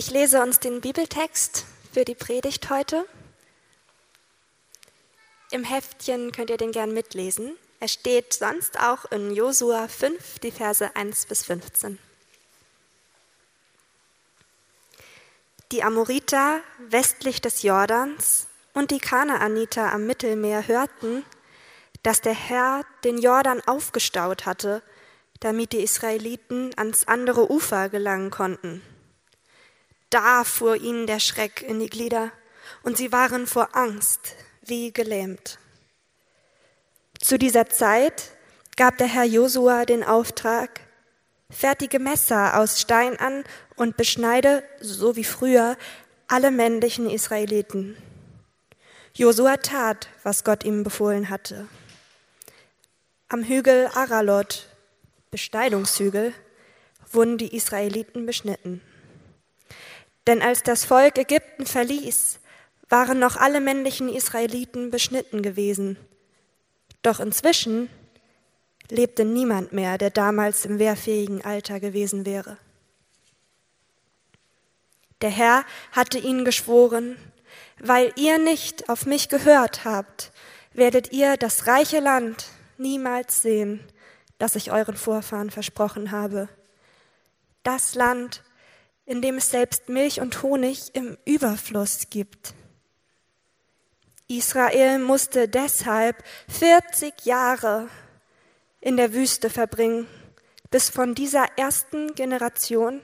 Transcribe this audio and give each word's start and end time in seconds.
Ich 0.00 0.10
lese 0.10 0.40
uns 0.40 0.60
den 0.60 0.80
Bibeltext 0.80 1.66
für 1.92 2.06
die 2.06 2.14
Predigt 2.14 2.70
heute. 2.70 3.04
Im 5.50 5.62
Heftchen 5.62 6.32
könnt 6.32 6.48
ihr 6.48 6.56
den 6.56 6.72
gern 6.72 6.94
mitlesen. 6.94 7.54
Er 7.80 7.88
steht 7.88 8.32
sonst 8.32 8.80
auch 8.80 9.04
in 9.12 9.34
Josua 9.34 9.88
5, 9.88 10.38
die 10.38 10.52
Verse 10.52 10.96
1 10.96 11.26
bis 11.26 11.44
15. 11.44 11.98
Die 15.70 15.82
Amoriter 15.82 16.62
westlich 16.78 17.42
des 17.42 17.62
Jordans 17.62 18.46
und 18.72 18.92
die 18.92 19.00
Kanaaniter 19.00 19.92
am 19.92 20.06
Mittelmeer 20.06 20.66
hörten, 20.66 21.26
dass 22.02 22.22
der 22.22 22.32
Herr 22.32 22.86
den 23.04 23.18
Jordan 23.18 23.60
aufgestaut 23.66 24.46
hatte, 24.46 24.82
damit 25.40 25.74
die 25.74 25.82
Israeliten 25.82 26.70
ans 26.78 27.06
andere 27.06 27.52
Ufer 27.52 27.90
gelangen 27.90 28.30
konnten. 28.30 28.80
Da 30.10 30.44
fuhr 30.44 30.76
ihnen 30.76 31.06
der 31.06 31.20
Schreck 31.20 31.62
in 31.62 31.78
die 31.78 31.88
Glieder, 31.88 32.32
und 32.82 32.96
sie 32.96 33.12
waren 33.12 33.46
vor 33.46 33.76
Angst 33.76 34.34
wie 34.62 34.92
gelähmt. 34.92 35.58
Zu 37.20 37.38
dieser 37.38 37.68
Zeit 37.68 38.30
gab 38.76 38.98
der 38.98 39.06
Herr 39.06 39.24
Josua 39.24 39.84
den 39.84 40.02
Auftrag, 40.02 40.80
fertige 41.50 41.98
Messer 41.98 42.58
aus 42.58 42.80
Stein 42.80 43.18
an 43.18 43.44
und 43.76 43.96
beschneide, 43.96 44.62
so 44.80 45.16
wie 45.16 45.24
früher, 45.24 45.76
alle 46.28 46.50
männlichen 46.50 47.08
Israeliten. 47.10 47.96
Josua 49.14 49.56
tat, 49.58 50.08
was 50.22 50.44
Gott 50.44 50.64
ihm 50.64 50.82
befohlen 50.82 51.28
hatte. 51.28 51.68
Am 53.28 53.44
Hügel 53.44 53.88
Aralot, 53.94 54.68
Besteidungshügel, 55.30 56.32
wurden 57.12 57.38
die 57.38 57.54
Israeliten 57.54 58.26
beschnitten. 58.26 58.80
Denn 60.26 60.42
als 60.42 60.62
das 60.62 60.84
Volk 60.84 61.18
Ägypten 61.18 61.66
verließ, 61.66 62.40
waren 62.88 63.18
noch 63.18 63.36
alle 63.36 63.60
männlichen 63.60 64.08
Israeliten 64.08 64.90
beschnitten 64.90 65.42
gewesen. 65.42 65.96
Doch 67.02 67.20
inzwischen 67.20 67.88
lebte 68.90 69.24
niemand 69.24 69.72
mehr, 69.72 69.96
der 69.98 70.10
damals 70.10 70.64
im 70.64 70.78
wehrfähigen 70.78 71.44
Alter 71.44 71.80
gewesen 71.80 72.26
wäre. 72.26 72.58
Der 75.20 75.30
Herr 75.30 75.64
hatte 75.92 76.18
ihnen 76.18 76.44
geschworen, 76.44 77.16
weil 77.78 78.12
ihr 78.16 78.38
nicht 78.38 78.88
auf 78.88 79.06
mich 79.06 79.28
gehört 79.28 79.84
habt, 79.84 80.32
werdet 80.72 81.12
ihr 81.12 81.36
das 81.36 81.66
reiche 81.66 82.00
Land 82.00 82.46
niemals 82.78 83.42
sehen, 83.42 83.80
das 84.38 84.56
ich 84.56 84.72
euren 84.72 84.96
Vorfahren 84.96 85.50
versprochen 85.50 86.10
habe. 86.10 86.48
Das 87.62 87.94
Land, 87.94 88.42
in 89.10 89.20
dem 89.22 89.38
es 89.38 89.50
selbst 89.50 89.88
Milch 89.88 90.20
und 90.20 90.40
Honig 90.44 90.94
im 90.94 91.18
Überfluss 91.24 92.10
gibt. 92.10 92.54
Israel 94.28 95.00
musste 95.00 95.48
deshalb 95.48 96.22
40 96.48 97.24
Jahre 97.24 97.88
in 98.80 98.96
der 98.96 99.12
Wüste 99.12 99.50
verbringen, 99.50 100.06
bis 100.70 100.90
von 100.90 101.16
dieser 101.16 101.44
ersten 101.56 102.14
Generation 102.14 103.00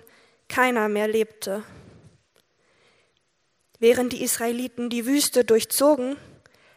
keiner 0.49 0.89
mehr 0.89 1.09
lebte. 1.09 1.65
Während 3.81 4.13
die 4.13 4.23
Israeliten 4.23 4.91
die 4.91 5.07
Wüste 5.07 5.45
durchzogen, 5.45 6.17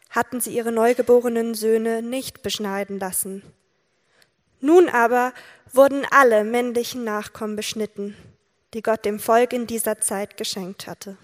hatten 0.10 0.42
sie 0.42 0.56
ihre 0.56 0.72
neugeborenen 0.72 1.54
Söhne 1.54 2.02
nicht 2.02 2.42
beschneiden 2.42 2.98
lassen. 2.98 3.44
Nun 4.60 4.90
aber 4.90 5.34
wurden 5.72 6.04
alle 6.10 6.44
männlichen 6.44 7.04
Nachkommen 7.04 7.56
beschnitten, 7.56 8.16
die 8.74 8.82
Gott 8.82 9.06
dem 9.06 9.20
Volk 9.20 9.54
in 9.54 9.68
dieser 9.68 10.00
Zeit 10.00 10.38
geschenkt 10.38 10.88
hatte. 10.88 11.18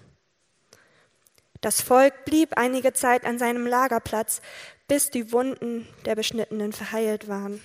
Das 1.60 1.80
Volk 1.80 2.24
blieb 2.24 2.56
einige 2.56 2.92
Zeit 2.92 3.24
an 3.24 3.38
seinem 3.38 3.66
Lagerplatz, 3.66 4.40
bis 4.88 5.10
die 5.10 5.32
Wunden 5.32 5.86
der 6.04 6.14
Beschnittenen 6.14 6.72
verheilt 6.72 7.28
waren. 7.28 7.60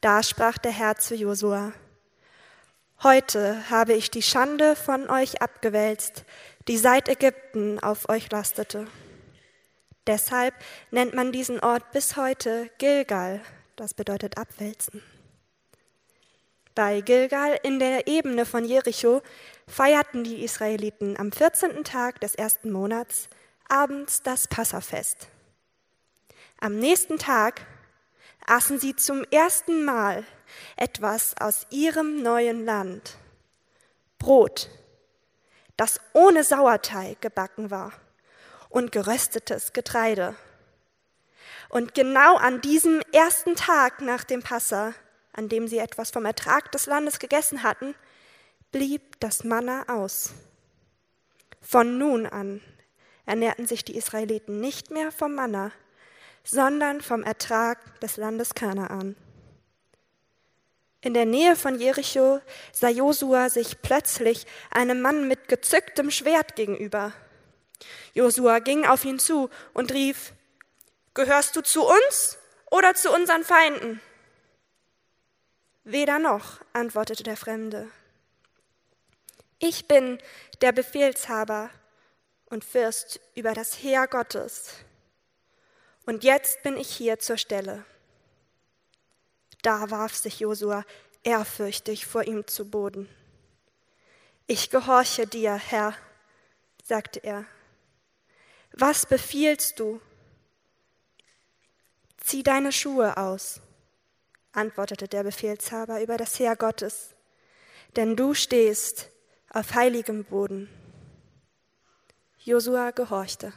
Da 0.00 0.22
sprach 0.22 0.58
der 0.58 0.72
Herr 0.72 0.96
zu 0.96 1.14
Josua, 1.14 1.72
Heute 3.02 3.68
habe 3.68 3.92
ich 3.92 4.10
die 4.10 4.22
Schande 4.22 4.74
von 4.74 5.10
euch 5.10 5.42
abgewälzt, 5.42 6.24
die 6.66 6.78
seit 6.78 7.08
Ägypten 7.08 7.78
auf 7.78 8.08
euch 8.08 8.30
lastete. 8.30 8.86
Deshalb 10.06 10.54
nennt 10.90 11.14
man 11.14 11.30
diesen 11.30 11.60
Ort 11.60 11.90
bis 11.92 12.16
heute 12.16 12.70
Gilgal, 12.78 13.42
das 13.76 13.92
bedeutet 13.92 14.38
abwälzen. 14.38 15.02
Bei 16.76 17.00
Gilgal 17.00 17.58
in 17.62 17.78
der 17.78 18.06
Ebene 18.06 18.44
von 18.44 18.62
Jericho 18.66 19.22
feierten 19.66 20.24
die 20.24 20.44
Israeliten 20.44 21.18
am 21.18 21.32
14. 21.32 21.84
Tag 21.84 22.20
des 22.20 22.34
ersten 22.34 22.70
Monats 22.70 23.30
abends 23.66 24.22
das 24.22 24.46
Passafest. 24.46 25.28
Am 26.60 26.78
nächsten 26.78 27.16
Tag 27.16 27.62
aßen 28.46 28.78
sie 28.78 28.94
zum 28.94 29.24
ersten 29.30 29.86
Mal 29.86 30.26
etwas 30.76 31.34
aus 31.40 31.66
ihrem 31.70 32.22
neuen 32.22 32.66
Land. 32.66 33.16
Brot, 34.18 34.68
das 35.78 35.98
ohne 36.12 36.44
Sauerteig 36.44 37.22
gebacken 37.22 37.70
war 37.70 37.94
und 38.68 38.92
geröstetes 38.92 39.72
Getreide. 39.72 40.36
Und 41.70 41.94
genau 41.94 42.36
an 42.36 42.60
diesem 42.60 43.00
ersten 43.12 43.54
Tag 43.54 44.02
nach 44.02 44.24
dem 44.24 44.42
Passa, 44.42 44.92
an 45.36 45.48
dem 45.48 45.68
sie 45.68 45.78
etwas 45.78 46.10
vom 46.10 46.24
Ertrag 46.24 46.72
des 46.72 46.86
Landes 46.86 47.18
gegessen 47.18 47.62
hatten, 47.62 47.94
blieb 48.72 49.20
das 49.20 49.44
Manna 49.44 49.84
aus. 49.88 50.30
Von 51.60 51.98
nun 51.98 52.26
an 52.26 52.60
ernährten 53.24 53.66
sich 53.66 53.84
die 53.84 53.96
Israeliten 53.96 54.60
nicht 54.60 54.90
mehr 54.90 55.12
vom 55.12 55.34
Manna, 55.34 55.72
sondern 56.44 57.00
vom 57.00 57.22
Ertrag 57.22 58.00
des 58.00 58.16
Landes 58.16 58.54
Kanaan. 58.54 59.16
In 61.00 61.14
der 61.14 61.26
Nähe 61.26 61.56
von 61.56 61.78
Jericho 61.78 62.40
sah 62.72 62.88
Josua 62.88 63.48
sich 63.50 63.82
plötzlich 63.82 64.46
einem 64.70 65.00
Mann 65.00 65.28
mit 65.28 65.48
gezücktem 65.48 66.10
Schwert 66.10 66.56
gegenüber. 66.56 67.12
Josua 68.14 68.60
ging 68.60 68.86
auf 68.86 69.04
ihn 69.04 69.18
zu 69.18 69.50
und 69.74 69.92
rief, 69.92 70.32
Gehörst 71.14 71.56
du 71.56 71.62
zu 71.62 71.82
uns 71.82 72.38
oder 72.70 72.94
zu 72.94 73.10
unseren 73.10 73.42
Feinden? 73.42 74.00
Weder 75.88 76.18
noch, 76.18 76.60
antwortete 76.72 77.22
der 77.22 77.36
Fremde. 77.36 77.88
Ich 79.60 79.86
bin 79.86 80.18
der 80.60 80.72
Befehlshaber 80.72 81.70
und 82.46 82.64
Fürst 82.64 83.20
über 83.36 83.54
das 83.54 83.84
Heer 83.84 84.08
Gottes. 84.08 84.72
Und 86.04 86.24
jetzt 86.24 86.64
bin 86.64 86.76
ich 86.76 86.88
hier 86.88 87.20
zur 87.20 87.36
Stelle. 87.36 87.84
Da 89.62 89.88
warf 89.88 90.16
sich 90.16 90.40
Josua 90.40 90.84
ehrfürchtig 91.22 92.04
vor 92.04 92.24
ihm 92.24 92.48
zu 92.48 92.68
Boden. 92.68 93.08
Ich 94.48 94.70
gehorche 94.70 95.28
dir, 95.28 95.54
Herr, 95.54 95.94
sagte 96.82 97.20
er. 97.22 97.44
Was 98.72 99.06
befiehlst 99.06 99.78
du? 99.78 100.00
Zieh 102.18 102.42
deine 102.42 102.72
Schuhe 102.72 103.16
aus, 103.16 103.60
antwortete 104.56 105.08
der 105.08 105.22
Befehlshaber 105.22 106.02
über 106.02 106.16
das 106.16 106.38
Heer 106.38 106.56
Gottes, 106.56 107.14
denn 107.96 108.16
du 108.16 108.34
stehst 108.34 109.10
auf 109.50 109.74
heiligem 109.74 110.24
Boden. 110.24 110.68
Josua 112.38 112.90
gehorchte. 112.90 113.52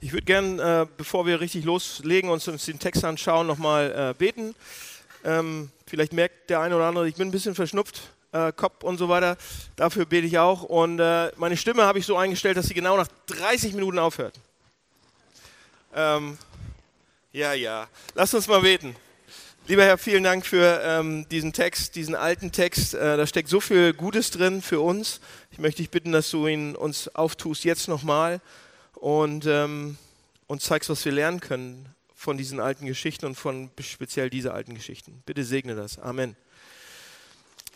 Ich 0.00 0.12
würde 0.12 0.26
gerne, 0.26 0.82
äh, 0.82 0.86
bevor 0.98 1.24
wir 1.24 1.40
richtig 1.40 1.64
loslegen 1.64 2.28
und 2.28 2.46
uns 2.46 2.66
den 2.66 2.78
Text 2.78 3.04
anschauen, 3.06 3.46
nochmal 3.46 4.10
äh, 4.10 4.14
beten. 4.14 4.54
Ähm, 5.24 5.70
vielleicht 5.86 6.12
merkt 6.12 6.50
der 6.50 6.60
eine 6.60 6.76
oder 6.76 6.84
andere, 6.84 7.08
ich 7.08 7.14
bin 7.14 7.28
ein 7.28 7.30
bisschen 7.30 7.54
verschnupft, 7.54 8.02
äh, 8.34 8.52
Kopf 8.52 8.82
und 8.82 8.98
so 8.98 9.08
weiter. 9.08 9.36
Dafür 9.76 10.04
bete 10.04 10.26
ich 10.26 10.38
auch. 10.38 10.62
Und 10.62 10.98
äh, 10.98 11.30
meine 11.36 11.56
Stimme 11.56 11.84
habe 11.84 11.98
ich 11.98 12.06
so 12.06 12.16
eingestellt, 12.16 12.56
dass 12.56 12.66
sie 12.66 12.74
genau 12.74 12.96
nach 12.96 13.08
30 13.26 13.72
Minuten 13.72 13.98
aufhört. 13.98 14.38
Ähm, 15.94 16.36
ja, 17.32 17.52
ja. 17.54 17.88
Lasst 18.14 18.34
uns 18.34 18.48
mal 18.48 18.60
beten. 18.60 18.96
Lieber 19.66 19.84
Herr, 19.84 19.96
vielen 19.96 20.24
Dank 20.24 20.44
für 20.44 20.82
ähm, 20.84 21.26
diesen 21.30 21.54
Text, 21.54 21.94
diesen 21.94 22.14
alten 22.14 22.52
Text. 22.52 22.92
Äh, 22.92 23.16
da 23.16 23.26
steckt 23.26 23.48
so 23.48 23.60
viel 23.60 23.94
Gutes 23.94 24.30
drin 24.30 24.60
für 24.60 24.80
uns. 24.80 25.20
Ich 25.50 25.58
möchte 25.58 25.78
dich 25.78 25.90
bitten, 25.90 26.12
dass 26.12 26.30
du 26.30 26.46
ihn 26.46 26.76
uns 26.76 27.08
auftust 27.14 27.64
jetzt 27.64 27.88
nochmal 27.88 28.42
und 28.94 29.46
ähm, 29.46 29.96
uns 30.48 30.64
zeigst, 30.64 30.90
was 30.90 31.04
wir 31.04 31.12
lernen 31.12 31.40
können 31.40 31.88
von 32.14 32.36
diesen 32.36 32.60
alten 32.60 32.84
Geschichten 32.84 33.24
und 33.24 33.36
von 33.36 33.70
speziell 33.80 34.28
dieser 34.28 34.52
alten 34.52 34.74
Geschichten. 34.74 35.22
Bitte 35.24 35.44
segne 35.44 35.74
das. 35.74 35.98
Amen. 35.98 36.36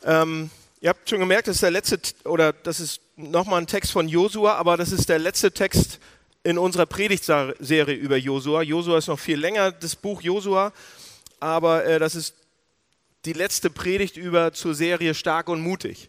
Ähm, 0.04 0.50
ihr 0.80 0.90
habt 0.90 1.08
schon 1.08 1.20
gemerkt, 1.20 1.48
das 1.48 1.56
ist 1.56 1.62
der 1.62 1.70
letzte, 1.70 2.00
oder 2.24 2.52
das 2.52 2.80
ist 2.80 3.00
nochmal 3.16 3.60
ein 3.60 3.66
Text 3.66 3.92
von 3.92 4.08
Josua, 4.08 4.54
aber 4.54 4.76
das 4.76 4.92
ist 4.92 5.08
der 5.08 5.18
letzte 5.18 5.52
Text 5.52 5.98
in 6.44 6.58
unserer 6.58 6.86
Predigtserie 6.86 7.94
über 7.94 8.16
Josua. 8.16 8.62
Josua 8.62 8.98
ist 8.98 9.08
noch 9.08 9.18
viel 9.18 9.38
länger, 9.38 9.72
das 9.72 9.96
Buch 9.96 10.22
Josua, 10.22 10.72
aber 11.40 11.84
äh, 11.84 11.98
das 11.98 12.14
ist 12.14 12.34
die 13.24 13.32
letzte 13.32 13.70
Predigt 13.70 14.16
über 14.16 14.52
zur 14.52 14.74
Serie 14.74 15.14
Stark 15.14 15.48
und 15.48 15.60
Mutig. 15.60 16.08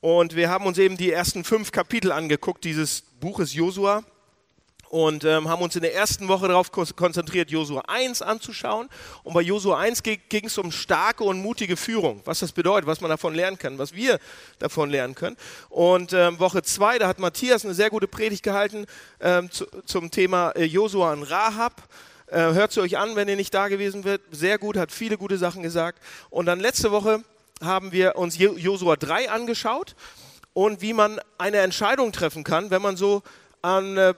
Und 0.00 0.36
wir 0.36 0.50
haben 0.50 0.66
uns 0.66 0.78
eben 0.78 0.96
die 0.96 1.10
ersten 1.10 1.44
fünf 1.44 1.72
Kapitel 1.72 2.12
angeguckt 2.12 2.64
dieses 2.64 3.02
Buches 3.20 3.54
Josua 3.54 4.04
und 4.94 5.24
ähm, 5.24 5.48
haben 5.48 5.60
uns 5.60 5.74
in 5.74 5.82
der 5.82 5.92
ersten 5.92 6.28
Woche 6.28 6.46
darauf 6.46 6.70
konzentriert, 6.70 7.50
Josua 7.50 7.82
1 7.88 8.22
anzuschauen. 8.22 8.88
Und 9.24 9.34
bei 9.34 9.40
Josua 9.40 9.80
1 9.80 10.04
ging 10.04 10.44
es 10.44 10.56
um 10.56 10.70
starke 10.70 11.24
und 11.24 11.42
mutige 11.42 11.76
Führung, 11.76 12.22
was 12.24 12.38
das 12.38 12.52
bedeutet, 12.52 12.86
was 12.86 13.00
man 13.00 13.10
davon 13.10 13.34
lernen 13.34 13.58
kann, 13.58 13.76
was 13.76 13.92
wir 13.92 14.20
davon 14.60 14.90
lernen 14.90 15.16
können. 15.16 15.36
Und 15.68 16.12
ähm, 16.12 16.38
Woche 16.38 16.62
2, 16.62 17.00
da 17.00 17.08
hat 17.08 17.18
Matthias 17.18 17.64
eine 17.64 17.74
sehr 17.74 17.90
gute 17.90 18.06
Predigt 18.06 18.44
gehalten 18.44 18.86
ähm, 19.20 19.50
zu, 19.50 19.66
zum 19.84 20.12
Thema 20.12 20.50
äh, 20.50 20.62
Josua 20.62 21.12
und 21.12 21.24
Rahab. 21.24 21.82
Äh, 22.28 22.52
hört 22.52 22.70
sie 22.70 22.80
euch 22.80 22.96
an, 22.96 23.16
wenn 23.16 23.26
ihr 23.26 23.34
nicht 23.34 23.52
da 23.52 23.66
gewesen 23.66 24.04
wird. 24.04 24.22
Sehr 24.30 24.58
gut, 24.58 24.76
hat 24.76 24.92
viele 24.92 25.18
gute 25.18 25.38
Sachen 25.38 25.64
gesagt. 25.64 25.98
Und 26.30 26.46
dann 26.46 26.60
letzte 26.60 26.92
Woche 26.92 27.24
haben 27.60 27.90
wir 27.90 28.14
uns 28.14 28.38
Josua 28.38 28.94
3 28.94 29.28
angeschaut 29.28 29.96
und 30.52 30.82
wie 30.82 30.92
man 30.92 31.18
eine 31.36 31.56
Entscheidung 31.58 32.12
treffen 32.12 32.44
kann, 32.44 32.70
wenn 32.70 32.80
man 32.80 32.96
so 32.96 33.24
an 33.60 33.96
äh, 33.96 34.14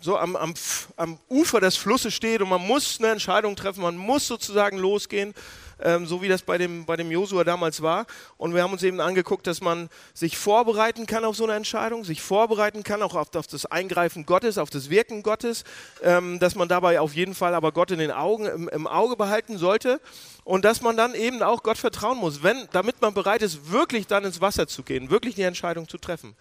so 0.00 0.16
am, 0.16 0.36
am, 0.36 0.54
am 0.96 1.18
Ufer 1.28 1.60
des 1.60 1.76
Flusses 1.76 2.14
steht 2.14 2.40
und 2.40 2.48
man 2.48 2.66
muss 2.66 2.98
eine 2.98 3.08
Entscheidung 3.12 3.56
treffen, 3.56 3.82
man 3.82 3.96
muss 3.96 4.26
sozusagen 4.26 4.78
losgehen, 4.78 5.34
ähm, 5.82 6.06
so 6.06 6.22
wie 6.22 6.28
das 6.28 6.42
bei 6.42 6.58
dem, 6.58 6.84
bei 6.84 6.96
dem 6.96 7.10
Josua 7.10 7.44
damals 7.44 7.82
war. 7.82 8.06
Und 8.36 8.54
wir 8.54 8.62
haben 8.62 8.72
uns 8.72 8.82
eben 8.82 9.00
angeguckt, 9.00 9.46
dass 9.46 9.60
man 9.60 9.88
sich 10.14 10.36
vorbereiten 10.36 11.06
kann 11.06 11.24
auf 11.24 11.36
so 11.36 11.44
eine 11.44 11.54
Entscheidung, 11.54 12.04
sich 12.04 12.22
vorbereiten 12.22 12.82
kann 12.82 13.02
auch 13.02 13.14
auf, 13.14 13.34
auf 13.34 13.46
das 13.46 13.66
Eingreifen 13.66 14.26
Gottes, 14.26 14.58
auf 14.58 14.70
das 14.70 14.90
Wirken 14.90 15.22
Gottes, 15.22 15.64
ähm, 16.02 16.38
dass 16.38 16.54
man 16.54 16.68
dabei 16.68 17.00
auf 17.00 17.14
jeden 17.14 17.34
Fall 17.34 17.54
aber 17.54 17.72
Gott 17.72 17.90
in 17.90 17.98
den 17.98 18.10
Augen, 18.10 18.46
im, 18.46 18.68
im 18.68 18.86
Auge 18.86 19.16
behalten 19.16 19.58
sollte 19.58 20.00
und 20.44 20.64
dass 20.64 20.80
man 20.80 20.96
dann 20.96 21.14
eben 21.14 21.42
auch 21.42 21.62
Gott 21.62 21.78
vertrauen 21.78 22.18
muss, 22.18 22.42
wenn, 22.42 22.68
damit 22.72 23.00
man 23.00 23.14
bereit 23.14 23.42
ist, 23.42 23.70
wirklich 23.70 24.06
dann 24.06 24.24
ins 24.24 24.40
Wasser 24.40 24.66
zu 24.66 24.82
gehen, 24.82 25.10
wirklich 25.10 25.34
die 25.34 25.42
Entscheidung 25.42 25.88
zu 25.88 25.98
treffen. 25.98 26.34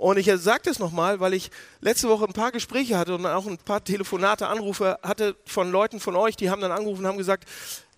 Und 0.00 0.16
ich 0.16 0.32
sage 0.36 0.62
das 0.64 0.78
nochmal, 0.78 1.20
weil 1.20 1.34
ich 1.34 1.50
letzte 1.82 2.08
Woche 2.08 2.24
ein 2.24 2.32
paar 2.32 2.52
Gespräche 2.52 2.96
hatte 2.96 3.14
und 3.14 3.26
auch 3.26 3.46
ein 3.46 3.58
paar 3.58 3.84
Telefonate, 3.84 4.46
Anrufe 4.46 4.98
hatte 5.02 5.36
von 5.44 5.70
Leuten 5.70 6.00
von 6.00 6.16
euch, 6.16 6.36
die 6.36 6.48
haben 6.48 6.62
dann 6.62 6.72
angerufen 6.72 7.02
und 7.02 7.06
haben 7.06 7.18
gesagt, 7.18 7.46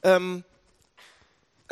ähm, 0.02 0.42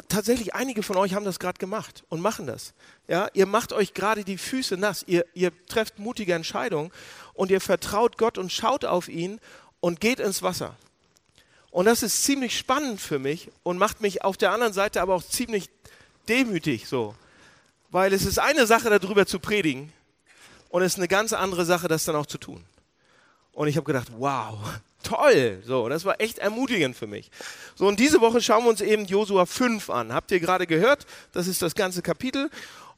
tatsächlich 0.06 0.54
einige 0.54 0.84
von 0.84 0.96
euch 0.98 1.14
haben 1.14 1.24
das 1.24 1.40
gerade 1.40 1.58
gemacht 1.58 2.04
und 2.10 2.20
machen 2.20 2.46
das. 2.46 2.74
Ja, 3.08 3.26
ihr 3.34 3.46
macht 3.46 3.72
euch 3.72 3.92
gerade 3.92 4.22
die 4.22 4.38
Füße 4.38 4.76
nass, 4.76 5.02
ihr, 5.08 5.26
ihr 5.34 5.50
trefft 5.66 5.98
mutige 5.98 6.34
Entscheidungen 6.34 6.92
und 7.34 7.50
ihr 7.50 7.60
vertraut 7.60 8.16
Gott 8.16 8.38
und 8.38 8.52
schaut 8.52 8.84
auf 8.84 9.08
ihn 9.08 9.40
und 9.80 10.00
geht 10.00 10.20
ins 10.20 10.44
Wasser. 10.44 10.76
Und 11.72 11.86
das 11.86 12.04
ist 12.04 12.22
ziemlich 12.22 12.56
spannend 12.56 13.00
für 13.00 13.18
mich 13.18 13.50
und 13.64 13.78
macht 13.78 14.00
mich 14.00 14.22
auf 14.22 14.36
der 14.36 14.52
anderen 14.52 14.74
Seite 14.74 15.02
aber 15.02 15.16
auch 15.16 15.24
ziemlich 15.24 15.70
demütig 16.28 16.86
so. 16.86 17.16
Weil 17.90 18.12
es 18.12 18.24
ist 18.24 18.38
eine 18.38 18.68
Sache, 18.68 18.96
darüber 18.96 19.26
zu 19.26 19.40
predigen, 19.40 19.92
und 20.70 20.82
es 20.82 20.92
ist 20.94 20.98
eine 20.98 21.08
ganz 21.08 21.32
andere 21.32 21.64
Sache, 21.64 21.88
das 21.88 22.04
dann 22.04 22.16
auch 22.16 22.26
zu 22.26 22.38
tun. 22.38 22.64
Und 23.52 23.68
ich 23.68 23.76
habe 23.76 23.84
gedacht, 23.84 24.08
wow, 24.16 24.56
toll. 25.02 25.62
So, 25.66 25.88
das 25.88 26.04
war 26.04 26.20
echt 26.20 26.38
ermutigend 26.38 26.96
für 26.96 27.06
mich. 27.06 27.30
So, 27.74 27.86
und 27.86 28.00
diese 28.00 28.20
Woche 28.20 28.40
schauen 28.40 28.64
wir 28.64 28.70
uns 28.70 28.80
eben 28.80 29.04
Josua 29.04 29.46
5 29.46 29.90
an. 29.90 30.14
Habt 30.14 30.30
ihr 30.30 30.40
gerade 30.40 30.66
gehört? 30.66 31.06
Das 31.32 31.46
ist 31.46 31.60
das 31.60 31.74
ganze 31.74 32.02
Kapitel. 32.02 32.50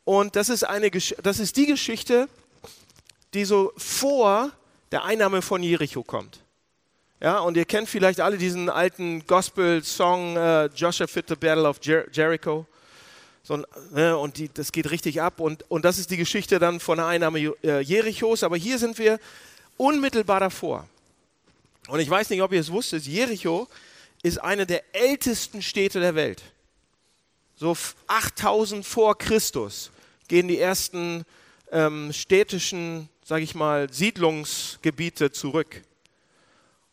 Und 0.04 0.36
das 0.36 0.48
ist, 0.48 0.64
eine, 0.64 0.90
das 0.90 1.38
ist 1.38 1.56
die 1.56 1.66
Geschichte, 1.66 2.28
die 3.34 3.44
so 3.44 3.72
vor 3.76 4.50
der 4.90 5.04
Einnahme 5.04 5.40
von 5.42 5.62
Jericho 5.62 6.02
kommt. 6.02 6.40
Ja, 7.20 7.38
und 7.38 7.56
ihr 7.56 7.64
kennt 7.64 7.88
vielleicht 7.88 8.20
alle 8.20 8.36
diesen 8.36 8.68
alten 8.68 9.24
Gospel-Song 9.26 10.36
uh, 10.36 10.68
Joshua 10.74 11.06
fit 11.06 11.26
the 11.28 11.36
Battle 11.36 11.68
of 11.68 11.78
Jer 11.80 12.04
Jericho. 12.10 12.66
So, 13.44 13.64
ne, 13.90 14.16
und 14.16 14.38
die, 14.38 14.48
das 14.52 14.70
geht 14.70 14.90
richtig 14.90 15.20
ab. 15.20 15.40
Und, 15.40 15.68
und 15.70 15.84
das 15.84 15.98
ist 15.98 16.10
die 16.10 16.16
Geschichte 16.16 16.58
dann 16.58 16.78
von 16.78 16.98
der 16.98 17.06
Einnahme 17.06 17.54
äh, 17.62 17.80
Jerichos. 17.80 18.42
Aber 18.42 18.56
hier 18.56 18.78
sind 18.78 18.98
wir 18.98 19.18
unmittelbar 19.76 20.40
davor. 20.40 20.86
Und 21.88 22.00
ich 22.00 22.08
weiß 22.08 22.30
nicht, 22.30 22.42
ob 22.42 22.52
ihr 22.52 22.60
es 22.60 22.70
wusstet, 22.70 23.04
Jericho 23.04 23.68
ist 24.22 24.40
eine 24.40 24.66
der 24.66 24.82
ältesten 24.94 25.62
Städte 25.62 25.98
der 25.98 26.14
Welt. 26.14 26.42
So 27.56 27.76
8000 28.06 28.86
vor 28.86 29.18
Christus 29.18 29.90
gehen 30.28 30.46
die 30.46 30.58
ersten 30.58 31.24
ähm, 31.72 32.12
städtischen, 32.12 33.08
sage 33.24 33.42
ich 33.42 33.54
mal, 33.56 33.92
Siedlungsgebiete 33.92 35.32
zurück. 35.32 35.82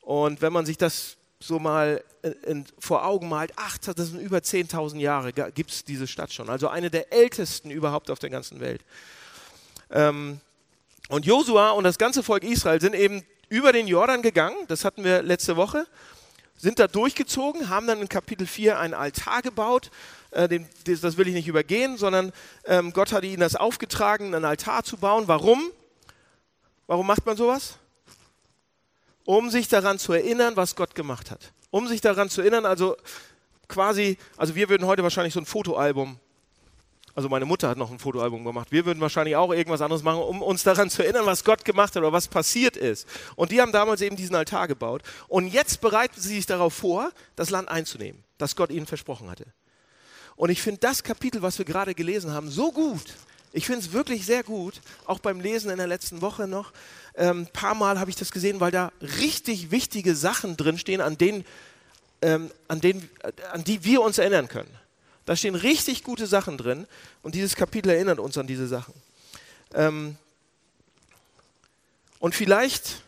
Und 0.01 0.41
wenn 0.41 0.51
man 0.51 0.65
sich 0.65 0.77
das 0.77 1.17
so 1.39 1.57
mal 1.59 2.03
in, 2.45 2.65
vor 2.79 3.05
Augen 3.05 3.29
malt, 3.29 3.53
ach, 3.55 3.77
das 3.77 4.09
sind 4.09 4.19
über 4.19 4.39
10.000 4.39 4.97
Jahre, 4.97 5.31
gibt 5.31 5.71
es 5.71 5.85
diese 5.85 6.07
Stadt 6.07 6.33
schon. 6.33 6.49
Also 6.49 6.67
eine 6.67 6.89
der 6.89 7.13
ältesten 7.13 7.71
überhaupt 7.71 8.11
auf 8.11 8.19
der 8.19 8.29
ganzen 8.29 8.59
Welt. 8.59 8.81
Ähm, 9.89 10.41
und 11.07 11.25
Josua 11.25 11.71
und 11.71 11.85
das 11.85 11.97
ganze 11.97 12.23
Volk 12.23 12.43
Israel 12.43 12.81
sind 12.81 12.93
eben 12.93 13.23
über 13.47 13.71
den 13.71 13.87
Jordan 13.87 14.21
gegangen, 14.21 14.57
das 14.67 14.85
hatten 14.85 15.03
wir 15.03 15.23
letzte 15.23 15.55
Woche, 15.55 15.87
sind 16.57 16.77
da 16.77 16.87
durchgezogen, 16.87 17.69
haben 17.69 17.87
dann 17.87 18.01
in 18.01 18.09
Kapitel 18.09 18.45
4 18.45 18.77
einen 18.77 18.93
Altar 18.93 19.41
gebaut. 19.41 19.91
Äh, 20.31 20.59
das 20.83 21.17
will 21.17 21.27
ich 21.27 21.33
nicht 21.33 21.47
übergehen, 21.47 21.97
sondern 21.97 22.33
ähm, 22.65 22.91
Gott 22.91 23.13
hat 23.13 23.23
ihnen 23.23 23.39
das 23.39 23.55
aufgetragen, 23.55 24.35
einen 24.35 24.45
Altar 24.45 24.83
zu 24.83 24.97
bauen. 24.97 25.27
Warum? 25.27 25.71
Warum 26.85 27.07
macht 27.07 27.25
man 27.25 27.37
sowas? 27.37 27.78
Um 29.29 29.51
sich 29.51 29.67
daran 29.67 29.99
zu 29.99 30.11
erinnern, 30.11 30.55
was 30.55 30.75
Gott 30.75 30.95
gemacht 30.95 31.29
hat. 31.29 31.53
Um 31.69 31.87
sich 31.87 32.01
daran 32.01 32.31
zu 32.31 32.41
erinnern, 32.41 32.65
also 32.65 32.97
quasi, 33.67 34.17
also 34.37 34.55
wir 34.55 34.69
würden 34.69 34.87
heute 34.87 35.03
wahrscheinlich 35.03 35.35
so 35.35 35.39
ein 35.39 35.45
Fotoalbum, 35.45 36.17
also 37.13 37.29
meine 37.29 37.45
Mutter 37.45 37.69
hat 37.69 37.77
noch 37.77 37.91
ein 37.91 37.99
Fotoalbum 37.99 38.43
gemacht, 38.43 38.71
wir 38.71 38.87
würden 38.87 38.99
wahrscheinlich 39.01 39.35
auch 39.35 39.53
irgendwas 39.53 39.81
anderes 39.81 40.01
machen, 40.01 40.23
um 40.23 40.41
uns 40.41 40.63
daran 40.63 40.89
zu 40.89 41.03
erinnern, 41.03 41.27
was 41.27 41.43
Gott 41.43 41.63
gemacht 41.63 41.95
hat 41.95 42.01
oder 42.01 42.11
was 42.11 42.27
passiert 42.27 42.75
ist. 42.75 43.07
Und 43.35 43.51
die 43.51 43.61
haben 43.61 43.71
damals 43.71 44.01
eben 44.01 44.15
diesen 44.15 44.35
Altar 44.35 44.67
gebaut. 44.67 45.03
Und 45.27 45.49
jetzt 45.49 45.79
bereiten 45.79 46.19
sie 46.19 46.29
sich 46.29 46.47
darauf 46.47 46.73
vor, 46.73 47.11
das 47.35 47.51
Land 47.51 47.69
einzunehmen, 47.69 48.23
das 48.39 48.55
Gott 48.55 48.71
ihnen 48.71 48.87
versprochen 48.87 49.29
hatte. 49.29 49.45
Und 50.37 50.49
ich 50.49 50.59
finde 50.59 50.79
das 50.79 51.03
Kapitel, 51.03 51.43
was 51.43 51.59
wir 51.59 51.65
gerade 51.65 51.93
gelesen 51.93 52.33
haben, 52.33 52.49
so 52.49 52.71
gut. 52.71 53.13
Ich 53.51 53.65
finde 53.65 53.81
es 53.81 53.93
wirklich 53.93 54.25
sehr 54.25 54.43
gut, 54.43 54.81
auch 55.05 55.19
beim 55.19 55.39
Lesen 55.39 55.71
in 55.71 55.77
der 55.77 55.87
letzten 55.87 56.21
Woche 56.21 56.47
noch, 56.47 56.71
ein 57.19 57.39
ähm, 57.39 57.47
paar 57.51 57.75
Mal 57.75 57.99
habe 57.99 58.09
ich 58.09 58.15
das 58.15 58.31
gesehen, 58.31 58.61
weil 58.61 58.71
da 58.71 58.93
richtig 59.01 59.71
wichtige 59.71 60.15
Sachen 60.15 60.55
drinstehen, 60.55 61.01
an, 61.01 61.17
denen, 61.17 61.45
ähm, 62.21 62.49
an, 62.69 62.79
denen, 62.79 63.09
äh, 63.23 63.31
an 63.51 63.65
die 63.65 63.83
wir 63.83 64.01
uns 64.01 64.17
erinnern 64.17 64.47
können. 64.47 64.69
Da 65.25 65.35
stehen 65.35 65.55
richtig 65.55 66.03
gute 66.03 66.27
Sachen 66.27 66.57
drin 66.57 66.87
und 67.21 67.35
dieses 67.35 67.55
Kapitel 67.55 67.89
erinnert 67.89 68.19
uns 68.19 68.37
an 68.37 68.47
diese 68.47 68.67
Sachen. 68.67 68.93
Ähm, 69.73 70.15
und 72.19 72.35
vielleicht, 72.35 73.03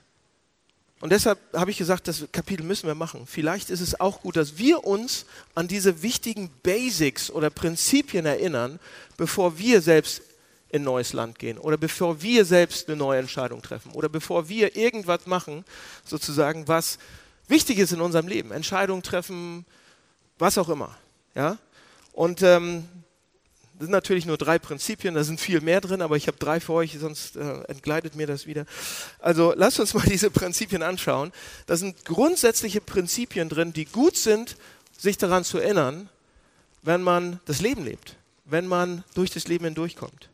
und 1.00 1.12
deshalb 1.12 1.40
habe 1.54 1.72
ich 1.72 1.78
gesagt, 1.78 2.10
das 2.10 2.26
Kapitel 2.34 2.64
müssen 2.64 2.88
wir 2.88 2.96
machen, 2.96 3.26
vielleicht 3.28 3.70
ist 3.70 3.82
es 3.82 3.98
auch 4.02 4.22
gut, 4.22 4.36
dass 4.36 4.58
wir 4.58 4.84
uns 4.84 5.26
an 5.56 5.70
diese 5.70 6.04
wichtigen 6.04 6.52
Basics 6.64 7.32
oder 7.32 7.50
Prinzipien 7.50 8.26
erinnern, 8.26 8.78
bevor 9.16 9.58
wir 9.58 9.82
selbst 9.82 10.22
in 10.72 10.84
neues 10.84 11.14
Land 11.14 11.38
gehen 11.38 11.58
oder 11.58 11.78
bevor 11.78 12.22
wir 12.22 12.46
selbst 12.46 12.88
eine 12.88 12.98
neue 12.98 13.20
Entscheidung 13.20 13.62
treffen 13.62 13.92
oder 13.92 14.10
bevor 14.10 14.50
wir 14.50 14.76
irgendwas 14.76 15.26
machen, 15.26 15.66
sozusagen, 16.06 16.68
was 16.68 16.98
wichtig 17.48 17.80
ist 17.80 17.92
in 17.92 18.02
unserem 18.02 18.28
Leben, 18.28 18.52
Entscheidungen 18.52 19.04
treffen, 19.04 19.66
was 20.40 20.58
auch 20.58 20.70
immer. 20.70 20.96
Ja? 21.36 21.58
Und 22.14 22.42
ähm, 22.42 22.86
das 23.82 23.88
sind 23.88 23.92
natürlich 23.92 24.26
nur 24.26 24.38
drei 24.38 24.60
Prinzipien, 24.60 25.16
da 25.16 25.24
sind 25.24 25.42
viel 25.42 25.60
mehr 25.60 25.82
drin, 25.82 26.02
aber 26.02 26.16
ich 26.16 26.28
habe 26.28 26.38
drei 26.38 26.60
für 26.60 26.74
euch, 26.74 26.98
sonst 27.00 27.36
äh, 27.36 27.64
entgleitet 27.64 28.16
mir 28.16 28.28
das 28.28 28.46
wieder. 28.46 28.66
Also 29.20 29.54
lasst 29.56 29.80
uns 29.80 29.94
mal 29.94 30.04
diese 30.08 30.30
Prinzipien 30.30 30.84
anschauen. 30.84 31.32
Da 31.66 31.76
sind 31.76 32.06
grundsätzliche 32.06 32.80
Prinzipien 32.80 33.50
drin, 33.50 33.74
die 33.74 33.86
gut 33.86 34.18
sind, 34.18 34.56
sich 34.98 35.18
daran 35.18 35.44
zu 35.44 35.58
erinnern, 35.58 36.10
wenn 36.84 37.02
man 37.02 37.40
das 37.46 37.62
Leben 37.62 37.84
lebt, 37.84 38.16
wenn 38.46 38.68
man 38.68 39.04
durch 39.16 39.32
das 39.32 39.48
Leben 39.48 39.66
hindurchkommt. 39.66 40.31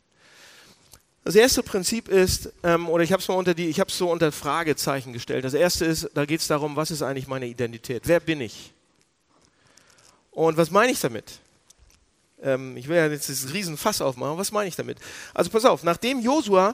Das 1.28 1.36
erste 1.36 1.62
Prinzip 1.62 2.08
ist, 2.08 2.54
ähm, 2.64 2.88
oder 2.88 3.04
ich 3.04 3.12
habe 3.12 3.22
es 3.22 3.28
mal 3.28 3.34
unter 3.34 3.54
so 3.90 4.10
unter 4.10 4.32
Fragezeichen 4.32 5.12
gestellt. 5.12 5.44
Das 5.44 5.54
erste 5.54 5.84
ist, 5.84 6.10
da 6.14 6.24
geht 6.24 6.40
es 6.40 6.48
darum, 6.48 6.78
was 6.78 6.90
ist 6.90 7.02
eigentlich 7.02 7.28
meine 7.28 7.48
Identität? 7.48 8.04
Wer 8.06 8.22
bin 8.22 8.40
ich? 8.40 8.72
Und 10.32 10.56
was 10.56 10.72
meine 10.72 10.94
ich 10.94 11.02
damit? 11.02 11.40
Ähm, 12.42 12.78
ich 12.78 12.88
will 12.88 12.96
ja 12.96 13.08
jetzt 13.08 13.28
dieses 13.28 13.54
Riesenfass 13.54 14.00
aufmachen. 14.00 14.38
Was 14.38 14.54
meine 14.54 14.70
ich 14.70 14.78
damit? 14.78 15.00
Also 15.34 15.50
pass 15.50 15.66
auf, 15.66 15.84
nachdem 15.84 16.22
Josua 16.22 16.74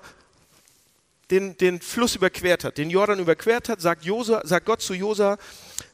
den, 1.31 1.57
den 1.57 1.81
Fluss 1.81 2.15
überquert 2.15 2.63
hat, 2.63 2.77
den 2.77 2.91
Jordan 2.91 3.17
überquert 3.17 3.69
hat, 3.69 3.81
sagt, 3.81 4.05
Josua, 4.05 4.45
sagt 4.45 4.67
Gott 4.67 4.83
zu 4.83 4.93
Josua, 4.93 5.39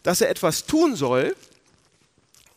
dass 0.03 0.19
er 0.19 0.29
etwas 0.29 0.65
tun 0.65 0.97
soll. 0.97 1.33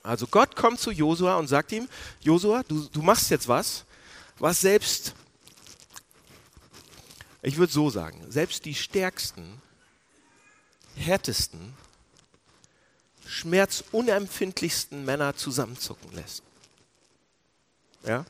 Also 0.03 0.27
Gott 0.27 0.57
kommt 0.57 0.81
zu 0.81 0.91
Josua 0.91 1.37
und 1.37 1.47
sagt 1.47 1.71
ihm, 1.71 1.87
Josua, 2.23 2.65
du, 2.67 2.89
du 2.93 3.03
machst 3.03 3.31
jetzt 3.31 3.47
was, 3.47 3.85
was 4.41 4.61
selbst 4.61 5.15
ich 7.43 7.57
würde 7.57 7.73
so 7.73 7.91
sagen, 7.91 8.25
selbst 8.31 8.65
die 8.65 8.75
Stärksten 8.75 9.61
härtesten, 10.97 11.75
schmerzunempfindlichsten 13.27 15.05
Männer 15.05 15.35
zusammenzucken 15.35 16.13
lässt. 16.13 16.43
Ja? 18.05 18.25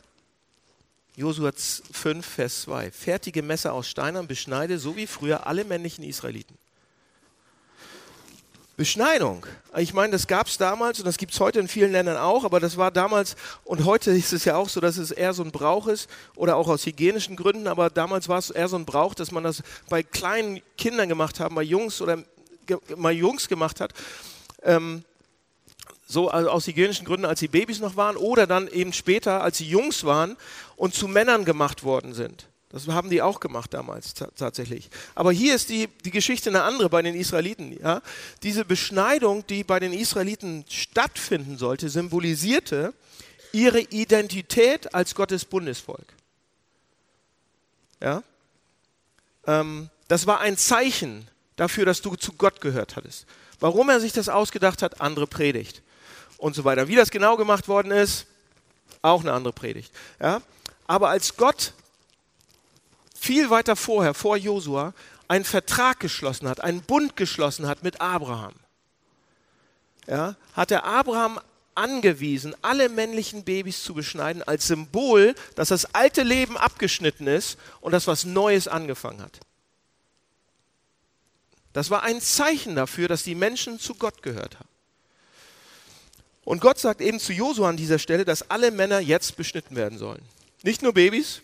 Josua 1.17 1.53
5, 1.53 2.25
Vers 2.27 2.63
2. 2.63 2.91
Fertige 2.91 3.43
Messer 3.43 3.75
aus 3.75 3.89
Steinern 3.89 4.27
beschneide, 4.27 4.79
so 4.79 4.97
wie 4.97 5.07
früher 5.07 5.47
alle 5.47 5.65
männlichen 5.65 6.05
Israeliten. 6.05 6.57
Beschneidung. 8.77 9.45
Ich 9.77 9.93
meine, 9.93 10.13
das 10.13 10.27
gab 10.27 10.47
es 10.47 10.57
damals 10.57 10.99
und 10.99 11.05
das 11.05 11.19
gibt 11.19 11.33
es 11.33 11.41
heute 11.41 11.61
in 11.61 11.69
vielen 11.69 11.93
Ländern 11.93 12.17
auch, 12.17 12.45
aber 12.45 12.59
das 12.59 12.77
war 12.77 12.91
damals 12.91 13.37
und 13.65 13.85
heute 13.85 14.11
ist 14.13 14.33
es 14.33 14.45
ja 14.45 14.57
auch 14.57 14.69
so, 14.69 14.81
dass 14.81 14.97
es 14.97 15.11
eher 15.11 15.35
so 15.35 15.43
ein 15.43 15.53
Brauch 15.53 15.87
ist 15.87 16.09
oder 16.37 16.57
auch 16.57 16.69
aus 16.69 16.87
hygienischen 16.87 17.37
Gründen, 17.37 17.67
aber 17.67 17.91
damals 17.91 18.29
war 18.29 18.39
es 18.39 18.51
eher 18.51 18.69
so 18.69 18.77
ein 18.77 18.87
Brauch, 18.87 19.15
dass 19.15 19.31
man 19.31 19.45
das 19.45 19.63
bei 19.89 20.03
kleinen 20.03 20.61
Kindern 20.79 21.09
gemacht 21.09 21.39
hat, 21.39 21.55
bei 21.55 21.63
Jungs 21.63 22.01
oder 22.01 22.19
mal 22.97 23.13
Jungs 23.13 23.49
gemacht 23.49 23.81
hat. 23.81 23.93
Ähm, 24.63 25.05
so 26.07 26.29
also 26.29 26.51
aus 26.51 26.67
hygienischen 26.67 27.07
Gründen, 27.07 27.27
als 27.27 27.41
sie 27.41 27.49
Babys 27.49 27.81
noch 27.81 27.97
waren 27.97 28.17
oder 28.17 28.47
dann 28.47 28.69
eben 28.69 28.93
später, 28.93 29.43
als 29.43 29.59
sie 29.59 29.67
Jungs 29.67 30.05
waren 30.05 30.37
und 30.77 30.95
zu 30.95 31.09
Männern 31.09 31.45
gemacht 31.45 31.85
worden 31.85 32.15
sind. 32.15 32.49
Das 32.73 32.89
haben 32.89 33.11
die 33.11 33.21
auch 33.21 33.39
gemacht 33.39 33.75
damals 33.75 34.15
tatsächlich. 34.15 34.89
Aber 35.15 35.31
hier 35.31 35.55
ist 35.55 35.69
die, 35.69 35.89
die 36.05 36.11
Geschichte 36.11 36.49
eine 36.49 36.63
andere 36.63 36.89
bei 36.89 37.03
den 37.03 37.15
Israeliten. 37.15 37.79
Ja? 37.79 38.01
Diese 38.43 38.65
Beschneidung, 38.65 39.47
die 39.47 39.63
bei 39.63 39.79
den 39.79 39.93
Israeliten 39.93 40.65
stattfinden 40.71 41.59
sollte, 41.59 41.91
symbolisierte 41.91 42.95
ihre 43.53 43.81
Identität 43.81 44.95
als 44.95 45.15
Gottes 45.15 45.45
Bundesvolk. 45.45 46.07
Ja? 48.01 48.23
Ähm, 49.47 49.91
das 50.09 50.27
war 50.27 50.41
ein 50.41 50.57
Zeichen 50.57 51.29
dafür, 51.57 51.85
dass 51.85 52.01
du 52.01 52.17
zu 52.17 52.33
Gott 52.33 52.63
gehört 52.63 52.97
hattest. 52.97 53.27
Warum 53.61 53.91
er 53.91 54.01
sich 54.01 54.15
das 54.15 54.31
ausgedacht 54.31 54.81
hat, 54.81 55.03
andere 55.03 55.27
Predigt 55.27 55.83
und 56.39 56.57
so 56.57 56.65
weiter. 56.65 56.89
Wie 56.89 56.97
das 56.97 57.11
genau 57.11 57.37
gemacht 57.37 57.69
worden 57.69 57.93
ist, 57.93 58.27
auch 59.03 59.21
eine 59.21 59.33
andere 59.33 59.53
Predigt. 59.53 59.93
Ja? 60.21 60.41
Aber 60.87 61.11
als 61.11 61.37
Gott 61.37 61.75
viel 63.23 63.51
weiter 63.51 63.77
vorher, 63.77 64.15
vor 64.15 64.37
Josua, 64.37 64.95
einen 65.29 65.45
Vertrag 65.45 66.01
geschlossen 66.01 66.49
hat, 66.49 66.61
einen 66.61 66.83
Bund 66.83 67.17
geschlossen 67.17 67.69
hat 67.69 67.85
mit 67.85 68.01
Abraham, 68.01 68.55
ja, 70.09 70.35
hat 70.55 70.73
er 70.73 70.85
Abraham 70.85 71.39
angewiesen, 71.77 72.55
alle 72.63 72.89
männlichen 72.89 73.45
Babys 73.45 73.85
zu 73.85 73.95
beschneiden, 73.95 74.43
als 74.43 74.67
Symbol, 74.67 75.37
dass 75.55 75.69
das 75.69 75.95
alte 75.95 76.25
Leben 76.25 76.57
abgeschnitten 76.57 77.29
ist 77.29 77.59
und 77.81 77.93
das 77.93 78.09
was 78.09 78.25
Neues 78.25 78.67
angefangen 78.67 79.23
hat. 79.23 79.39
Das 81.73 81.91
war 81.91 82.03
ein 82.03 82.21
Zeichen 82.21 82.75
dafür, 82.75 83.07
dass 83.07 83.23
die 83.23 83.37
Menschen 83.37 83.79
zu 83.79 83.95
Gott 83.95 84.23
gehört 84.23 84.57
haben. 84.57 84.69
Und 86.45 86.61
Gott 86.61 86.81
sagt 86.81 87.01
eben 87.01 87.21
zu 87.21 87.33
Josua 87.33 87.69
an 87.69 87.77
dieser 87.77 88.01
Stelle, 88.01 88.25
dass 88.25 88.51
alle 88.51 88.73
Männer 88.73 88.99
jetzt 88.99 89.37
beschnitten 89.37 89.77
werden 89.77 89.97
sollen. 89.97 90.23
Nicht 90.65 90.83
nur 90.83 90.93
Babys, 90.93 91.41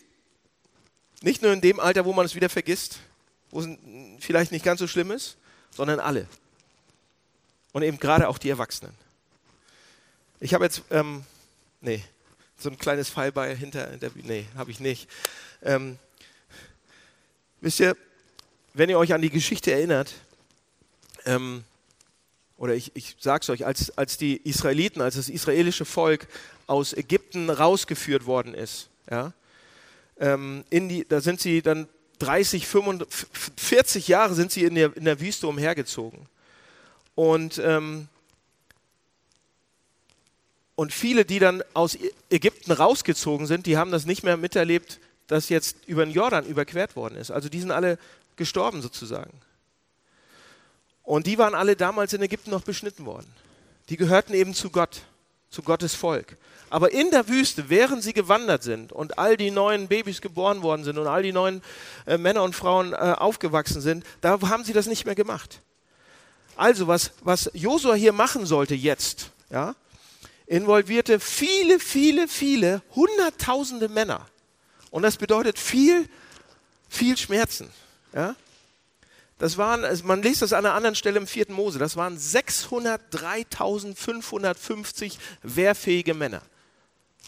nicht 1.22 1.42
nur 1.42 1.52
in 1.52 1.60
dem 1.60 1.80
Alter, 1.80 2.04
wo 2.04 2.12
man 2.12 2.26
es 2.26 2.34
wieder 2.34 2.48
vergisst, 2.48 2.98
wo 3.50 3.60
es 3.60 3.68
vielleicht 4.20 4.52
nicht 4.52 4.64
ganz 4.64 4.80
so 4.80 4.86
schlimm 4.86 5.10
ist, 5.10 5.36
sondern 5.70 6.00
alle. 6.00 6.26
Und 7.72 7.82
eben 7.82 7.98
gerade 7.98 8.28
auch 8.28 8.38
die 8.38 8.50
Erwachsenen. 8.50 8.94
Ich 10.40 10.54
habe 10.54 10.64
jetzt, 10.64 10.82
ähm, 10.90 11.24
nee, 11.80 12.02
so 12.58 12.70
ein 12.70 12.78
kleines 12.78 13.08
Fallbeil 13.08 13.56
hinter, 13.56 13.90
hinter 13.90 14.10
nee, 14.14 14.46
habe 14.56 14.70
ich 14.70 14.80
nicht. 14.80 15.08
Ähm, 15.62 15.98
wisst 17.60 17.80
ihr, 17.80 17.96
wenn 18.74 18.90
ihr 18.90 18.98
euch 18.98 19.12
an 19.12 19.22
die 19.22 19.30
Geschichte 19.30 19.72
erinnert, 19.72 20.14
ähm, 21.24 21.64
oder 22.56 22.74
ich, 22.74 22.94
ich 22.94 23.16
sage 23.20 23.42
es 23.42 23.50
euch, 23.50 23.64
als, 23.64 23.96
als 23.96 24.18
die 24.18 24.36
Israeliten, 24.36 25.00
als 25.00 25.14
das 25.14 25.28
israelische 25.28 25.84
Volk 25.84 26.26
aus 26.66 26.92
Ägypten 26.92 27.50
rausgeführt 27.50 28.26
worden 28.26 28.54
ist, 28.54 28.88
ja, 29.10 29.32
ähm, 30.20 30.64
in 30.70 30.88
die, 30.88 31.06
da 31.06 31.20
sind 31.20 31.40
sie 31.40 31.62
dann 31.62 31.88
30, 32.18 32.66
45, 32.66 33.28
40 33.56 34.08
Jahre 34.08 34.34
sind 34.34 34.50
sie 34.50 34.64
in 34.64 34.74
der, 34.74 34.96
in 34.96 35.04
der 35.04 35.20
Wüste 35.20 35.46
umhergezogen. 35.46 36.26
Und, 37.14 37.58
ähm, 37.64 38.08
und 40.74 40.92
viele, 40.92 41.24
die 41.24 41.38
dann 41.38 41.62
aus 41.74 41.98
Ägypten 42.30 42.72
rausgezogen 42.72 43.46
sind, 43.46 43.66
die 43.66 43.76
haben 43.76 43.90
das 43.90 44.06
nicht 44.06 44.22
mehr 44.22 44.36
miterlebt, 44.36 45.00
dass 45.26 45.48
jetzt 45.48 45.76
über 45.86 46.04
den 46.04 46.12
Jordan 46.12 46.46
überquert 46.46 46.96
worden 46.96 47.16
ist. 47.16 47.30
Also 47.30 47.48
die 47.48 47.60
sind 47.60 47.70
alle 47.70 47.98
gestorben 48.36 48.82
sozusagen. 48.82 49.32
Und 51.02 51.26
die 51.26 51.38
waren 51.38 51.54
alle 51.54 51.76
damals 51.76 52.12
in 52.12 52.22
Ägypten 52.22 52.50
noch 52.50 52.62
beschnitten 52.62 53.06
worden. 53.06 53.32
Die 53.88 53.96
gehörten 53.96 54.34
eben 54.34 54.54
zu 54.54 54.70
Gott, 54.70 55.02
zu 55.50 55.62
Gottes 55.62 55.94
Volk. 55.94 56.36
Aber 56.70 56.92
in 56.92 57.10
der 57.10 57.28
Wüste, 57.28 57.68
während 57.70 58.02
sie 58.02 58.12
gewandert 58.12 58.62
sind 58.62 58.92
und 58.92 59.18
all 59.18 59.36
die 59.36 59.50
neuen 59.50 59.88
Babys 59.88 60.20
geboren 60.20 60.62
worden 60.62 60.84
sind 60.84 60.98
und 60.98 61.06
all 61.06 61.22
die 61.22 61.32
neuen 61.32 61.62
äh, 62.06 62.18
Männer 62.18 62.42
und 62.42 62.54
Frauen 62.54 62.92
äh, 62.92 62.96
aufgewachsen 62.96 63.80
sind, 63.80 64.04
da 64.20 64.38
haben 64.42 64.64
sie 64.64 64.74
das 64.74 64.86
nicht 64.86 65.06
mehr 65.06 65.14
gemacht. 65.14 65.62
Also, 66.56 66.86
was, 66.86 67.12
was 67.22 67.50
Josua 67.54 67.94
hier 67.94 68.12
machen 68.12 68.44
sollte 68.44 68.74
jetzt, 68.74 69.30
ja, 69.50 69.74
involvierte 70.46 71.20
viele, 71.20 71.80
viele, 71.80 72.28
viele, 72.28 72.82
hunderttausende 72.94 73.88
Männer. 73.88 74.26
Und 74.90 75.00
das 75.02 75.16
bedeutet 75.16 75.58
viel, 75.58 76.06
viel 76.88 77.16
Schmerzen. 77.16 77.70
Ja? 78.12 78.36
Das 79.38 79.56
waren, 79.56 79.86
man 80.04 80.22
liest 80.22 80.42
das 80.42 80.52
an 80.52 80.66
einer 80.66 80.74
anderen 80.74 80.96
Stelle 80.96 81.16
im 81.18 81.26
vierten 81.26 81.54
Mose, 81.54 81.78
das 81.78 81.96
waren 81.96 82.18
603.550 82.18 85.16
wehrfähige 85.42 86.12
Männer 86.14 86.42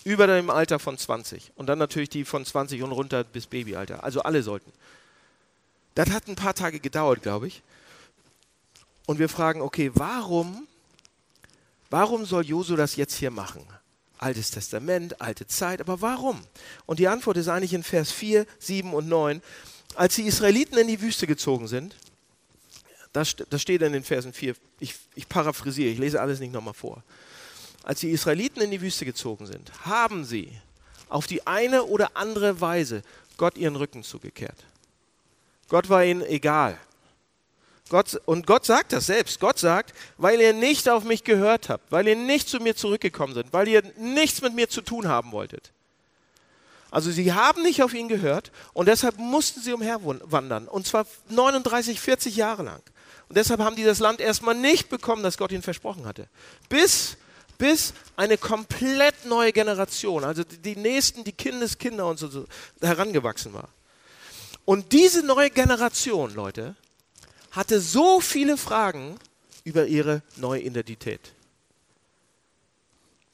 über 0.05 0.27
dem 0.27 0.51
Alter 0.51 0.79
von 0.79 0.97
20 0.97 1.53
und 1.57 1.67
dann 1.67 1.79
natürlich 1.79 2.09
die 2.09 2.25
von 2.25 2.45
20 2.45 2.83
und 2.83 2.93
runter 2.93 3.25
bis 3.25 3.47
Babyalter. 3.47 4.03
Also 4.05 4.23
alle 4.23 4.43
sollten. 4.43 4.73
Das 5.95 6.11
hat 6.11 6.29
ein 6.29 6.37
paar 6.37 6.55
Tage 6.55 6.81
gedauert, 6.81 7.23
glaube 7.23 7.49
ich. 7.49 7.63
Und 9.07 9.19
wir 9.19 9.29
fragen, 9.29 9.61
okay, 9.61 9.91
warum, 9.95 10.67
warum 11.91 12.25
soll 12.25 12.47
Josu 12.47 12.77
das 12.77 12.97
jetzt 12.97 13.15
hier 13.15 13.31
machen? 13.31 13.67
Altes 14.19 14.51
Testament, 14.51 15.21
alte 15.21 15.47
Zeit, 15.47 15.81
aber 15.81 16.01
warum? 16.01 16.41
Und 16.87 16.99
die 16.99 17.09
Antwort 17.09 17.37
ist 17.37 17.49
eigentlich 17.49 17.73
in 17.73 17.83
Vers 17.83 18.13
4, 18.13 18.47
7 18.59 18.95
und 18.95 19.09
9. 19.09 19.43
Als 19.97 20.15
die 20.15 20.23
Israeliten 20.23 20.79
in 20.79 20.87
die 20.87 21.01
Wüste 21.01 21.27
gezogen 21.27 21.67
sind, 21.67 21.97
das, 23.13 23.35
das 23.49 23.61
steht 23.61 23.83
in 23.83 23.93
den 23.93 24.05
Versen 24.05 24.33
4, 24.33 24.55
ich, 24.79 24.95
ich 25.17 25.29
paraphrasiere, 25.29 25.91
ich 25.91 25.99
lese 25.99 26.21
alles 26.21 26.39
nicht 26.39 26.53
nochmal 26.53 26.75
vor 26.75 27.03
als 27.83 28.01
die 28.01 28.11
Israeliten 28.11 28.61
in 28.61 28.71
die 28.71 28.81
Wüste 28.81 29.05
gezogen 29.05 29.47
sind, 29.47 29.71
haben 29.85 30.25
sie 30.25 30.53
auf 31.09 31.27
die 31.27 31.47
eine 31.47 31.85
oder 31.85 32.17
andere 32.17 32.61
Weise 32.61 33.03
Gott 33.37 33.57
ihren 33.57 33.77
Rücken 33.77 34.03
zugekehrt. 34.03 34.65
Gott 35.69 35.89
war 35.89 36.05
ihnen 36.05 36.23
egal. 36.23 36.79
Gott, 37.89 38.21
und 38.25 38.47
Gott 38.47 38.65
sagt 38.65 38.93
das 38.93 39.07
selbst. 39.07 39.41
Gott 39.41 39.59
sagt, 39.59 39.95
weil 40.17 40.41
ihr 40.41 40.53
nicht 40.53 40.89
auf 40.89 41.05
mich 41.05 41.25
gehört 41.25 41.69
habt, 41.69 41.91
weil 41.91 42.07
ihr 42.07 42.17
nicht 42.17 42.49
zu 42.49 42.59
mir 42.59 42.77
zurückgekommen 42.77 43.35
seid, 43.35 43.47
weil 43.53 43.67
ihr 43.67 43.83
nichts 43.99 44.43
mit 44.43 44.55
mir 44.55 44.69
zu 44.69 44.81
tun 44.81 45.09
haben 45.09 45.33
wolltet. 45.33 45.73
Also 46.91 47.11
sie 47.11 47.33
haben 47.33 47.63
nicht 47.63 47.83
auf 47.83 47.95
ihn 47.95 48.09
gehört 48.09 48.51
und 48.73 48.87
deshalb 48.87 49.19
mussten 49.19 49.61
sie 49.61 49.73
umherwandern. 49.73 50.69
Und 50.69 50.87
zwar 50.87 51.07
39, 51.29 52.01
40 52.01 52.37
Jahre 52.37 52.63
lang. 52.63 52.83
Und 53.29 53.37
deshalb 53.37 53.61
haben 53.61 53.77
die 53.77 53.85
das 53.85 54.01
Land 54.01 54.21
erstmal 54.21 54.57
nicht 54.57 54.89
bekommen, 54.89 55.23
das 55.23 55.39
Gott 55.39 55.53
ihnen 55.53 55.63
versprochen 55.63 56.05
hatte. 56.05 56.29
Bis 56.69 57.17
bis 57.61 57.93
eine 58.17 58.39
komplett 58.39 59.27
neue 59.27 59.53
Generation, 59.53 60.25
also 60.25 60.43
die 60.43 60.77
nächsten, 60.77 61.23
die 61.25 61.33
Kindeskinder 61.33 62.07
und 62.07 62.19
so, 62.19 62.29
so 62.29 62.47
herangewachsen 62.81 63.53
war. 63.53 63.69
Und 64.65 64.93
diese 64.93 65.23
neue 65.23 65.51
Generation, 65.51 66.35
Leute, 66.35 66.75
hatte 67.51 67.81
so 67.81 68.21
viele 68.21 68.57
Fragen 68.57 69.19
über 69.65 69.87
ihre 69.87 70.23
neue 70.37 70.63
Identität. 70.63 71.33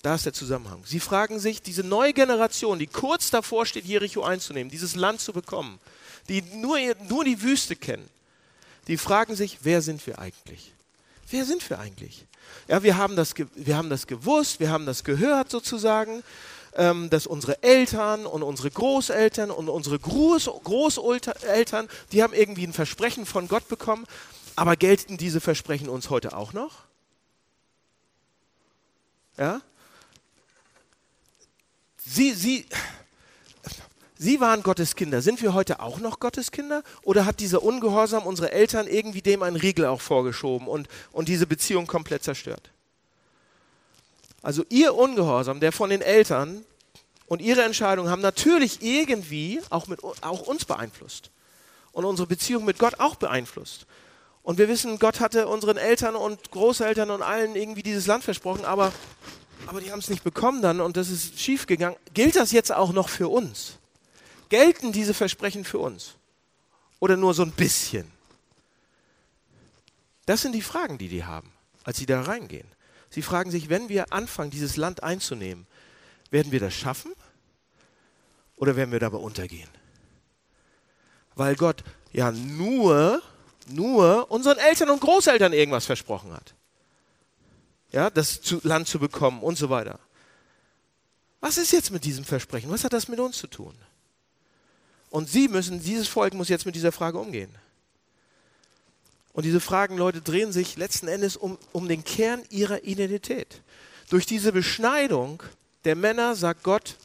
Da 0.02 0.16
ist 0.16 0.26
der 0.26 0.32
Zusammenhang. 0.32 0.82
Sie 0.84 1.00
fragen 1.00 1.38
sich, 1.38 1.62
diese 1.62 1.84
neue 1.84 2.12
Generation, 2.12 2.80
die 2.80 2.88
kurz 2.88 3.30
davor 3.30 3.64
steht, 3.64 3.84
Jericho 3.84 4.24
einzunehmen, 4.24 4.70
dieses 4.70 4.96
Land 4.96 5.20
zu 5.20 5.32
bekommen, 5.32 5.78
die 6.28 6.42
nur, 6.42 6.78
nur 7.08 7.24
die 7.24 7.42
Wüste 7.42 7.76
kennen, 7.76 8.08
die 8.88 8.96
fragen 8.96 9.36
sich, 9.36 9.58
wer 9.62 9.82
sind 9.82 10.04
wir 10.06 10.18
eigentlich? 10.18 10.72
Wer 11.30 11.44
sind 11.44 11.68
wir 11.70 11.78
eigentlich? 11.78 12.26
Ja, 12.68 12.82
wir 12.82 12.96
haben 12.96 13.16
das, 13.16 13.34
wir 13.54 13.76
haben 13.76 13.90
das 13.90 14.06
gewusst, 14.06 14.60
wir 14.60 14.70
haben 14.70 14.86
das 14.86 15.04
gehört 15.04 15.50
sozusagen, 15.50 16.22
ähm, 16.74 17.10
dass 17.10 17.26
unsere 17.26 17.62
Eltern 17.62 18.26
und 18.26 18.42
unsere 18.42 18.70
Großeltern 18.70 19.50
und 19.50 19.68
unsere 19.68 19.98
Groß 19.98 20.50
Großeltern, 20.64 21.88
die 22.12 22.22
haben 22.22 22.34
irgendwie 22.34 22.66
ein 22.66 22.72
Versprechen 22.72 23.26
von 23.26 23.48
Gott 23.48 23.68
bekommen. 23.68 24.06
Aber 24.56 24.76
gelten 24.76 25.18
diese 25.18 25.40
Versprechen 25.40 25.88
uns 25.88 26.10
heute 26.10 26.36
auch 26.36 26.52
noch? 26.52 26.86
Ja? 29.36 29.60
Sie, 31.98 32.32
sie, 32.32 32.66
Sie 34.18 34.40
waren 34.40 34.62
Gottes 34.62 34.96
Kinder. 34.96 35.20
Sind 35.20 35.42
wir 35.42 35.52
heute 35.52 35.80
auch 35.80 35.98
noch 35.98 36.20
Gottes 36.20 36.50
Kinder? 36.50 36.82
Oder 37.02 37.26
hat 37.26 37.40
dieser 37.40 37.62
Ungehorsam 37.62 38.24
unserer 38.24 38.52
Eltern 38.52 38.86
irgendwie 38.86 39.20
dem 39.20 39.42
einen 39.42 39.56
Riegel 39.56 39.86
auch 39.86 40.00
vorgeschoben 40.00 40.68
und, 40.68 40.88
und 41.12 41.28
diese 41.28 41.46
Beziehung 41.46 41.86
komplett 41.86 42.24
zerstört? 42.24 42.70
Also 44.42 44.64
ihr 44.70 44.94
Ungehorsam, 44.94 45.60
der 45.60 45.72
von 45.72 45.90
den 45.90 46.00
Eltern 46.00 46.64
und 47.26 47.42
ihre 47.42 47.64
Entscheidungen 47.64 48.10
haben 48.10 48.22
natürlich 48.22 48.82
irgendwie 48.82 49.60
auch, 49.70 49.86
mit, 49.86 50.02
auch 50.02 50.42
uns 50.42 50.64
beeinflusst 50.64 51.30
und 51.92 52.04
unsere 52.04 52.28
Beziehung 52.28 52.64
mit 52.64 52.78
Gott 52.78 53.00
auch 53.00 53.16
beeinflusst. 53.16 53.86
Und 54.42 54.58
wir 54.58 54.68
wissen, 54.68 54.98
Gott 54.98 55.20
hatte 55.20 55.48
unseren 55.48 55.76
Eltern 55.76 56.14
und 56.14 56.52
Großeltern 56.52 57.10
und 57.10 57.22
allen 57.22 57.56
irgendwie 57.56 57.82
dieses 57.82 58.06
Land 58.06 58.22
versprochen, 58.22 58.64
aber, 58.64 58.92
aber 59.66 59.80
die 59.80 59.90
haben 59.90 59.98
es 59.98 60.08
nicht 60.08 60.22
bekommen 60.22 60.62
dann 60.62 60.80
und 60.80 60.96
das 60.96 61.10
ist 61.10 61.40
schiefgegangen. 61.40 61.98
Gilt 62.14 62.36
das 62.36 62.52
jetzt 62.52 62.72
auch 62.72 62.92
noch 62.92 63.08
für 63.08 63.28
uns? 63.28 63.78
Gelten 64.48 64.92
diese 64.92 65.14
Versprechen 65.14 65.64
für 65.64 65.78
uns? 65.78 66.14
Oder 67.00 67.16
nur 67.16 67.34
so 67.34 67.42
ein 67.42 67.52
bisschen? 67.52 68.10
Das 70.26 70.42
sind 70.42 70.52
die 70.52 70.62
Fragen, 70.62 70.98
die 70.98 71.08
die 71.08 71.24
haben, 71.24 71.52
als 71.84 71.98
sie 71.98 72.06
da 72.06 72.22
reingehen. 72.22 72.66
Sie 73.10 73.22
fragen 73.22 73.50
sich, 73.50 73.68
wenn 73.68 73.88
wir 73.88 74.12
anfangen, 74.12 74.50
dieses 74.50 74.76
Land 74.76 75.02
einzunehmen, 75.02 75.66
werden 76.30 76.52
wir 76.52 76.60
das 76.60 76.74
schaffen 76.74 77.12
oder 78.56 78.76
werden 78.76 78.92
wir 78.92 79.00
dabei 79.00 79.18
untergehen? 79.18 79.68
Weil 81.34 81.54
Gott 81.54 81.84
ja 82.12 82.32
nur, 82.32 83.22
nur 83.68 84.30
unseren 84.30 84.58
Eltern 84.58 84.90
und 84.90 85.00
Großeltern 85.00 85.52
irgendwas 85.52 85.86
versprochen 85.86 86.32
hat. 86.32 86.54
Ja, 87.92 88.10
das 88.10 88.40
Land 88.62 88.88
zu 88.88 88.98
bekommen 88.98 89.42
und 89.42 89.56
so 89.56 89.70
weiter. 89.70 90.00
Was 91.40 91.58
ist 91.58 91.72
jetzt 91.72 91.90
mit 91.90 92.04
diesem 92.04 92.24
Versprechen? 92.24 92.70
Was 92.70 92.84
hat 92.84 92.92
das 92.92 93.08
mit 93.08 93.20
uns 93.20 93.38
zu 93.38 93.46
tun? 93.46 93.76
Und 95.10 95.28
sie 95.28 95.48
müssen, 95.48 95.82
dieses 95.82 96.08
Volk 96.08 96.34
muss 96.34 96.48
jetzt 96.48 96.66
mit 96.66 96.74
dieser 96.74 96.92
Frage 96.92 97.18
umgehen. 97.18 97.50
Und 99.32 99.44
diese 99.44 99.60
Fragen, 99.60 99.98
Leute, 99.98 100.22
drehen 100.22 100.52
sich 100.52 100.76
letzten 100.76 101.08
Endes 101.08 101.36
um, 101.36 101.58
um 101.72 101.88
den 101.88 102.04
Kern 102.04 102.42
ihrer 102.50 102.84
Identität. 102.84 103.60
Durch 104.08 104.24
diese 104.24 104.52
Beschneidung 104.52 105.42
der 105.84 105.94
Männer 105.94 106.34
sagt 106.34 106.62
Gott, 106.62 106.96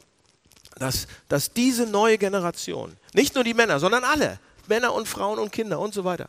dass, 0.76 1.06
dass 1.28 1.52
diese 1.52 1.86
neue 1.86 2.18
Generation, 2.18 2.96
nicht 3.12 3.34
nur 3.34 3.44
die 3.44 3.54
Männer, 3.54 3.78
sondern 3.78 4.04
alle, 4.04 4.38
Männer 4.66 4.94
und 4.94 5.06
Frauen 5.06 5.38
und 5.38 5.52
Kinder 5.52 5.78
und 5.78 5.92
so 5.92 6.04
weiter, 6.04 6.28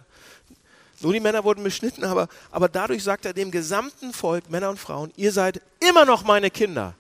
nur 1.00 1.14
die 1.14 1.20
Männer 1.20 1.44
wurden 1.44 1.64
beschnitten, 1.64 2.04
aber, 2.04 2.28
aber 2.52 2.70
dadurch 2.70 3.04
sagt 3.04 3.26
er 3.26 3.34
dem 3.34 3.52
gesamten 3.52 4.14
Volk, 4.14 4.50
Männer 4.50 4.70
und 4.70 4.80
Frauen, 4.80 5.12
ihr 5.16 5.32
seid 5.32 5.62
immer 5.80 6.06
noch 6.06 6.24
meine 6.24 6.50
Kinder. 6.50 6.96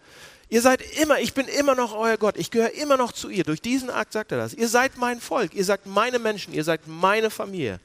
Ihr 0.53 0.61
seid 0.61 0.83
immer, 0.99 1.19
ich 1.19 1.33
bin 1.33 1.47
immer 1.47 1.73
noch 1.73 1.95
euer 1.95 2.15
Gott, 2.15 2.37
ich 2.37 2.51
gehöre 2.51 2.73
immer 2.73 2.95
noch 2.95 3.11
zu 3.11 3.29
ihr. 3.29 3.43
Durch 3.43 3.59
diesen 3.59 3.89
Akt 3.89 4.13
sagt 4.13 4.31
er 4.31 4.37
das. 4.37 4.53
Ihr 4.53 4.69
seid 4.69 4.97
mein 4.97 5.19
Volk, 5.19 5.55
ihr 5.55 5.65
seid 5.65 5.87
meine 5.87 6.19
Menschen, 6.19 6.53
ihr 6.53 6.63
seid 6.63 6.81
meine 6.85 7.31
Familie. 7.31 7.79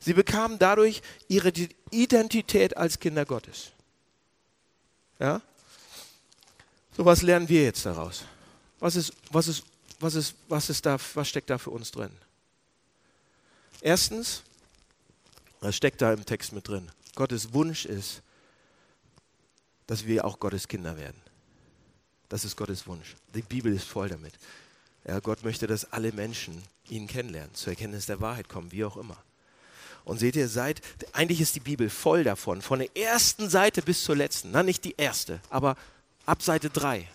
Sie 0.00 0.12
bekamen 0.12 0.58
dadurch 0.58 1.02
ihre 1.28 1.52
Identität 1.92 2.76
als 2.76 2.98
Kinder 2.98 3.24
Gottes. 3.24 3.70
Ja? 5.20 5.40
So 6.96 7.04
was 7.04 7.22
lernen 7.22 7.48
wir 7.48 7.62
jetzt 7.62 7.86
daraus? 7.86 8.24
Was 8.80 8.96
ist, 8.96 9.12
was 9.30 9.46
ist, 9.46 9.62
was 10.00 10.16
ist, 10.16 10.34
was 10.48 10.68
ist 10.68 10.84
da, 10.84 10.96
was 11.14 11.28
steckt 11.28 11.48
da 11.48 11.58
für 11.58 11.70
uns 11.70 11.92
drin? 11.92 12.10
Erstens, 13.82 14.42
was 15.60 15.76
steckt 15.76 16.02
da 16.02 16.12
im 16.12 16.26
Text 16.26 16.52
mit 16.54 16.66
drin? 16.66 16.90
Gottes 17.14 17.52
Wunsch 17.52 17.84
ist, 17.84 18.20
dass 19.86 20.06
wir 20.06 20.24
auch 20.24 20.40
Gottes 20.40 20.66
Kinder 20.66 20.98
werden. 20.98 21.29
Das 22.30 22.44
ist 22.44 22.56
Gottes 22.56 22.86
Wunsch. 22.86 23.16
Die 23.34 23.42
Bibel 23.42 23.74
ist 23.74 23.84
voll 23.84 24.08
damit. 24.08 24.32
Ja, 25.06 25.18
Gott 25.18 25.42
möchte, 25.44 25.66
dass 25.66 25.92
alle 25.92 26.12
Menschen 26.12 26.62
ihn 26.88 27.06
kennenlernen, 27.06 27.54
zur 27.54 27.72
Erkenntnis 27.72 28.06
der 28.06 28.20
Wahrheit 28.20 28.48
kommen, 28.48 28.72
wie 28.72 28.84
auch 28.84 28.96
immer. 28.96 29.16
Und 30.04 30.18
seht 30.18 30.36
ihr, 30.36 30.48
seit, 30.48 30.80
eigentlich 31.12 31.40
ist 31.40 31.56
die 31.56 31.60
Bibel 31.60 31.90
voll 31.90 32.24
davon, 32.24 32.62
von 32.62 32.78
der 32.78 32.96
ersten 32.96 33.50
Seite 33.50 33.82
bis 33.82 34.04
zur 34.04 34.16
letzten. 34.16 34.52
Na, 34.52 34.62
nicht 34.62 34.84
die 34.84 34.94
erste, 34.96 35.40
aber 35.50 35.76
ab 36.24 36.42
Seite 36.42 36.70
3. 36.70 37.06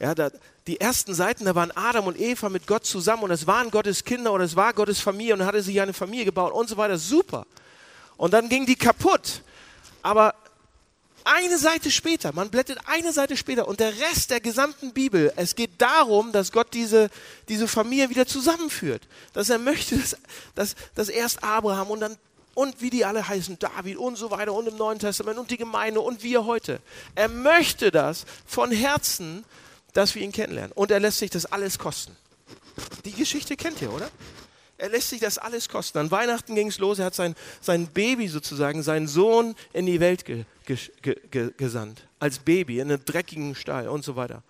Ja, 0.00 0.14
da, 0.14 0.30
die 0.66 0.80
ersten 0.80 1.14
Seiten, 1.14 1.44
da 1.44 1.54
waren 1.54 1.70
Adam 1.70 2.08
und 2.08 2.18
Eva 2.18 2.48
mit 2.48 2.66
Gott 2.66 2.84
zusammen 2.84 3.22
und 3.22 3.30
es 3.30 3.46
waren 3.46 3.70
Gottes 3.70 4.04
Kinder 4.04 4.32
und 4.32 4.40
es 4.40 4.56
war 4.56 4.72
Gottes 4.72 5.00
Familie 5.00 5.34
und 5.34 5.46
hatte 5.46 5.62
sich 5.62 5.80
eine 5.80 5.92
Familie 5.92 6.24
gebaut 6.24 6.52
und 6.52 6.68
so 6.68 6.76
weiter. 6.76 6.98
Super. 6.98 7.46
Und 8.16 8.32
dann 8.32 8.48
ging 8.48 8.66
die 8.66 8.76
kaputt. 8.76 9.42
Aber 10.02 10.34
eine 11.24 11.58
Seite 11.58 11.90
später, 11.90 12.32
man 12.34 12.50
blättert 12.50 12.78
eine 12.86 13.12
Seite 13.12 13.36
später 13.36 13.66
und 13.66 13.80
der 13.80 13.92
Rest 13.98 14.30
der 14.30 14.40
gesamten 14.40 14.92
Bibel, 14.92 15.32
es 15.36 15.54
geht 15.54 15.70
darum, 15.78 16.32
dass 16.32 16.52
Gott 16.52 16.74
diese, 16.74 17.10
diese 17.48 17.66
Familie 17.68 18.10
wieder 18.10 18.26
zusammenführt. 18.26 19.02
Dass 19.32 19.50
er 19.50 19.58
möchte, 19.58 19.96
dass, 19.96 20.16
dass, 20.54 20.76
dass 20.94 21.08
erst 21.08 21.42
Abraham 21.42 21.90
und 21.90 22.00
dann 22.00 22.16
und 22.54 22.80
wie 22.80 22.90
die 22.90 23.04
alle 23.04 23.26
heißen, 23.26 23.58
David 23.58 23.96
und 23.96 24.16
so 24.16 24.30
weiter 24.30 24.52
und 24.52 24.68
im 24.68 24.76
Neuen 24.76 25.00
Testament 25.00 25.38
und 25.38 25.50
die 25.50 25.56
Gemeinde 25.56 26.00
und 26.00 26.22
wir 26.22 26.44
heute. 26.44 26.80
Er 27.16 27.28
möchte 27.28 27.90
das 27.90 28.26
von 28.46 28.70
Herzen, 28.70 29.44
dass 29.92 30.14
wir 30.14 30.22
ihn 30.22 30.32
kennenlernen. 30.32 30.72
Und 30.72 30.90
er 30.90 31.00
lässt 31.00 31.18
sich 31.18 31.30
das 31.30 31.46
alles 31.46 31.78
kosten. 31.78 32.16
Die 33.04 33.12
Geschichte 33.12 33.56
kennt 33.56 33.82
ihr, 33.82 33.92
oder? 33.92 34.10
Er 34.76 34.88
lässt 34.88 35.10
sich 35.10 35.20
das 35.20 35.38
alles 35.38 35.68
kosten. 35.68 35.98
An 35.98 36.10
Weihnachten 36.10 36.54
ging 36.54 36.68
es 36.68 36.78
los, 36.78 36.98
er 36.98 37.06
hat 37.06 37.14
sein, 37.14 37.36
sein 37.60 37.86
Baby 37.86 38.28
sozusagen, 38.28 38.82
seinen 38.82 39.06
Sohn 39.06 39.54
in 39.72 39.86
die 39.86 40.00
Welt 40.00 40.24
ge, 40.24 40.36
ge, 40.36 40.44
ge, 40.44 40.44
gesandt. 40.64 42.06
Als 42.18 42.38
Baby 42.38 42.80
in 42.80 42.90
einen 42.90 43.04
dreckigen 43.04 43.54
Stall 43.54 43.88
und 43.88 44.04
so 44.04 44.16
weiter. 44.16 44.42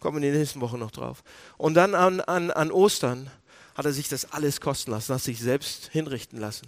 Kommen 0.00 0.20
wir 0.20 0.26
in 0.26 0.32
den 0.32 0.40
nächsten 0.40 0.60
Wochen 0.60 0.78
noch 0.78 0.90
drauf. 0.90 1.22
Und 1.56 1.74
dann 1.74 1.94
an, 1.94 2.20
an, 2.20 2.50
an 2.50 2.72
Ostern 2.72 3.30
hat 3.74 3.84
er 3.84 3.92
sich 3.92 4.08
das 4.08 4.32
alles 4.32 4.60
kosten 4.60 4.90
lassen, 4.90 5.14
hat 5.14 5.22
sich 5.22 5.40
selbst 5.40 5.90
hinrichten 5.92 6.40
lassen. 6.40 6.66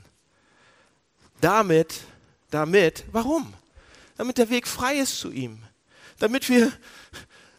Damit, 1.41 2.01
damit, 2.51 3.05
warum? 3.11 3.53
Damit 4.17 4.39
der 4.39 4.51
Weg 4.51 4.69
frei 4.69 4.97
ist 4.97 5.19
zu 5.19 5.33
ihm. 5.33 5.59
Damit 6.19 6.49
wir 6.49 6.73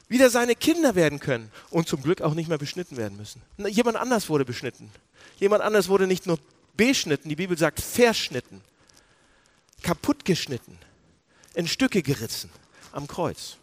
wieder 0.07 0.29
seine 0.29 0.55
Kinder 0.55 0.95
werden 0.95 1.19
können 1.19 1.51
und 1.71 1.87
zum 1.87 2.01
Glück 2.01 2.21
auch 2.21 2.35
nicht 2.35 2.47
mehr 2.47 2.57
beschnitten 2.57 2.97
werden 2.97 3.17
müssen. 3.17 3.41
Jemand 3.57 3.97
anders 3.97 4.29
wurde 4.29 4.45
beschnitten. 4.45 4.91
Jemand 5.37 5.63
anders 5.63 5.89
wurde 5.89 6.07
nicht 6.07 6.27
nur 6.27 6.39
beschnitten, 6.77 7.29
die 7.29 7.35
Bibel 7.35 7.57
sagt 7.57 7.81
verschnitten, 7.81 8.61
kaputt 9.81 10.25
geschnitten, 10.25 10.77
in 11.53 11.67
Stücke 11.67 12.01
gerissen 12.01 12.49
am 12.91 13.07
Kreuz. 13.07 13.57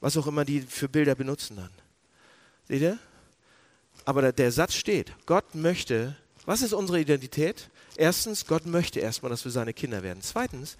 Was 0.00 0.16
auch 0.16 0.26
immer 0.26 0.44
die 0.44 0.62
für 0.62 0.88
Bilder 0.88 1.14
benutzen 1.14 1.56
dann. 1.56 1.70
Seht 2.68 2.82
ihr? 2.82 2.98
Aber 4.04 4.32
der, 4.32 4.52
Satz 4.52 4.74
steht, 4.74 5.12
Gott 5.26 5.54
möchte, 5.54 6.16
was 6.46 6.62
ist 6.62 6.72
unsere 6.72 7.00
Identität? 7.00 7.68
Erstens, 7.96 8.46
Gott 8.46 8.64
möchte 8.64 9.00
erstmal, 9.00 9.30
dass 9.30 9.44
wir 9.44 9.52
seine 9.52 9.74
Kinder 9.74 10.02
werden. 10.02 10.22
Zweitens, 10.22 10.76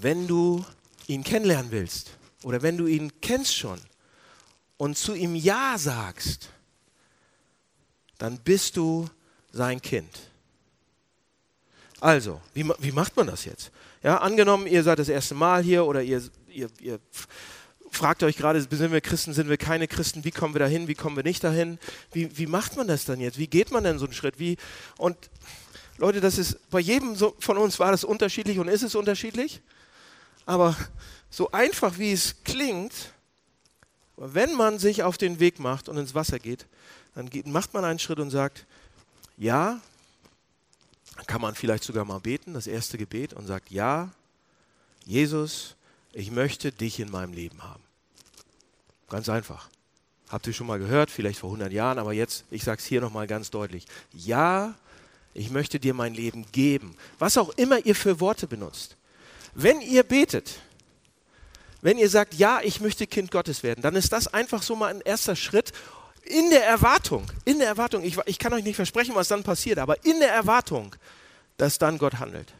wenn 0.00 0.26
du 0.26 0.64
ihn 1.06 1.22
kennenlernen 1.22 1.70
willst 1.70 2.10
oder 2.42 2.62
wenn 2.62 2.76
du 2.76 2.86
ihn 2.86 3.20
kennst 3.20 3.54
schon 3.54 3.80
und 4.76 4.98
zu 4.98 5.14
ihm 5.14 5.34
Ja 5.34 5.76
sagst, 5.78 6.50
dann 8.18 8.38
bist 8.38 8.76
du 8.76 9.08
sein 9.52 9.80
Kind. 9.80 10.18
Also, 12.00 12.40
wie, 12.54 12.68
wie 12.78 12.92
macht 12.92 13.16
man 13.16 13.26
das 13.26 13.44
jetzt? 13.44 13.70
Ja, 14.02 14.18
angenommen, 14.18 14.66
ihr 14.66 14.82
seid 14.82 14.98
das 14.98 15.08
erste 15.08 15.34
Mal 15.34 15.62
hier 15.62 15.84
oder 15.84 16.02
ihr, 16.02 16.22
ihr, 16.48 16.68
ihr 16.80 17.00
fragt 17.90 18.22
euch 18.22 18.36
gerade, 18.36 18.60
sind 18.60 18.92
wir 18.92 19.00
Christen, 19.00 19.32
sind 19.32 19.48
wir 19.48 19.56
keine 19.56 19.88
Christen, 19.88 20.24
wie 20.24 20.30
kommen 20.30 20.54
wir 20.54 20.60
dahin, 20.60 20.86
wie 20.86 20.94
kommen 20.94 21.16
wir 21.16 21.24
nicht 21.24 21.42
dahin? 21.42 21.78
Wie, 22.12 22.36
wie 22.38 22.46
macht 22.46 22.76
man 22.76 22.86
das 22.86 23.04
dann 23.04 23.20
jetzt? 23.20 23.38
Wie 23.38 23.48
geht 23.48 23.72
man 23.72 23.84
denn 23.84 23.98
so 23.98 24.04
einen 24.04 24.14
Schritt? 24.14 24.38
Wie, 24.38 24.56
und 24.98 25.16
Leute, 25.96 26.20
das 26.20 26.38
ist, 26.38 26.70
bei 26.70 26.78
jedem 26.78 27.16
von 27.16 27.58
uns 27.58 27.80
war 27.80 27.90
das 27.90 28.04
unterschiedlich 28.04 28.60
und 28.60 28.68
ist 28.68 28.82
es 28.82 28.94
unterschiedlich. 28.94 29.60
Aber 30.46 30.76
so 31.28 31.50
einfach 31.50 31.98
wie 31.98 32.12
es 32.12 32.36
klingt, 32.44 32.92
wenn 34.16 34.54
man 34.54 34.78
sich 34.78 35.02
auf 35.02 35.18
den 35.18 35.40
Weg 35.40 35.58
macht 35.58 35.88
und 35.88 35.96
ins 35.96 36.14
Wasser 36.14 36.38
geht, 36.38 36.66
dann 37.14 37.30
geht, 37.30 37.46
macht 37.46 37.74
man 37.74 37.84
einen 37.84 37.98
Schritt 37.98 38.20
und 38.20 38.30
sagt, 38.30 38.64
ja, 39.36 39.80
kann 41.26 41.40
man 41.40 41.54
vielleicht 41.54 41.84
sogar 41.84 42.04
mal 42.04 42.20
beten, 42.20 42.54
das 42.54 42.66
erste 42.66 42.98
Gebet, 42.98 43.32
und 43.32 43.46
sagt, 43.46 43.70
ja, 43.70 44.10
Jesus, 45.04 45.74
ich 46.12 46.30
möchte 46.30 46.72
dich 46.72 47.00
in 47.00 47.10
meinem 47.10 47.32
Leben 47.32 47.62
haben. 47.62 47.82
Ganz 49.08 49.28
einfach. 49.28 49.68
Habt 50.28 50.46
ihr 50.46 50.52
schon 50.52 50.66
mal 50.66 50.78
gehört, 50.78 51.10
vielleicht 51.10 51.40
vor 51.40 51.48
100 51.50 51.72
Jahren, 51.72 51.98
aber 51.98 52.12
jetzt, 52.12 52.44
ich 52.50 52.62
sage 52.62 52.78
es 52.78 52.84
hier 52.84 53.00
nochmal 53.00 53.26
ganz 53.26 53.50
deutlich. 53.50 53.86
Ja, 54.12 54.74
ich 55.32 55.50
möchte 55.50 55.80
dir 55.80 55.94
mein 55.94 56.14
Leben 56.14 56.44
geben. 56.52 56.96
Was 57.18 57.38
auch 57.38 57.50
immer 57.50 57.84
ihr 57.86 57.94
für 57.94 58.20
Worte 58.20 58.46
benutzt. 58.46 58.96
Wenn 59.54 59.80
ihr 59.80 60.02
betet, 60.02 60.60
wenn 61.80 61.96
ihr 61.96 62.10
sagt, 62.10 62.34
ja, 62.34 62.60
ich 62.62 62.80
möchte 62.80 63.06
Kind 63.06 63.30
Gottes 63.30 63.62
werden, 63.62 63.82
dann 63.82 63.94
ist 63.94 64.12
das 64.12 64.26
einfach 64.28 64.62
so 64.62 64.76
mal 64.76 64.88
ein 64.92 65.00
erster 65.00 65.36
Schritt, 65.36 65.72
in 66.28 66.50
der 66.50 66.64
Erwartung, 66.66 67.26
in 67.44 67.58
der 67.58 67.68
Erwartung, 67.68 68.04
ich, 68.04 68.18
ich 68.26 68.38
kann 68.38 68.52
euch 68.52 68.64
nicht 68.64 68.76
versprechen, 68.76 69.14
was 69.14 69.28
dann 69.28 69.42
passiert, 69.42 69.78
aber 69.78 70.04
in 70.04 70.20
der 70.20 70.32
Erwartung, 70.32 70.94
dass 71.56 71.78
dann 71.78 71.98
Gott 71.98 72.18
handelt, 72.18 72.52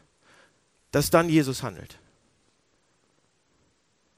dass 0.91 1.09
dann 1.09 1.29
Jesus 1.29 1.63
handelt. 1.63 1.97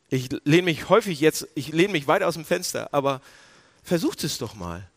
Ich 0.09 0.29
lehne 0.43 0.63
mich 0.63 0.89
häufig 0.89 1.19
jetzt, 1.19 1.47
ich 1.55 1.69
lehne 1.69 1.93
mich 1.93 2.07
weit 2.07 2.23
aus 2.23 2.33
dem 2.33 2.45
Fenster, 2.45 2.89
aber 2.91 3.21
Versucht 3.83 4.23
es 4.23 4.37
doch 4.37 4.53
mal, 4.53 4.87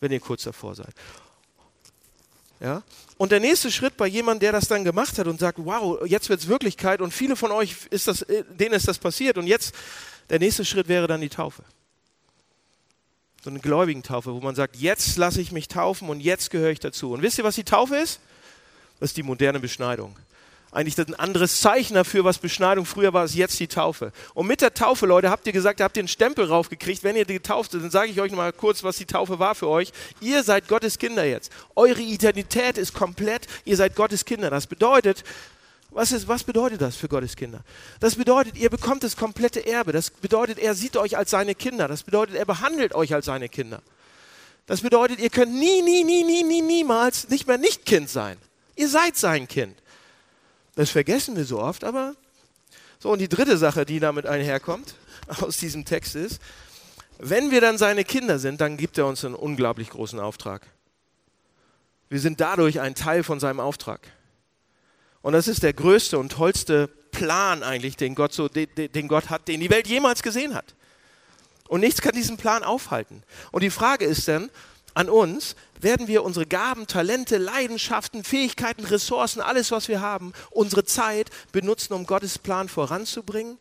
wenn 0.00 0.12
ihr 0.12 0.20
kurz 0.20 0.44
davor 0.44 0.74
seid. 0.74 0.94
Ja? 2.58 2.82
Und 3.16 3.32
der 3.32 3.40
nächste 3.40 3.70
Schritt 3.70 3.96
bei 3.96 4.06
jemandem, 4.06 4.40
der 4.40 4.52
das 4.52 4.68
dann 4.68 4.84
gemacht 4.84 5.18
hat 5.18 5.26
und 5.26 5.40
sagt, 5.40 5.58
wow, 5.62 5.98
jetzt 6.06 6.28
wird 6.28 6.40
es 6.40 6.48
Wirklichkeit 6.48 7.00
und 7.00 7.12
viele 7.12 7.36
von 7.36 7.50
euch, 7.52 7.76
ist 7.90 8.08
das, 8.08 8.22
äh, 8.22 8.44
denen 8.48 8.74
ist 8.74 8.88
das 8.88 8.98
passiert 8.98 9.38
und 9.38 9.46
jetzt, 9.46 9.74
der 10.30 10.38
nächste 10.38 10.64
Schritt 10.64 10.88
wäre 10.88 11.06
dann 11.06 11.20
die 11.20 11.28
Taufe. 11.28 11.62
So 13.42 13.50
eine 13.50 13.60
gläubigen 13.60 14.02
Taufe, 14.02 14.34
wo 14.34 14.40
man 14.40 14.54
sagt, 14.54 14.76
jetzt 14.76 15.16
lasse 15.16 15.40
ich 15.40 15.52
mich 15.52 15.68
taufen 15.68 16.08
und 16.08 16.20
jetzt 16.20 16.50
gehöre 16.50 16.70
ich 16.70 16.80
dazu. 16.80 17.12
Und 17.12 17.22
wisst 17.22 17.38
ihr, 17.38 17.44
was 17.44 17.54
die 17.54 17.64
Taufe 17.64 17.96
ist? 17.96 18.20
Das 18.98 19.10
ist 19.10 19.16
die 19.16 19.22
moderne 19.22 19.60
Beschneidung 19.60 20.14
eigentlich 20.72 20.98
ein 20.98 21.14
anderes 21.14 21.60
Zeichen 21.60 21.94
dafür, 21.94 22.24
was 22.24 22.38
Beschneidung 22.38 22.84
früher 22.84 23.12
war, 23.12 23.24
ist 23.24 23.34
jetzt 23.34 23.58
die 23.58 23.66
Taufe. 23.66 24.12
Und 24.34 24.46
mit 24.46 24.60
der 24.60 24.72
Taufe, 24.72 25.06
Leute, 25.06 25.30
habt 25.30 25.46
ihr 25.46 25.52
gesagt, 25.52 25.80
habt 25.80 25.96
ihr 25.96 26.02
einen 26.02 26.08
Stempel 26.08 26.46
raufgekriegt. 26.46 27.02
Wenn 27.02 27.16
ihr 27.16 27.24
getauft 27.24 27.72
seid, 27.72 27.82
dann 27.82 27.90
sage 27.90 28.10
ich 28.10 28.20
euch 28.20 28.30
nochmal 28.30 28.52
kurz, 28.52 28.84
was 28.84 28.96
die 28.96 29.06
Taufe 29.06 29.38
war 29.38 29.54
für 29.54 29.68
euch. 29.68 29.92
Ihr 30.20 30.42
seid 30.42 30.68
Gottes 30.68 30.98
Kinder 30.98 31.24
jetzt. 31.24 31.50
Eure 31.74 32.00
Identität 32.00 32.78
ist 32.78 32.94
komplett, 32.94 33.46
ihr 33.64 33.76
seid 33.76 33.96
Gottes 33.96 34.24
Kinder. 34.24 34.50
Das 34.50 34.66
bedeutet, 34.66 35.24
was, 35.90 36.12
ist, 36.12 36.28
was 36.28 36.44
bedeutet 36.44 36.80
das 36.80 36.96
für 36.96 37.08
Gottes 37.08 37.34
Kinder? 37.36 37.60
Das 37.98 38.14
bedeutet, 38.14 38.56
ihr 38.56 38.70
bekommt 38.70 39.02
das 39.02 39.16
komplette 39.16 39.66
Erbe. 39.66 39.92
Das 39.92 40.10
bedeutet, 40.10 40.58
er 40.58 40.74
sieht 40.74 40.96
euch 40.96 41.16
als 41.16 41.30
seine 41.30 41.54
Kinder. 41.54 41.88
Das 41.88 42.04
bedeutet, 42.04 42.36
er 42.36 42.44
behandelt 42.44 42.94
euch 42.94 43.12
als 43.12 43.26
seine 43.26 43.48
Kinder. 43.48 43.82
Das 44.66 44.82
bedeutet, 44.82 45.18
ihr 45.18 45.30
könnt 45.30 45.52
nie, 45.52 45.82
nie, 45.82 46.04
nie, 46.04 46.22
nie, 46.22 46.44
nie, 46.44 46.62
niemals 46.62 47.28
nicht 47.28 47.48
mehr 47.48 47.58
nicht 47.58 47.86
Kind 47.86 48.08
sein. 48.08 48.36
Ihr 48.76 48.88
seid 48.88 49.16
sein 49.16 49.48
Kind. 49.48 49.76
Das 50.76 50.90
vergessen 50.90 51.36
wir 51.36 51.44
so 51.44 51.60
oft, 51.60 51.82
aber 51.82 52.14
so. 53.00 53.10
Und 53.10 53.18
die 53.18 53.28
dritte 53.28 53.58
Sache, 53.58 53.84
die 53.84 53.98
damit 53.98 54.26
einherkommt 54.26 54.94
aus 55.40 55.56
diesem 55.56 55.84
Text 55.84 56.14
ist, 56.14 56.40
wenn 57.18 57.50
wir 57.50 57.60
dann 57.60 57.78
seine 57.78 58.04
Kinder 58.04 58.38
sind, 58.38 58.60
dann 58.60 58.76
gibt 58.76 58.96
er 58.96 59.06
uns 59.06 59.24
einen 59.24 59.34
unglaublich 59.34 59.90
großen 59.90 60.20
Auftrag. 60.20 60.66
Wir 62.08 62.20
sind 62.20 62.40
dadurch 62.40 62.80
ein 62.80 62.94
Teil 62.94 63.22
von 63.22 63.40
seinem 63.40 63.60
Auftrag. 63.60 64.00
Und 65.22 65.32
das 65.32 65.48
ist 65.48 65.62
der 65.62 65.72
größte 65.72 66.18
und 66.18 66.32
tollste 66.32 66.88
Plan 67.10 67.62
eigentlich, 67.62 67.96
den 67.96 68.14
Gott, 68.14 68.32
so, 68.32 68.48
den, 68.48 69.08
Gott 69.08 69.30
hat, 69.30 69.48
den 69.48 69.60
die 69.60 69.70
Welt 69.70 69.86
jemals 69.86 70.22
gesehen 70.22 70.54
hat. 70.54 70.74
Und 71.68 71.80
nichts 71.80 72.00
kann 72.00 72.14
diesen 72.14 72.36
Plan 72.36 72.64
aufhalten. 72.64 73.22
Und 73.52 73.62
die 73.62 73.70
Frage 73.70 74.04
ist 74.04 74.26
dann, 74.28 74.50
an 74.94 75.08
uns, 75.08 75.54
werden 75.80 76.08
wir 76.08 76.24
unsere 76.24 76.46
Gaben, 76.46 76.86
Talente, 76.86 77.36
Leidenschaften, 77.38 78.24
Fähigkeiten, 78.24 78.84
Ressourcen, 78.84 79.40
alles, 79.40 79.70
was 79.70 79.88
wir 79.88 80.00
haben, 80.00 80.32
unsere 80.50 80.84
Zeit 80.84 81.30
benutzen, 81.52 81.92
um 81.92 82.06
Gottes 82.06 82.38
Plan 82.38 82.68
voranzubringen? 82.68 83.58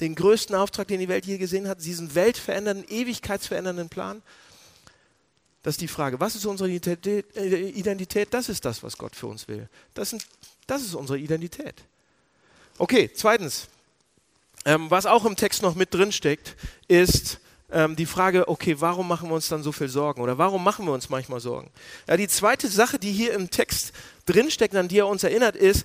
Den 0.00 0.14
größten 0.14 0.54
Auftrag, 0.54 0.88
den 0.88 1.00
die 1.00 1.08
Welt 1.08 1.24
je 1.24 1.38
gesehen 1.38 1.68
hat, 1.68 1.82
diesen 1.82 2.14
weltverändernden, 2.14 2.84
ewigkeitsverändernden 2.88 3.88
Plan? 3.88 4.22
Das 5.62 5.72
ist 5.74 5.80
die 5.80 5.88
Frage. 5.88 6.20
Was 6.20 6.36
ist 6.36 6.46
unsere 6.46 6.70
Identität? 6.70 8.28
Das 8.32 8.48
ist 8.48 8.64
das, 8.64 8.82
was 8.84 8.98
Gott 8.98 9.16
für 9.16 9.26
uns 9.26 9.48
will. 9.48 9.68
Das, 9.94 10.10
sind, 10.10 10.24
das 10.66 10.82
ist 10.82 10.94
unsere 10.94 11.18
Identität. 11.18 11.84
Okay, 12.78 13.10
zweitens. 13.14 13.68
Ähm, 14.64 14.90
was 14.90 15.06
auch 15.06 15.24
im 15.24 15.36
Text 15.36 15.62
noch 15.62 15.76
mit 15.76 15.94
drin 15.94 16.10
steckt, 16.10 16.56
ist, 16.88 17.38
ähm, 17.70 17.96
die 17.96 18.06
Frage, 18.06 18.48
okay, 18.48 18.76
warum 18.80 19.08
machen 19.08 19.28
wir 19.28 19.34
uns 19.34 19.48
dann 19.48 19.62
so 19.62 19.72
viel 19.72 19.88
Sorgen 19.88 20.20
oder 20.20 20.38
warum 20.38 20.62
machen 20.62 20.86
wir 20.86 20.92
uns 20.92 21.08
manchmal 21.08 21.40
Sorgen? 21.40 21.70
Ja, 22.08 22.16
die 22.16 22.28
zweite 22.28 22.68
Sache, 22.68 22.98
die 22.98 23.12
hier 23.12 23.32
im 23.32 23.50
Text 23.50 23.92
drinsteckt, 24.26 24.74
an 24.74 24.88
die 24.88 24.98
er 24.98 25.06
uns 25.06 25.24
erinnert, 25.24 25.56
ist, 25.56 25.84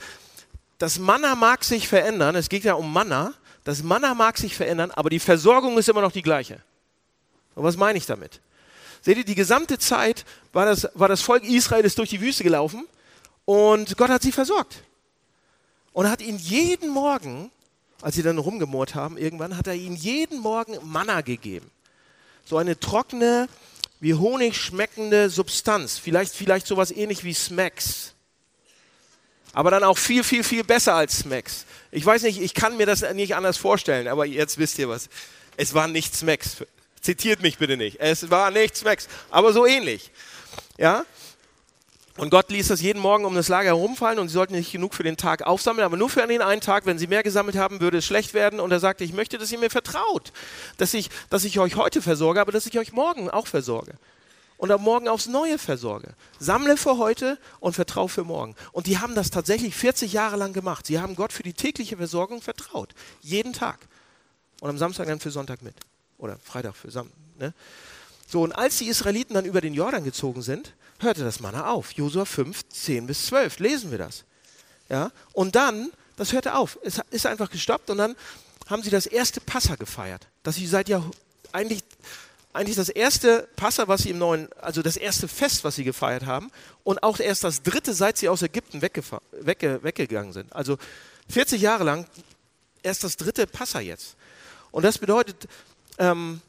das 0.78 1.00
Manna 1.00 1.36
mag 1.36 1.63
sich 1.63 1.88
verändern, 1.88 2.36
es 2.36 2.50
geht 2.50 2.63
ja 2.63 2.74
um 2.74 2.91
Manna, 2.91 3.34
das 3.63 3.84
Manna 3.84 4.15
mag 4.15 4.38
sich 4.38 4.56
verändern, 4.56 4.91
aber 4.91 5.10
die 5.10 5.20
Versorgung 5.20 5.78
ist 5.78 5.89
immer 5.89 6.02
noch 6.02 6.12
die 6.12 6.24
gleiche. 6.24 6.60
Und 7.54 7.63
was 7.63 7.78
meine 7.78 7.98
ich 7.98 8.06
damit? 8.06 8.41
Seht 9.02 9.17
ihr, 9.17 9.26
die 9.26 9.36
gesamte 9.36 9.78
Zeit 9.78 10.26
war 10.54 10.65
das, 10.65 10.89
war 10.94 11.08
das 11.08 11.22
Volk 11.22 11.44
Israel 11.44 11.88
durch 11.89 12.10
die 12.10 12.22
Wüste 12.22 12.44
gelaufen 12.44 12.88
und 13.51 13.97
Gott 13.97 14.09
hat 14.09 14.21
sie 14.21 14.31
versorgt. 14.31 14.83
Und 15.93 16.09
hat 16.09 16.21
ihnen 16.21 16.37
jeden 16.37 16.89
Morgen 16.89 17.51
als 18.01 18.15
sie 18.15 18.23
dann 18.23 18.37
rumgemurrt 18.37 18.95
haben, 18.95 19.17
irgendwann 19.17 19.57
hat 19.57 19.67
er 19.67 19.75
ihnen 19.75 19.95
jeden 19.95 20.39
Morgen 20.39 20.77
Manna 20.83 21.21
gegeben. 21.21 21.69
So 22.45 22.57
eine 22.57 22.79
trockene, 22.79 23.47
wie 23.99 24.15
Honig 24.15 24.57
schmeckende 24.57 25.29
Substanz. 25.29 25.99
Vielleicht, 25.99 26.33
vielleicht 26.33 26.65
sowas 26.65 26.91
ähnlich 26.91 27.23
wie 27.23 27.33
Smacks. 27.33 28.13
Aber 29.53 29.69
dann 29.69 29.83
auch 29.83 29.97
viel, 29.97 30.23
viel, 30.23 30.43
viel 30.43 30.63
besser 30.63 30.95
als 30.95 31.19
Smacks. 31.19 31.65
Ich 31.91 32.05
weiß 32.05 32.23
nicht, 32.23 32.41
ich 32.41 32.53
kann 32.53 32.77
mir 32.77 32.85
das 32.85 33.01
nicht 33.13 33.35
anders 33.35 33.57
vorstellen, 33.57 34.07
aber 34.07 34.25
jetzt 34.25 34.57
wisst 34.57 34.79
ihr 34.79 34.89
was. 34.89 35.09
Es 35.57 35.73
war 35.73 35.87
nicht 35.87 36.15
Smacks. 36.15 36.57
Zitiert 37.01 37.41
mich 37.41 37.57
bitte 37.57 37.77
nicht. 37.77 37.99
Es 37.99 38.29
war 38.31 38.49
nicht 38.49 38.75
Smacks, 38.75 39.07
aber 39.29 39.53
so 39.53 39.65
ähnlich. 39.65 40.11
Ja? 40.77 41.05
Und 42.21 42.29
Gott 42.29 42.51
ließ 42.51 42.67
das 42.67 42.81
jeden 42.81 42.99
Morgen 42.99 43.25
um 43.25 43.34
das 43.34 43.47
Lager 43.47 43.69
herumfallen 43.69 44.19
und 44.19 44.27
sie 44.27 44.36
sollten 44.36 44.53
nicht 44.53 44.71
genug 44.71 44.93
für 44.93 45.01
den 45.01 45.17
Tag 45.17 45.41
aufsammeln, 45.41 45.84
aber 45.84 45.97
nur 45.97 46.07
für 46.07 46.27
den 46.27 46.43
einen 46.43 46.62
Tag, 46.62 46.86
wenn 46.86 46.99
sie 46.99 47.07
mehr 47.07 47.23
gesammelt 47.23 47.57
haben, 47.57 47.81
würde 47.81 47.97
es 47.97 48.05
schlecht 48.05 48.36
werden. 48.36 48.60
Und 48.60 48.69
er 48.71 48.79
sagte, 48.79 49.03
ich 49.03 49.12
möchte, 49.12 49.39
dass 49.39 49.51
ihr 49.51 49.57
mir 49.57 49.71
vertraut, 49.71 50.31
dass 50.77 50.93
ich, 50.93 51.10
dass 51.31 51.45
ich 51.45 51.57
euch 51.57 51.77
heute 51.77 51.99
versorge, 51.99 52.39
aber 52.39 52.51
dass 52.51 52.67
ich 52.67 52.77
euch 52.77 52.93
morgen 52.93 53.31
auch 53.31 53.47
versorge. 53.47 53.93
Und 54.57 54.69
am 54.69 54.84
Morgen 54.84 55.07
aufs 55.07 55.25
Neue 55.25 55.57
versorge. 55.57 56.13
Sammle 56.38 56.77
für 56.77 56.99
heute 56.99 57.39
und 57.60 57.73
vertraue 57.73 58.07
für 58.07 58.23
morgen. 58.23 58.55
Und 58.71 58.86
die 58.86 58.99
haben 58.99 59.15
das 59.15 59.31
tatsächlich 59.31 59.73
40 59.75 60.13
Jahre 60.13 60.38
lang 60.38 60.53
gemacht. 60.53 60.86
Sie 60.86 60.99
haben 60.99 61.15
Gott 61.15 61.34
für 61.34 61.41
die 61.41 61.53
tägliche 61.53 61.97
Versorgung 61.97 62.43
vertraut. 62.43 62.93
Jeden 63.21 63.53
Tag. 63.53 63.79
Und 64.60 64.69
am 64.69 64.77
Samstag 64.77 65.07
dann 65.07 65.19
für 65.19 65.31
Sonntag 65.31 65.63
mit. 65.63 65.73
Oder 66.19 66.38
Freitag 66.38 66.75
für 66.75 66.91
Samstag. 66.91 67.17
Ne? 67.39 67.55
So, 68.27 68.43
und 68.43 68.51
als 68.51 68.77
die 68.77 68.89
Israeliten 68.89 69.34
dann 69.34 69.45
über 69.45 69.60
den 69.60 69.73
Jordan 69.73 70.03
gezogen 70.03 70.43
sind, 70.43 70.75
hörte 71.01 71.23
das 71.23 71.39
Manna 71.39 71.69
auf. 71.69 71.93
Josua 71.93 72.25
5, 72.25 72.69
10 72.69 73.07
bis 73.07 73.25
12. 73.27 73.59
Lesen 73.59 73.91
wir 73.91 73.97
das. 73.97 74.23
Ja? 74.89 75.11
Und 75.33 75.55
dann, 75.55 75.91
das 76.17 76.33
hörte 76.33 76.55
auf. 76.55 76.77
Es 76.83 76.99
ist 77.09 77.25
einfach 77.25 77.49
gestoppt 77.49 77.89
und 77.89 77.97
dann 77.97 78.15
haben 78.69 78.83
sie 78.83 78.89
das 78.89 79.05
erste 79.05 79.41
Passa 79.41 79.75
gefeiert. 79.75 80.27
Das 80.43 80.55
sie 80.55 80.67
seit 80.67 80.89
Jahr 80.89 81.09
eigentlich, 81.51 81.83
eigentlich 82.53 82.75
das 82.75 82.89
erste 82.89 83.47
Passa, 83.55 83.87
was 83.87 84.03
sie 84.03 84.11
im 84.11 84.17
neuen, 84.17 84.51
also 84.53 84.81
das 84.81 84.97
erste 84.97 85.27
Fest, 85.27 85.63
was 85.63 85.75
sie 85.75 85.83
gefeiert 85.83 86.25
haben. 86.25 86.51
Und 86.83 87.03
auch 87.03 87.19
erst 87.19 87.43
das 87.43 87.63
dritte, 87.63 87.93
seit 87.93 88.17
sie 88.17 88.29
aus 88.29 88.41
Ägypten 88.41 88.81
wegge 88.81 89.03
weggegangen 89.83 90.33
sind. 90.33 90.53
Also 90.53 90.77
40 91.29 91.61
Jahre 91.61 91.83
lang 91.83 92.05
erst 92.83 93.03
das 93.03 93.17
dritte 93.17 93.47
Passa 93.47 93.79
jetzt. 93.79 94.15
Und 94.71 94.83
das 94.83 94.97
bedeutet, 94.97 95.47
ähm, 95.97 96.41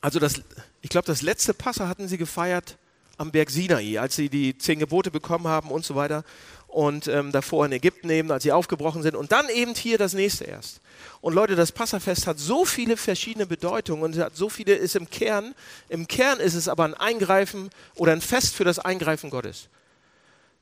also 0.00 0.18
das, 0.18 0.40
ich 0.82 0.90
glaube, 0.90 1.06
das 1.06 1.22
letzte 1.22 1.54
Passa 1.54 1.88
hatten 1.88 2.08
sie 2.08 2.18
gefeiert 2.18 2.76
am 3.16 3.30
Berg 3.30 3.50
Sinai, 3.50 3.98
als 3.98 4.16
sie 4.16 4.28
die 4.28 4.56
zehn 4.58 4.78
Gebote 4.78 5.10
bekommen 5.10 5.48
haben 5.48 5.70
und 5.70 5.84
so 5.84 5.94
weiter. 5.94 6.24
Und 6.68 7.08
ähm, 7.08 7.32
davor 7.32 7.64
in 7.64 7.72
Ägypten 7.72 8.10
eben, 8.10 8.30
als 8.30 8.42
sie 8.42 8.52
aufgebrochen 8.52 9.02
sind. 9.02 9.16
Und 9.16 9.32
dann 9.32 9.48
eben 9.48 9.74
hier 9.74 9.96
das 9.96 10.12
nächste 10.12 10.44
erst. 10.44 10.80
Und 11.22 11.34
Leute, 11.34 11.56
das 11.56 11.72
Passafest 11.72 12.26
hat 12.26 12.38
so 12.38 12.64
viele 12.64 12.96
verschiedene 12.96 13.46
Bedeutungen 13.46 14.02
und 14.02 14.18
hat 14.18 14.36
so 14.36 14.48
viele 14.48 14.74
ist 14.74 14.96
im 14.96 15.08
Kern. 15.08 15.54
Im 15.88 16.06
Kern 16.06 16.38
ist 16.38 16.54
es 16.54 16.68
aber 16.68 16.84
ein 16.84 16.94
Eingreifen 16.94 17.70
oder 17.94 18.12
ein 18.12 18.20
Fest 18.20 18.54
für 18.54 18.64
das 18.64 18.78
Eingreifen 18.78 19.30
Gottes. 19.30 19.68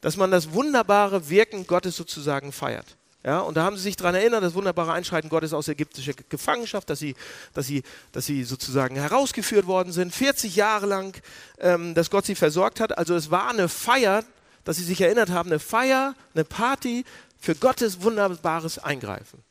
Dass 0.00 0.16
man 0.16 0.30
das 0.30 0.52
wunderbare 0.52 1.30
Wirken 1.30 1.66
Gottes 1.66 1.96
sozusagen 1.96 2.52
feiert. 2.52 2.96
Ja, 3.24 3.40
und 3.40 3.56
da 3.56 3.64
haben 3.64 3.76
sie 3.76 3.82
sich 3.82 3.96
daran 3.96 4.14
erinnert, 4.14 4.42
das 4.42 4.52
wunderbare 4.52 4.92
Einschreiten 4.92 5.30
Gottes 5.30 5.54
aus 5.54 5.68
ägyptischer 5.68 6.12
Gefangenschaft, 6.28 6.90
dass 6.90 6.98
sie, 6.98 7.16
dass 7.54 7.66
sie, 7.66 7.82
dass 8.12 8.26
sie 8.26 8.44
sozusagen 8.44 8.96
herausgeführt 8.96 9.66
worden 9.66 9.92
sind, 9.92 10.14
40 10.14 10.54
Jahre 10.56 10.84
lang, 10.84 11.16
ähm, 11.58 11.94
dass 11.94 12.10
Gott 12.10 12.26
sie 12.26 12.34
versorgt 12.34 12.80
hat. 12.80 12.98
Also 12.98 13.14
es 13.14 13.30
war 13.30 13.48
eine 13.48 13.70
Feier, 13.70 14.24
dass 14.64 14.76
sie 14.76 14.84
sich 14.84 15.00
erinnert 15.00 15.30
haben, 15.30 15.48
eine 15.48 15.58
Feier, 15.58 16.14
eine 16.34 16.44
Party 16.44 17.06
für 17.40 17.54
Gottes 17.54 18.02
wunderbares 18.02 18.78
Eingreifen. 18.78 19.42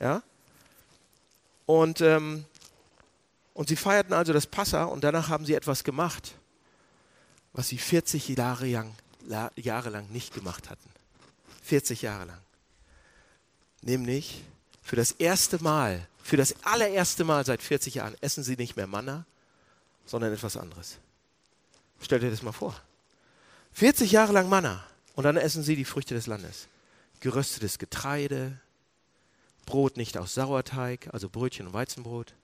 Ja? 0.00 0.22
Und, 1.66 2.00
ähm, 2.00 2.46
und 3.52 3.68
sie 3.68 3.76
feierten 3.76 4.14
also 4.14 4.32
das 4.32 4.46
Passa 4.46 4.84
und 4.84 5.04
danach 5.04 5.28
haben 5.28 5.44
sie 5.44 5.54
etwas 5.54 5.84
gemacht, 5.84 6.36
was 7.52 7.68
sie 7.68 7.76
40 7.76 8.28
Jahre 8.30 8.66
lang, 8.66 8.94
Jahre 9.56 9.90
lang 9.90 10.08
nicht 10.10 10.32
gemacht 10.32 10.70
hatten. 10.70 10.88
40 11.64 12.00
Jahre 12.00 12.24
lang. 12.24 12.38
Nämlich 13.82 14.42
für 14.82 14.96
das 14.96 15.12
erste 15.12 15.62
Mal, 15.62 16.06
für 16.22 16.36
das 16.36 16.54
allererste 16.64 17.24
Mal 17.24 17.44
seit 17.44 17.62
40 17.62 17.94
Jahren 17.96 18.16
essen 18.20 18.44
sie 18.44 18.56
nicht 18.56 18.76
mehr 18.76 18.86
Manna, 18.86 19.24
sondern 20.06 20.32
etwas 20.32 20.56
anderes. 20.56 20.98
Stellt 22.00 22.22
euch 22.24 22.30
das 22.30 22.42
mal 22.42 22.52
vor. 22.52 22.80
40 23.72 24.12
Jahre 24.12 24.32
lang 24.32 24.48
Manna 24.48 24.84
und 25.14 25.24
dann 25.24 25.36
essen 25.36 25.62
sie 25.62 25.76
die 25.76 25.84
Früchte 25.84 26.14
des 26.14 26.26
Landes. 26.26 26.68
Geröstetes 27.20 27.78
Getreide, 27.78 28.58
Brot 29.66 29.96
nicht 29.96 30.16
aus 30.16 30.34
Sauerteig, 30.34 31.08
also 31.12 31.28
Brötchen 31.28 31.66
und 31.66 31.72
Weizenbrot. 31.72 32.34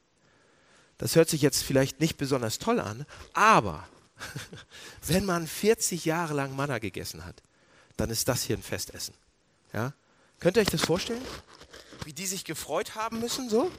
Das 0.98 1.16
hört 1.16 1.28
sich 1.28 1.42
jetzt 1.42 1.62
vielleicht 1.62 2.00
nicht 2.00 2.16
besonders 2.16 2.58
toll 2.58 2.80
an, 2.80 3.04
aber 3.34 3.88
wenn 5.06 5.24
man 5.24 5.46
40 5.46 6.04
Jahre 6.04 6.34
lang 6.34 6.54
Manna 6.56 6.78
gegessen 6.78 7.24
hat, 7.24 7.42
dann 7.96 8.10
ist 8.10 8.28
das 8.28 8.42
hier 8.42 8.56
ein 8.56 8.62
Festessen. 8.62 9.14
Ja? 9.72 9.92
Könnt 10.40 10.56
ihr 10.56 10.62
euch 10.62 10.68
das 10.68 10.82
vorstellen? 10.82 11.22
Wie 12.04 12.12
die 12.12 12.26
sich 12.26 12.44
gefreut 12.44 12.94
haben 12.94 13.20
müssen 13.20 13.48
so? 13.48 13.70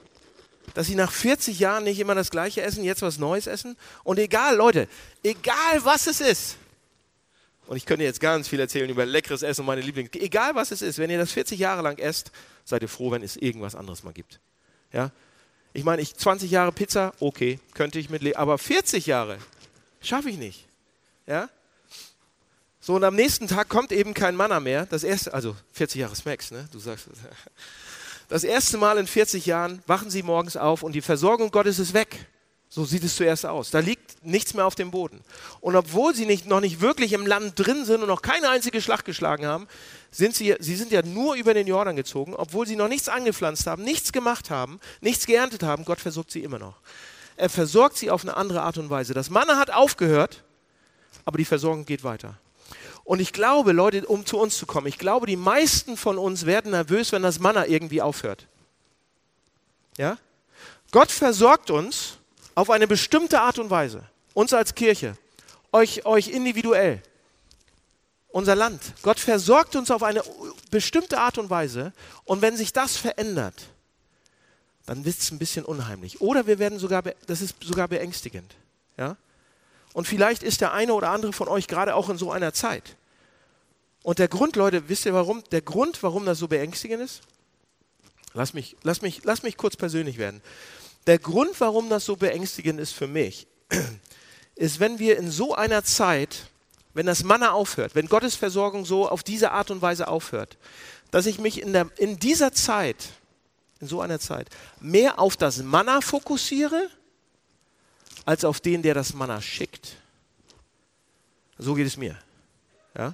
dass 0.74 0.88
sie 0.88 0.96
nach 0.96 1.12
40 1.12 1.60
Jahren 1.60 1.86
nicht 1.86 2.00
immer 2.00 2.14
das 2.14 2.30
Gleiche 2.30 2.62
essen, 2.62 2.84
jetzt 2.84 3.02
was 3.02 3.18
Neues 3.18 3.48
essen? 3.48 3.78
Und 4.04 4.20
egal, 4.20 4.58
Leute, 4.58 4.88
egal 5.24 5.84
was 5.84 6.08
es 6.08 6.22
ist, 6.22 6.58
und 7.68 7.76
ich 7.76 7.86
könnte 7.86 8.06
jetzt 8.06 8.22
ganz 8.22 8.48
viel 8.48 8.60
erzählen 8.62 8.90
über 8.90 9.06
leckeres 9.06 9.42
Essen 9.42 9.62
und 9.62 9.68
meine 9.68 9.82
Lieblings. 9.82 10.12
Egal 10.14 10.56
was 10.56 10.72
es 10.72 10.82
ist, 10.82 11.00
wenn 11.00 11.10
ihr 11.10 11.18
das 11.18 11.34
40 11.34 11.60
Jahre 11.60 11.82
lang 11.82 11.98
esst, 11.98 12.32
seid 12.64 12.82
ihr 12.82 12.88
froh, 12.88 13.12
wenn 13.12 13.22
es 13.22 13.36
irgendwas 13.36 13.76
anderes 13.76 14.04
mal 14.04 14.14
gibt. 14.14 14.40
Ja? 14.94 15.12
Ich 15.74 15.84
meine, 15.84 16.02
ich 16.02 16.16
20 16.16 16.50
Jahre 16.50 16.72
Pizza, 16.72 17.14
okay, 17.20 17.60
könnte 17.74 18.00
ich 18.00 18.10
mitleben, 18.10 18.38
aber 18.38 18.58
40 18.58 19.06
Jahre 19.06 19.38
schaffe 20.00 20.30
ich 20.30 20.38
nicht. 20.38 20.66
Ja? 21.26 21.50
So, 22.88 22.96
und 22.96 23.04
am 23.04 23.16
nächsten 23.16 23.50
Tag 23.50 23.68
kommt 23.68 23.92
eben 23.92 24.14
kein 24.14 24.34
Manner 24.34 24.62
mehr. 24.62 24.86
Das 24.86 25.04
erste, 25.04 25.34
also 25.34 25.58
40 25.74 26.00
Jahre 26.00 26.16
Smacks, 26.16 26.52
ne? 26.52 26.70
Du 26.72 26.80
sagst. 26.80 27.10
Das 28.30 28.46
erste 28.46 28.78
Mal 28.78 28.98
in 28.98 29.08
40 29.08 29.46
Jahren 29.46 29.82
wachen 29.88 30.10
sie 30.10 30.24
morgens 30.24 30.56
auf 30.56 30.84
und 30.84 30.94
die 30.94 31.02
Versorgung 31.02 31.52
Gottes 31.52 31.80
ist 31.80 31.94
weg. 31.94 32.28
So 32.70 32.86
sieht 32.86 33.04
es 33.04 33.18
zuerst 33.18 33.46
aus. 33.46 33.72
Da 33.72 33.80
liegt 33.80 34.26
nichts 34.26 34.54
mehr 34.54 34.66
auf 34.66 34.76
dem 34.76 34.92
Boden. 34.92 35.20
Und 35.60 35.76
obwohl 35.76 36.16
sie 36.16 36.26
nicht, 36.26 36.46
noch 36.46 36.62
nicht 36.62 36.80
wirklich 36.80 37.12
im 37.12 37.26
Land 37.26 37.54
drin 37.56 37.84
sind 37.84 38.02
und 38.02 38.08
noch 38.08 38.22
keine 38.22 38.50
einzige 38.50 38.82
Schlacht 38.82 39.04
geschlagen 39.04 39.46
haben, 39.46 39.68
sind 40.12 40.36
sie, 40.36 40.56
sie 40.60 40.76
sind 40.76 40.94
ja 40.94 41.02
nur 41.02 41.36
über 41.36 41.54
den 41.54 41.68
Jordan 41.68 41.98
gezogen, 41.98 42.36
obwohl 42.36 42.68
sie 42.68 42.78
noch 42.78 42.88
nichts 42.88 43.10
angepflanzt 43.10 43.68
haben, 43.68 43.84
nichts 43.84 44.14
gemacht 44.14 44.50
haben, 44.50 44.80
nichts 45.02 45.26
geerntet 45.26 45.64
haben. 45.64 45.84
Gott 45.84 46.00
versorgt 46.00 46.32
sie 46.32 46.44
immer 46.44 46.60
noch. 46.60 46.76
Er 47.36 47.50
versorgt 47.50 47.98
sie 47.98 48.12
auf 48.12 48.24
eine 48.24 48.38
andere 48.38 48.62
Art 48.62 48.78
und 48.78 48.90
Weise. 48.90 49.14
Das 49.14 49.30
Manna 49.30 49.58
hat 49.58 49.72
aufgehört, 49.72 50.44
aber 51.26 51.38
die 51.38 51.46
Versorgung 51.46 51.86
geht 51.86 52.06
weiter. 52.06 52.38
Und 53.08 53.22
ich 53.22 53.32
glaube, 53.32 53.72
Leute, 53.72 54.06
um 54.06 54.26
zu 54.26 54.38
uns 54.38 54.58
zu 54.58 54.66
kommen, 54.66 54.86
ich 54.88 54.98
glaube, 54.98 55.28
die 55.28 55.38
meisten 55.38 55.96
von 55.96 56.18
uns 56.18 56.46
werden 56.46 56.72
nervös, 56.72 57.14
wenn 57.14 57.22
das 57.22 57.40
Manna 57.40 57.66
irgendwie 57.66 58.02
aufhört. 58.02 58.48
Ja? 59.98 60.18
Gott 60.92 61.10
versorgt 61.10 61.72
uns 61.72 62.18
auf 62.54 62.70
eine 62.70 62.86
bestimmte 62.86 63.40
Art 63.40 63.60
und 63.60 63.70
Weise. 63.70 64.04
Uns 64.34 64.52
als 64.52 64.76
Kirche, 64.76 65.18
euch, 65.72 66.06
euch 66.06 66.28
individuell, 66.28 67.02
unser 68.28 68.56
Land. 68.56 68.82
Gott 69.04 69.22
versorgt 69.22 69.78
uns 69.78 69.90
auf 69.90 70.04
eine 70.04 70.22
bestimmte 70.70 71.18
Art 71.18 71.38
und 71.38 71.50
Weise. 71.50 71.94
Und 72.26 72.42
wenn 72.42 72.58
sich 72.58 72.74
das 72.74 72.98
verändert, 72.98 73.70
dann 74.86 75.06
wird 75.06 75.18
es 75.18 75.32
ein 75.32 75.40
bisschen 75.40 75.64
unheimlich. 75.64 76.20
Oder 76.20 76.46
wir 76.46 76.60
werden 76.60 76.78
sogar, 76.78 77.04
das 77.26 77.40
ist 77.40 77.56
sogar 77.64 77.88
beängstigend. 77.88 78.54
Ja? 78.98 79.16
Und 79.94 80.10
vielleicht 80.10 80.44
ist 80.44 80.60
der 80.60 80.74
eine 80.74 80.94
oder 80.94 81.12
andere 81.12 81.32
von 81.32 81.48
euch 81.48 81.68
gerade 81.70 81.96
auch 81.96 82.10
in 82.10 82.18
so 82.18 82.34
einer 82.34 82.52
Zeit. 82.52 82.97
Und 84.08 84.20
der 84.20 84.30
Grund, 84.30 84.56
Leute, 84.56 84.88
wisst 84.88 85.06
ihr 85.06 85.14
warum? 85.14 85.44
Der 85.52 85.62
Grund, 85.62 86.02
warum 86.02 86.26
das 86.26 86.40
so 86.40 86.48
beängstigend 86.48 87.04
ist? 87.04 87.24
Lass 88.34 88.54
mich, 88.54 88.78
lass 88.84 89.02
mich, 89.02 89.26
lass 89.26 89.44
mich 89.44 89.58
kurz 89.58 89.76
persönlich 89.76 90.18
werden. 90.18 90.42
Der 91.08 91.20
Grund, 91.20 91.60
warum 91.60 91.90
das 91.90 92.06
so 92.06 92.16
beängstigend 92.16 92.80
ist 92.80 92.94
für 92.94 93.08
mich, 93.08 93.48
ist, 94.56 94.80
wenn 94.80 94.98
wir 94.98 95.18
in 95.18 95.30
so 95.30 95.56
einer 95.56 95.84
Zeit, 95.84 96.46
wenn 96.94 97.06
das 97.06 97.26
Manna 97.26 97.52
aufhört, 97.52 97.96
wenn 97.96 98.08
Gottes 98.08 98.36
Versorgung 98.36 98.86
so 98.86 99.10
auf 99.10 99.24
diese 99.24 99.52
Art 99.52 99.72
und 99.72 99.82
Weise 99.82 100.08
aufhört, 100.08 100.56
dass 101.12 101.26
ich 101.26 101.38
mich 101.38 101.62
in, 101.62 101.74
der, 101.74 101.90
in 101.98 102.18
dieser 102.18 102.54
Zeit, 102.54 103.10
in 103.82 103.88
so 103.88 104.00
einer 104.00 104.22
Zeit, 104.22 104.48
mehr 104.80 105.20
auf 105.20 105.36
das 105.36 105.58
Manna 105.58 106.00
fokussiere, 106.00 106.90
als 108.24 108.46
auf 108.46 108.62
den, 108.62 108.84
der 108.84 108.94
das 108.94 109.14
Manna 109.14 109.42
schickt. 109.42 109.98
So 111.58 111.74
geht 111.74 111.88
es 111.88 111.98
mir. 111.98 112.18
Ja? 112.98 113.14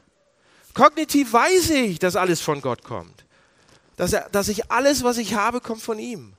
Kognitiv 0.74 1.34
weiß 1.34 1.70
ich, 1.72 2.00
dass 2.00 2.16
alles 2.16 2.42
von 2.42 2.62
Gott 2.62 2.84
kommt. 2.84 3.26
Dass, 3.96 4.14
er, 4.14 4.30
dass 4.32 4.48
ich 4.48 4.72
alles, 4.72 5.04
was 5.04 5.18
ich 5.18 5.36
habe, 5.36 5.62
kommt 5.62 5.82
von 5.82 6.00
ihm 6.00 6.36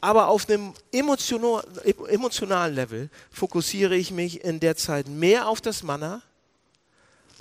aber 0.00 0.28
auf 0.28 0.48
einem 0.48 0.72
emotionalen 0.92 2.74
Level 2.74 3.10
fokussiere 3.30 3.96
ich 3.96 4.10
mich 4.10 4.42
in 4.42 4.60
der 4.60 4.76
Zeit 4.76 5.08
mehr 5.08 5.48
auf 5.48 5.60
das 5.60 5.82
Manna 5.82 6.22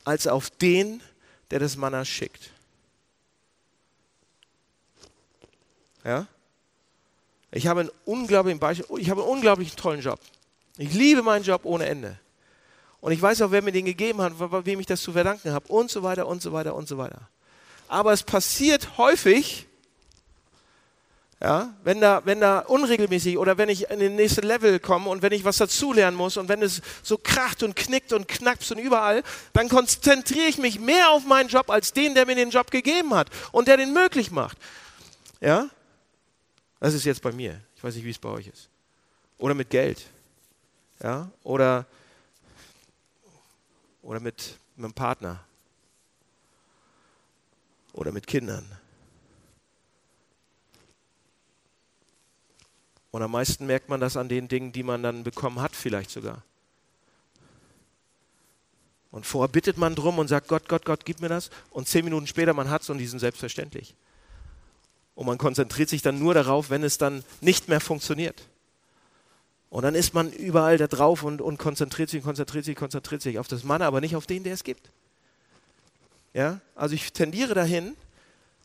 als 0.04 0.28
auf 0.28 0.50
den, 0.50 1.02
der 1.52 1.60
das 1.60 1.78
Manna 1.78 2.04
schickt. 2.04 2.52
Ja? 6.04 6.28
Ich 7.52 7.68
habe 7.68 7.82
einen 7.82 7.92
unglaublichen 8.06 8.60
Beispiel, 8.60 8.86
ich 9.00 9.10
habe 9.10 9.22
einen 9.22 9.30
unglaublich 9.30 9.76
tollen 9.76 10.02
Job. 10.02 10.20
Ich 10.78 10.94
liebe 10.94 11.24
meinen 11.24 11.44
Job 11.44 11.62
ohne 11.63 11.86
Ende. 11.86 12.20
Und 13.02 13.12
ich 13.12 13.22
weiß 13.22 13.42
auch, 13.42 13.52
wer 13.52 13.62
mir 13.62 13.72
den 13.72 13.86
gegeben 13.86 14.22
hat, 14.22 14.34
wem 14.38 14.80
ich 14.80 14.86
das 14.86 15.02
zu 15.02 15.14
verdanken 15.14 15.52
habe 15.54 15.68
und 15.68 15.90
so 15.90 16.04
weiter 16.04 16.28
und 16.28 16.42
so 16.42 16.52
weiter 16.52 16.76
und 16.76 16.88
so 16.88 16.98
weiter. 16.98 17.22
Aber 17.88 18.14
es 18.14 18.24
passiert 18.24 18.98
häufig, 18.98 19.68
ja, 21.42 21.74
wenn 21.86 22.02
da, 22.02 22.22
wenn 22.26 22.42
da 22.42 22.60
unregelmäßig 22.60 23.38
oder 23.38 23.58
wenn 23.58 23.70
ich 23.70 23.90
in 23.90 24.00
den 24.00 24.18
nächsten 24.18 24.46
Level 24.46 24.78
komme 24.80 25.10
und 25.10 25.22
wenn 25.22 25.32
ich 25.32 25.46
was 25.46 25.56
dazulernen 25.56 26.18
muss 26.18 26.36
und 26.36 26.50
wenn 26.50 26.62
es 26.62 26.82
so 27.02 27.18
kracht 27.18 27.64
und 27.64 27.78
knickt 27.78 28.12
und 28.12 28.28
knackst 28.28 28.74
und 28.74 28.78
überall, 28.78 29.24
dann 29.54 29.70
konzentriere 29.70 30.48
ich 30.48 30.58
mich 30.58 30.80
mehr 30.80 31.12
auf 31.12 31.26
meinen 31.26 31.48
Job 31.48 31.70
als 31.70 31.94
den, 31.94 32.14
der 32.14 32.26
mir 32.26 32.36
den 32.36 32.50
Job 32.50 32.72
gegeben 32.72 33.14
hat 33.14 33.30
und 33.54 33.70
der 33.70 33.78
den 33.78 33.94
möglich 33.94 34.32
macht. 34.32 34.58
Ja? 35.40 35.70
Das 36.82 36.94
ist 36.94 37.06
jetzt 37.06 37.22
bei 37.22 37.32
mir. 37.32 37.62
Ich 37.78 37.84
weiß 37.84 37.96
nicht, 37.96 38.04
wie 38.04 38.12
es 38.12 38.20
bei 38.20 38.30
euch 38.30 38.48
ist. 38.48 38.68
Oder 39.38 39.54
mit 39.54 39.70
Geld. 39.70 40.06
Ja? 41.02 41.30
Oder, 41.44 41.86
oder 44.10 44.19
mit, 44.19 44.58
mit 44.76 44.86
einem 44.86 44.93
Partner. 44.93 45.45
Oder 47.93 48.12
mit 48.12 48.26
Kindern 48.26 48.65
Und 53.12 53.24
am 53.24 53.32
meisten 53.32 53.65
merkt 53.65 53.89
man 53.89 54.00
das 54.00 54.17
an 54.17 54.30
den 54.30 54.48
Dingen, 54.48 54.72
die 54.72 54.84
man 54.84 55.02
dann 55.02 55.24
bekommen 55.24 55.62
hat, 55.62 55.76
vielleicht 55.76 56.12
sogar. 56.12 56.43
Und 59.12 59.26
vorher 59.26 59.48
bittet 59.48 59.78
man 59.78 59.95
drum 59.95 60.19
und 60.19 60.28
sagt, 60.28 60.48
Gott, 60.48 60.69
Gott, 60.69 60.86
Gott, 60.86 61.06
gib 61.06 61.19
mir 61.19 61.30
das. 61.30 61.50
Und 61.72 61.88
zehn 61.88 62.06
Minuten 62.06 62.28
später, 62.28 62.54
man 62.54 62.69
hat 62.69 62.84
es 62.84 62.89
und 62.91 63.00
die 63.00 63.08
sind 63.08 63.19
selbstverständlich. 63.19 63.95
Und 65.15 65.26
man 65.26 65.39
konzentriert 65.39 65.89
sich 65.89 66.04
dann 66.04 66.19
nur 66.19 66.36
darauf, 66.36 66.69
wenn 66.69 66.84
es 66.84 67.00
dann 67.00 67.24
nicht 67.41 67.67
mehr 67.67 67.82
funktioniert. 67.82 68.48
Und 69.69 69.84
dann 69.84 69.95
ist 69.95 70.13
man 70.13 70.32
überall 70.32 70.77
da 70.77 70.88
drauf 70.88 71.23
und, 71.23 71.41
und 71.41 71.58
konzentriert 71.58 72.10
sich, 72.10 72.23
konzentriert 72.23 72.65
sich, 72.65 72.75
konzentriert 72.75 73.21
sich 73.21 73.38
auf 73.38 73.47
das 73.47 73.63
Mann, 73.63 73.82
aber 73.82 74.01
nicht 74.01 74.15
auf 74.15 74.25
den, 74.25 74.43
der 74.43 74.53
es 74.53 74.63
gibt. 74.63 74.89
Ja? 76.34 76.60
Also 76.75 76.95
ich 76.95 77.13
tendiere 77.13 77.53
dahin, 77.53 77.95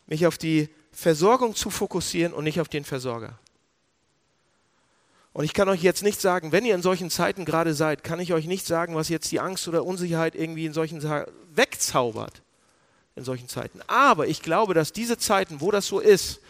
mich 0.06 0.26
auf 0.26 0.38
die 0.38 0.68
Versorgung 0.92 1.54
zu 1.54 1.70
fokussieren 1.70 2.32
und 2.32 2.44
nicht 2.44 2.60
auf 2.60 2.68
den 2.68 2.84
Versorger. 2.84 3.38
Und 5.34 5.44
ich 5.44 5.52
kann 5.52 5.68
euch 5.68 5.82
jetzt 5.82 6.04
nicht 6.04 6.20
sagen, 6.20 6.52
wenn 6.52 6.64
ihr 6.64 6.76
in 6.76 6.82
solchen 6.82 7.10
Zeiten 7.10 7.44
gerade 7.44 7.74
seid, 7.74 8.04
kann 8.04 8.20
ich 8.20 8.32
euch 8.32 8.46
nicht 8.46 8.66
sagen, 8.66 8.94
was 8.94 9.08
jetzt 9.08 9.32
die 9.32 9.40
Angst 9.40 9.66
oder 9.66 9.84
Unsicherheit 9.84 10.36
irgendwie 10.36 10.64
in 10.64 10.72
solchen 10.72 11.00
Zeiten 11.00 11.32
wegzaubert. 11.54 12.42
In 13.16 13.24
solchen 13.24 13.48
Zeiten. 13.48 13.80
Aber 13.88 14.28
ich 14.28 14.42
glaube, 14.42 14.74
dass 14.74 14.92
diese 14.92 15.18
Zeiten, 15.18 15.60
wo 15.60 15.70
das 15.70 15.86
so 15.86 15.98
ist, 15.98 16.40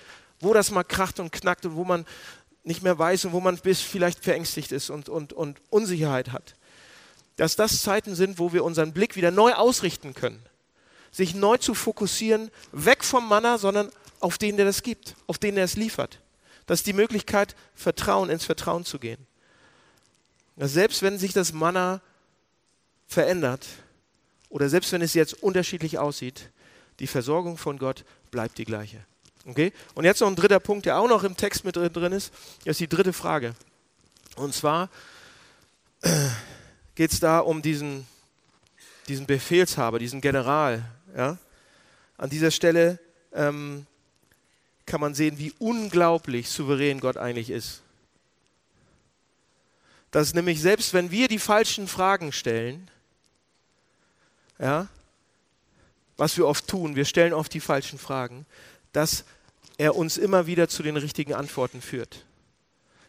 wo 0.40 0.52
das 0.52 0.70
mal 0.70 0.84
kracht 0.84 1.18
und 1.18 1.32
knackt 1.32 1.64
und 1.64 1.76
wo 1.76 1.84
man 1.84 2.04
nicht 2.64 2.82
mehr 2.82 2.98
weiß 2.98 3.26
und 3.26 3.32
wo 3.32 3.40
man 3.40 3.56
bis 3.58 3.80
vielleicht 3.80 4.24
verängstigt 4.24 4.72
ist 4.72 4.90
und, 4.90 5.08
und, 5.08 5.32
und 5.32 5.60
Unsicherheit 5.70 6.32
hat, 6.32 6.56
dass 7.36 7.56
das 7.56 7.82
Zeiten 7.82 8.14
sind, 8.14 8.38
wo 8.38 8.52
wir 8.52 8.64
unseren 8.64 8.92
Blick 8.92 9.16
wieder 9.16 9.30
neu 9.30 9.52
ausrichten 9.52 10.14
können. 10.14 10.42
Sich 11.12 11.34
neu 11.34 11.58
zu 11.58 11.74
fokussieren, 11.74 12.50
weg 12.72 13.04
vom 13.04 13.28
Manna, 13.28 13.58
sondern 13.58 13.90
auf 14.20 14.38
den, 14.38 14.56
der 14.56 14.66
das 14.66 14.82
gibt, 14.82 15.14
auf 15.26 15.38
den, 15.38 15.54
der 15.54 15.64
es 15.64 15.76
liefert. 15.76 16.18
Das 16.66 16.80
ist 16.80 16.86
die 16.86 16.92
Möglichkeit, 16.94 17.54
Vertrauen 17.74 18.30
ins 18.30 18.44
Vertrauen 18.44 18.84
zu 18.84 18.98
gehen. 18.98 19.26
Selbst 20.56 21.02
wenn 21.02 21.18
sich 21.18 21.32
das 21.32 21.52
Manna 21.52 22.00
verändert 23.06 23.66
oder 24.48 24.68
selbst 24.68 24.92
wenn 24.92 25.02
es 25.02 25.14
jetzt 25.14 25.34
unterschiedlich 25.42 25.98
aussieht, 25.98 26.50
die 27.00 27.06
Versorgung 27.06 27.58
von 27.58 27.78
Gott 27.78 28.04
bleibt 28.30 28.56
die 28.58 28.64
gleiche. 28.64 29.04
Okay? 29.46 29.72
Und 29.94 30.04
jetzt 30.04 30.20
noch 30.20 30.28
ein 30.28 30.36
dritter 30.36 30.60
Punkt, 30.60 30.86
der 30.86 30.98
auch 30.98 31.08
noch 31.08 31.24
im 31.24 31.36
Text 31.36 31.64
mit 31.64 31.76
drin 31.76 32.12
ist, 32.12 32.32
ist 32.64 32.80
die 32.80 32.88
dritte 32.88 33.12
Frage. 33.12 33.54
Und 34.36 34.54
zwar 34.54 34.88
geht 36.94 37.12
es 37.12 37.20
da 37.20 37.40
um 37.40 37.62
diesen, 37.62 38.06
diesen 39.08 39.26
Befehlshaber, 39.26 39.98
diesen 39.98 40.20
General. 40.20 40.84
Ja? 41.16 41.38
An 42.16 42.30
dieser 42.30 42.50
Stelle 42.50 42.98
ähm, 43.32 43.86
kann 44.86 45.00
man 45.00 45.14
sehen, 45.14 45.38
wie 45.38 45.52
unglaublich 45.58 46.48
souverän 46.48 47.00
Gott 47.00 47.16
eigentlich 47.16 47.50
ist. 47.50 47.82
Dass 50.10 50.34
nämlich 50.34 50.60
selbst 50.60 50.94
wenn 50.94 51.10
wir 51.10 51.28
die 51.28 51.38
falschen 51.38 51.88
Fragen 51.88 52.32
stellen, 52.32 52.90
ja, 54.58 54.86
was 56.16 56.36
wir 56.36 56.46
oft 56.46 56.68
tun, 56.68 56.94
wir 56.94 57.04
stellen 57.04 57.32
oft 57.32 57.52
die 57.52 57.60
falschen 57.60 57.98
Fragen, 57.98 58.46
dass 58.92 59.24
er 59.76 59.96
uns 59.96 60.16
immer 60.16 60.46
wieder 60.46 60.68
zu 60.68 60.82
den 60.82 60.96
richtigen 60.96 61.34
Antworten 61.34 61.80
führt. 61.80 62.24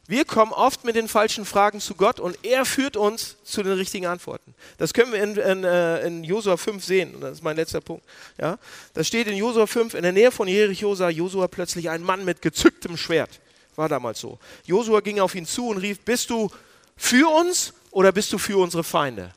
Wir 0.07 0.23
kommen 0.23 0.51
oft 0.51 0.83
mit 0.83 0.95
den 0.95 1.07
falschen 1.07 1.45
Fragen 1.45 1.79
zu 1.79 1.95
Gott 1.95 2.19
und 2.19 2.37
er 2.43 2.65
führt 2.65 2.95
uns 2.95 3.37
zu 3.43 3.63
den 3.63 3.73
richtigen 3.73 4.05
Antworten. 4.05 4.53
Das 4.77 4.93
können 4.93 5.11
wir 5.11 5.23
in, 5.23 5.35
in, 5.35 5.63
äh, 5.63 6.05
in 6.05 6.23
Josua 6.23 6.57
5 6.57 6.83
sehen. 6.83 7.19
Das 7.21 7.33
ist 7.33 7.43
mein 7.43 7.55
letzter 7.55 7.81
Punkt. 7.81 8.05
Ja? 8.37 8.59
Da 8.93 9.03
steht 9.03 9.25
in 9.27 9.35
Josua 9.35 9.65
5, 9.65 9.95
in 9.95 10.03
der 10.03 10.11
Nähe 10.11 10.31
von 10.31 10.47
Jericho 10.47 10.93
sah 10.93 11.09
Josua 11.09 11.47
plötzlich 11.47 11.89
einen 11.89 12.03
Mann 12.03 12.23
mit 12.23 12.43
gezücktem 12.43 12.97
Schwert 12.97 13.39
War 13.75 13.89
damals 13.89 14.19
so. 14.19 14.37
Josua 14.65 14.99
ging 14.99 15.19
auf 15.19 15.33
ihn 15.33 15.47
zu 15.47 15.69
und 15.69 15.77
rief, 15.77 15.99
bist 16.01 16.29
du 16.29 16.51
für 16.95 17.27
uns 17.27 17.73
oder 17.89 18.11
bist 18.11 18.31
du 18.31 18.37
für 18.37 18.59
unsere 18.59 18.83
Feinde? 18.83 19.33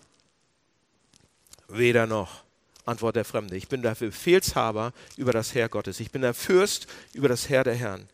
Weder 1.68 2.06
noch, 2.06 2.42
antwortet 2.88 3.16
der 3.16 3.24
Fremde. 3.24 3.56
Ich 3.56 3.68
bin 3.68 3.82
der 3.82 3.94
Befehlshaber 3.94 4.92
über 5.16 5.32
das 5.32 5.54
Heer 5.54 5.68
Gottes. 5.68 6.00
Ich 6.00 6.10
bin 6.10 6.22
der 6.22 6.34
Fürst 6.34 6.86
über 7.12 7.28
das 7.28 7.48
Heer 7.48 7.64
der 7.64 7.74
Herren. 7.74 8.08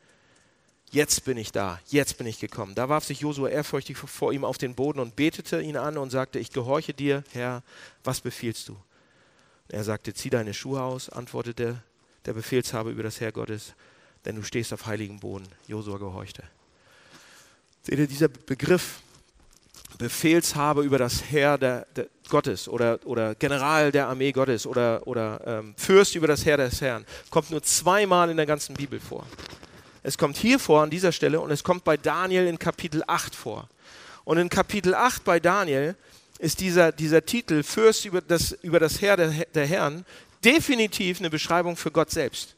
Jetzt 0.90 1.24
bin 1.24 1.36
ich 1.36 1.50
da, 1.50 1.80
jetzt 1.86 2.18
bin 2.18 2.26
ich 2.26 2.38
gekommen. 2.38 2.74
Da 2.74 2.88
warf 2.88 3.04
sich 3.04 3.20
Josua 3.20 3.48
ehrfürchtig 3.48 3.96
vor 3.96 4.32
ihm 4.32 4.44
auf 4.44 4.58
den 4.58 4.74
Boden 4.74 5.00
und 5.00 5.16
betete 5.16 5.60
ihn 5.60 5.76
an 5.76 5.98
und 5.98 6.10
sagte, 6.10 6.38
ich 6.38 6.52
gehorche 6.52 6.94
dir, 6.94 7.24
Herr, 7.32 7.62
was 8.04 8.20
befiehlst 8.20 8.68
du? 8.68 8.76
Er 9.68 9.82
sagte, 9.82 10.14
zieh 10.14 10.30
deine 10.30 10.54
Schuhe 10.54 10.82
aus, 10.82 11.08
antwortete 11.08 11.82
der 12.26 12.32
Befehlshaber 12.32 12.90
über 12.90 13.02
das 13.02 13.20
Heer 13.20 13.32
Gottes, 13.32 13.74
denn 14.24 14.36
du 14.36 14.42
stehst 14.42 14.72
auf 14.72 14.86
heiligem 14.86 15.18
Boden. 15.18 15.48
Josua 15.66 15.98
gehorchte. 15.98 16.44
Seht 17.82 17.98
ihr, 17.98 18.06
dieser 18.06 18.28
Begriff 18.28 19.00
Befehlshaber 19.98 20.82
über 20.82 20.98
das 20.98 21.30
Heer 21.30 21.58
der, 21.58 21.86
der 21.94 22.06
Gottes 22.28 22.68
oder, 22.68 22.98
oder 23.04 23.34
General 23.34 23.92
der 23.92 24.08
Armee 24.08 24.32
Gottes 24.32 24.66
oder, 24.66 25.06
oder 25.06 25.40
ähm, 25.46 25.74
Fürst 25.76 26.14
über 26.14 26.26
das 26.26 26.44
Heer 26.44 26.56
des 26.56 26.80
Herrn 26.80 27.04
kommt 27.30 27.50
nur 27.50 27.62
zweimal 27.62 28.30
in 28.30 28.36
der 28.36 28.46
ganzen 28.46 28.74
Bibel 28.74 28.98
vor. 28.98 29.26
Es 30.02 30.18
kommt 30.18 30.36
hier 30.36 30.58
vor 30.58 30.82
an 30.82 30.90
dieser 30.90 31.12
Stelle 31.12 31.40
und 31.40 31.50
es 31.50 31.64
kommt 31.64 31.84
bei 31.84 31.96
Daniel 31.96 32.46
in 32.46 32.58
Kapitel 32.58 33.02
8 33.06 33.34
vor. 33.34 33.68
Und 34.24 34.38
in 34.38 34.48
Kapitel 34.48 34.94
8 34.94 35.24
bei 35.24 35.40
Daniel 35.40 35.96
ist 36.38 36.60
dieser, 36.60 36.92
dieser 36.92 37.24
Titel 37.24 37.62
Fürst 37.62 38.04
über 38.04 38.20
das, 38.20 38.52
über 38.62 38.80
das 38.80 39.00
Heer 39.00 39.16
der, 39.16 39.28
der 39.54 39.66
Herren 39.66 40.04
definitiv 40.44 41.20
eine 41.20 41.30
Beschreibung 41.30 41.76
für 41.76 41.90
Gott 41.90 42.10
selbst. 42.10 42.56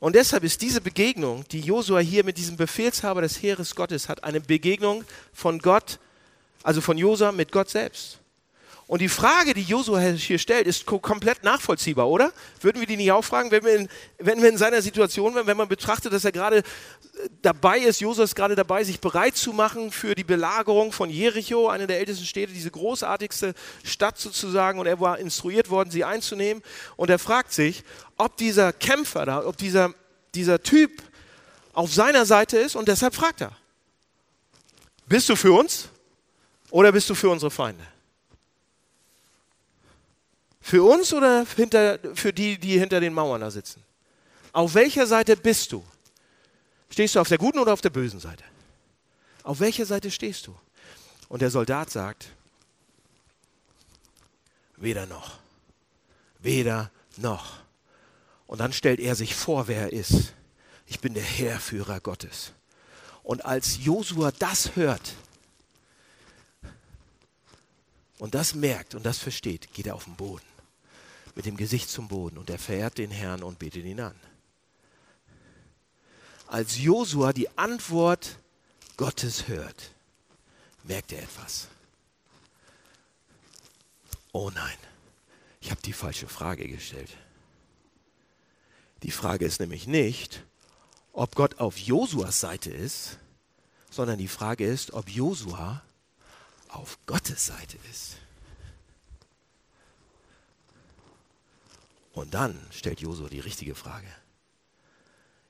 Und 0.00 0.14
deshalb 0.16 0.44
ist 0.44 0.62
diese 0.62 0.80
Begegnung, 0.80 1.44
die 1.52 1.60
Josua 1.60 1.98
hier 1.98 2.24
mit 2.24 2.38
diesem 2.38 2.56
Befehlshaber 2.56 3.20
des 3.20 3.42
Heeres 3.42 3.74
Gottes 3.74 4.08
hat, 4.08 4.24
eine 4.24 4.40
Begegnung 4.40 5.04
von 5.34 5.58
Gott, 5.58 5.98
also 6.62 6.80
von 6.80 6.96
Josua 6.96 7.32
mit 7.32 7.52
Gott 7.52 7.68
selbst. 7.68 8.19
Und 8.90 9.00
die 9.00 9.08
Frage, 9.08 9.54
die 9.54 9.62
Josua 9.62 10.00
hier 10.00 10.40
stellt, 10.40 10.66
ist 10.66 10.84
komplett 10.84 11.44
nachvollziehbar, 11.44 12.08
oder? 12.08 12.32
Würden 12.60 12.80
wir 12.80 12.88
die 12.88 12.96
nicht 12.96 13.12
auch 13.12 13.22
fragen, 13.22 13.52
wenn 13.52 13.62
wir 13.62 13.76
in, 13.76 13.88
wenn 14.18 14.42
wir 14.42 14.48
in 14.48 14.58
seiner 14.58 14.82
Situation 14.82 15.32
wären, 15.32 15.46
wenn 15.46 15.56
man 15.56 15.68
betrachtet, 15.68 16.12
dass 16.12 16.24
er 16.24 16.32
gerade 16.32 16.56
äh, 16.56 16.62
dabei 17.40 17.78
ist, 17.78 18.00
Josua 18.00 18.24
ist 18.24 18.34
gerade 18.34 18.56
dabei, 18.56 18.82
sich 18.82 18.98
bereit 18.98 19.36
zu 19.36 19.52
machen 19.52 19.92
für 19.92 20.16
die 20.16 20.24
Belagerung 20.24 20.90
von 20.90 21.08
Jericho, 21.08 21.68
eine 21.68 21.86
der 21.86 22.00
ältesten 22.00 22.24
Städte, 22.24 22.52
diese 22.52 22.72
großartigste 22.72 23.54
Stadt 23.84 24.18
sozusagen, 24.18 24.80
und 24.80 24.88
er 24.88 24.98
war 24.98 25.20
instruiert 25.20 25.70
worden, 25.70 25.92
sie 25.92 26.02
einzunehmen. 26.02 26.60
Und 26.96 27.10
er 27.10 27.20
fragt 27.20 27.52
sich, 27.52 27.84
ob 28.16 28.36
dieser 28.38 28.72
Kämpfer 28.72 29.24
da, 29.24 29.46
ob 29.46 29.56
dieser, 29.56 29.94
dieser 30.34 30.64
Typ 30.64 30.90
auf 31.74 31.94
seiner 31.94 32.26
Seite 32.26 32.58
ist, 32.58 32.74
und 32.74 32.88
deshalb 32.88 33.14
fragt 33.14 33.40
er, 33.40 33.56
bist 35.06 35.28
du 35.28 35.36
für 35.36 35.52
uns 35.52 35.90
oder 36.72 36.90
bist 36.90 37.08
du 37.08 37.14
für 37.14 37.28
unsere 37.28 37.52
Feinde? 37.52 37.86
Für 40.60 40.82
uns 40.82 41.12
oder 41.12 41.46
hinter, 41.56 41.98
für 42.14 42.32
die, 42.32 42.58
die 42.58 42.78
hinter 42.78 43.00
den 43.00 43.14
Mauern 43.14 43.40
da 43.40 43.50
sitzen? 43.50 43.82
Auf 44.52 44.74
welcher 44.74 45.06
Seite 45.06 45.36
bist 45.36 45.72
du? 45.72 45.82
Stehst 46.90 47.14
du 47.14 47.20
auf 47.20 47.28
der 47.28 47.38
guten 47.38 47.58
oder 47.58 47.72
auf 47.72 47.80
der 47.80 47.90
bösen 47.90 48.20
Seite? 48.20 48.44
Auf 49.42 49.60
welcher 49.60 49.86
Seite 49.86 50.10
stehst 50.10 50.46
du? 50.46 50.54
Und 51.28 51.42
der 51.42 51.50
Soldat 51.50 51.90
sagt, 51.90 52.30
weder 54.76 55.06
noch, 55.06 55.38
weder 56.40 56.90
noch. 57.16 57.60
Und 58.46 58.58
dann 58.58 58.72
stellt 58.72 58.98
er 58.98 59.14
sich 59.14 59.34
vor, 59.34 59.68
wer 59.68 59.82
er 59.82 59.92
ist. 59.92 60.34
Ich 60.86 61.00
bin 61.00 61.14
der 61.14 61.22
Heerführer 61.22 62.00
Gottes. 62.00 62.52
Und 63.22 63.44
als 63.44 63.84
Josua 63.84 64.32
das 64.32 64.74
hört 64.74 65.14
und 68.20 68.34
das 68.34 68.54
merkt 68.54 68.94
und 68.94 69.04
das 69.04 69.18
versteht, 69.18 69.72
geht 69.72 69.86
er 69.86 69.96
auf 69.96 70.04
den 70.04 70.14
Boden 70.14 70.44
mit 71.34 71.46
dem 71.46 71.56
Gesicht 71.56 71.88
zum 71.88 72.08
Boden 72.08 72.38
und 72.38 72.50
er 72.50 72.58
verehrt 72.58 72.98
den 72.98 73.10
Herrn 73.10 73.42
und 73.42 73.58
betet 73.58 73.84
ihn 73.84 74.00
an. 74.00 74.14
Als 76.46 76.78
Josua 76.78 77.32
die 77.32 77.48
Antwort 77.56 78.38
Gottes 78.96 79.48
hört, 79.48 79.92
merkt 80.84 81.12
er 81.12 81.22
etwas. 81.22 81.68
Oh 84.32 84.50
nein, 84.50 84.76
ich 85.60 85.70
habe 85.70 85.80
die 85.82 85.92
falsche 85.92 86.28
Frage 86.28 86.68
gestellt. 86.68 87.16
Die 89.02 89.12
Frage 89.12 89.46
ist 89.46 89.60
nämlich 89.60 89.86
nicht, 89.86 90.44
ob 91.12 91.34
Gott 91.34 91.58
auf 91.58 91.78
Josuas 91.78 92.40
Seite 92.40 92.70
ist, 92.70 93.18
sondern 93.90 94.18
die 94.18 94.28
Frage 94.28 94.66
ist, 94.66 94.92
ob 94.92 95.08
Josua 95.08 95.82
auf 96.72 96.98
Gottes 97.06 97.46
Seite 97.46 97.76
ist. 97.90 98.16
Und 102.12 102.34
dann 102.34 102.58
stellt 102.70 103.00
Josua 103.00 103.28
die 103.28 103.40
richtige 103.40 103.74
Frage. 103.74 104.06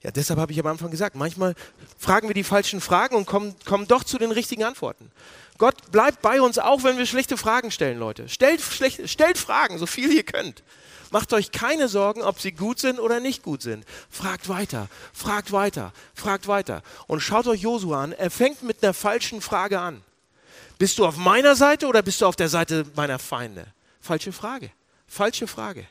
Ja, 0.02 0.10
deshalb 0.10 0.40
habe 0.40 0.52
ich 0.52 0.60
am 0.60 0.66
Anfang 0.66 0.90
gesagt, 0.90 1.14
manchmal 1.14 1.54
fragen 1.98 2.28
wir 2.28 2.34
die 2.34 2.44
falschen 2.44 2.80
Fragen 2.80 3.16
und 3.16 3.26
kommen, 3.26 3.54
kommen 3.66 3.86
doch 3.86 4.02
zu 4.02 4.18
den 4.18 4.32
richtigen 4.32 4.64
Antworten. 4.64 5.10
Gott 5.58 5.90
bleibt 5.90 6.22
bei 6.22 6.40
uns 6.40 6.58
auch, 6.58 6.84
wenn 6.84 6.96
wir 6.96 7.04
schlechte 7.04 7.36
Fragen 7.36 7.70
stellen, 7.70 7.98
Leute. 7.98 8.28
Stellt, 8.30 8.62
schlecht, 8.62 9.08
stellt 9.10 9.36
Fragen, 9.36 9.76
so 9.76 9.84
viel 9.84 10.10
ihr 10.10 10.22
könnt. 10.22 10.62
Macht 11.10 11.32
euch 11.34 11.50
keine 11.50 11.88
Sorgen, 11.88 12.22
ob 12.22 12.40
sie 12.40 12.52
gut 12.52 12.78
sind 12.78 12.98
oder 12.98 13.20
nicht 13.20 13.42
gut 13.42 13.60
sind. 13.60 13.84
Fragt 14.08 14.48
weiter, 14.48 14.88
fragt 15.12 15.52
weiter, 15.52 15.92
fragt 16.14 16.46
weiter. 16.46 16.82
Und 17.06 17.20
schaut 17.20 17.46
euch 17.46 17.60
Josua 17.60 18.04
an, 18.04 18.12
er 18.12 18.30
fängt 18.30 18.62
mit 18.62 18.82
einer 18.82 18.94
falschen 18.94 19.42
Frage 19.42 19.80
an. 19.80 20.02
Bist 20.80 20.98
du 20.98 21.04
auf 21.04 21.18
meiner 21.18 21.54
Seite 21.56 21.86
oder 21.86 22.00
bist 22.00 22.22
du 22.22 22.26
auf 22.26 22.36
der 22.36 22.48
Seite 22.48 22.86
meiner 22.96 23.18
Feinde? 23.18 23.66
Falsche 24.00 24.32
Frage, 24.32 24.70
falsche 25.06 25.46
Frage. 25.46 25.86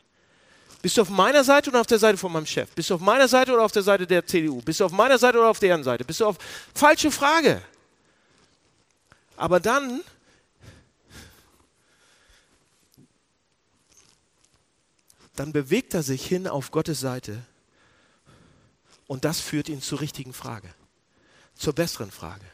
Bist 0.81 0.97
du 0.97 1.03
auf 1.03 1.09
meiner 1.11 1.43
Seite 1.43 1.69
oder 1.69 1.81
auf 1.81 1.85
der 1.85 1.99
Seite 1.99 2.17
von 2.17 2.31
meinem 2.31 2.47
Chef? 2.47 2.71
Bist 2.71 2.89
du 2.89 2.95
auf 2.95 2.99
meiner 2.99 3.27
Seite 3.27 3.53
oder 3.53 3.63
auf 3.63 3.71
der 3.71 3.83
Seite 3.83 4.07
der 4.07 4.25
CDU? 4.25 4.63
Bist 4.63 4.79
du 4.79 4.85
auf 4.85 4.91
meiner 4.91 5.19
Seite 5.19 5.37
oder 5.37 5.51
auf 5.51 5.59
deren 5.59 5.83
Seite? 5.83 6.03
Bist 6.03 6.21
du 6.21 6.25
auf. 6.25 6.37
Falsche 6.73 7.11
Frage. 7.11 7.61
Aber 9.37 9.59
dann. 9.59 10.01
Dann 15.35 15.53
bewegt 15.53 15.93
er 15.93 16.01
sich 16.01 16.25
hin 16.25 16.47
auf 16.47 16.71
Gottes 16.71 16.99
Seite 16.99 17.43
und 19.05 19.23
das 19.23 19.39
führt 19.39 19.69
ihn 19.69 19.83
zur 19.83 20.01
richtigen 20.01 20.33
Frage, 20.33 20.73
zur 21.53 21.73
besseren 21.73 22.09
Frage. 22.09 22.45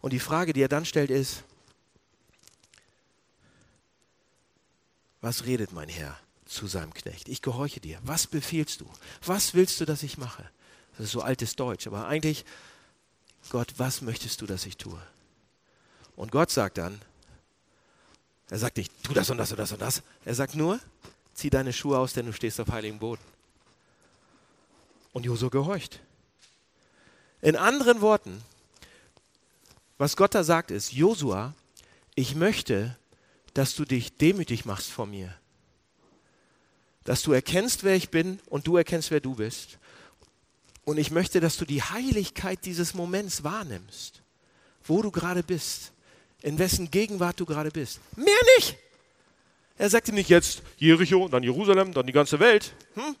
Und 0.00 0.12
die 0.12 0.20
Frage, 0.20 0.52
die 0.52 0.62
er 0.62 0.68
dann 0.68 0.84
stellt, 0.84 1.10
ist, 1.10 1.42
was 5.20 5.44
redet 5.44 5.72
mein 5.72 5.88
Herr? 5.88 6.18
zu 6.46 6.66
seinem 6.66 6.94
Knecht. 6.94 7.28
Ich 7.28 7.42
gehorche 7.42 7.80
dir. 7.80 7.98
Was 8.04 8.26
befiehlst 8.26 8.80
du? 8.80 8.86
Was 9.24 9.54
willst 9.54 9.80
du, 9.80 9.84
dass 9.84 10.02
ich 10.02 10.16
mache? 10.16 10.48
Das 10.96 11.06
ist 11.06 11.12
so 11.12 11.20
altes 11.20 11.56
Deutsch, 11.56 11.86
aber 11.86 12.06
eigentlich, 12.06 12.44
Gott, 13.50 13.74
was 13.76 14.00
möchtest 14.00 14.40
du, 14.40 14.46
dass 14.46 14.64
ich 14.64 14.76
tue? 14.76 15.00
Und 16.14 16.32
Gott 16.32 16.50
sagt 16.50 16.78
dann, 16.78 17.00
er 18.48 18.58
sagt 18.58 18.78
nicht, 18.78 18.92
tu 19.02 19.12
das 19.12 19.28
und 19.28 19.38
das 19.38 19.50
und 19.50 19.58
das 19.58 19.72
und 19.72 19.82
das. 19.82 20.02
Er 20.24 20.34
sagt 20.34 20.54
nur, 20.54 20.80
zieh 21.34 21.50
deine 21.50 21.72
Schuhe 21.72 21.98
aus, 21.98 22.12
denn 22.14 22.26
du 22.26 22.32
stehst 22.32 22.60
auf 22.60 22.68
heiligem 22.68 22.98
Boden. 22.98 23.22
Und 25.12 25.26
Josua 25.26 25.48
gehorcht. 25.48 26.00
In 27.42 27.56
anderen 27.56 28.00
Worten, 28.00 28.42
was 29.98 30.16
Gott 30.16 30.34
da 30.34 30.44
sagt 30.44 30.70
ist, 30.70 30.92
Josua, 30.92 31.54
ich 32.14 32.34
möchte, 32.34 32.96
dass 33.54 33.74
du 33.74 33.84
dich 33.84 34.16
demütig 34.16 34.64
machst 34.64 34.90
vor 34.90 35.06
mir 35.06 35.34
dass 37.06 37.22
du 37.22 37.32
erkennst, 37.32 37.84
wer 37.84 37.94
ich 37.94 38.10
bin 38.10 38.40
und 38.50 38.66
du 38.66 38.76
erkennst, 38.76 39.10
wer 39.10 39.20
du 39.20 39.36
bist. 39.36 39.78
Und 40.84 40.98
ich 40.98 41.10
möchte, 41.10 41.40
dass 41.40 41.56
du 41.56 41.64
die 41.64 41.82
Heiligkeit 41.82 42.64
dieses 42.64 42.94
Moments 42.94 43.44
wahrnimmst, 43.44 44.22
wo 44.84 45.02
du 45.02 45.10
gerade 45.10 45.42
bist, 45.42 45.92
in 46.42 46.58
wessen 46.58 46.90
Gegenwart 46.90 47.38
du 47.38 47.46
gerade 47.46 47.70
bist. 47.70 48.00
Mehr 48.16 48.34
nicht. 48.56 48.76
Er 49.78 49.88
sagte 49.88 50.12
nicht 50.12 50.28
jetzt 50.28 50.62
Jericho, 50.78 51.28
dann 51.28 51.44
Jerusalem, 51.44 51.94
dann 51.94 52.06
die 52.06 52.12
ganze 52.12 52.40
Welt. 52.40 52.74
Hm? 52.94 53.14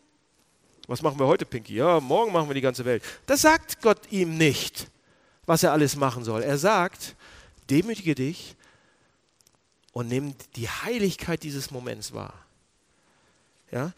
Was 0.88 1.02
machen 1.02 1.18
wir 1.18 1.26
heute, 1.26 1.44
Pinky? 1.44 1.76
Ja, 1.76 2.00
morgen 2.00 2.32
machen 2.32 2.48
wir 2.48 2.54
die 2.54 2.60
ganze 2.60 2.84
Welt. 2.84 3.04
Das 3.26 3.42
sagt 3.42 3.82
Gott 3.82 4.00
ihm 4.10 4.36
nicht, 4.36 4.88
was 5.46 5.62
er 5.62 5.72
alles 5.72 5.96
machen 5.96 6.24
soll. 6.24 6.42
Er 6.42 6.58
sagt, 6.58 7.16
demütige 7.70 8.14
dich 8.14 8.56
und 9.92 10.08
nimm 10.08 10.34
die 10.56 10.68
Heiligkeit 10.68 11.42
dieses 11.42 11.70
Moments 11.70 12.12
wahr. 12.12 12.34
Ja? 13.70 13.92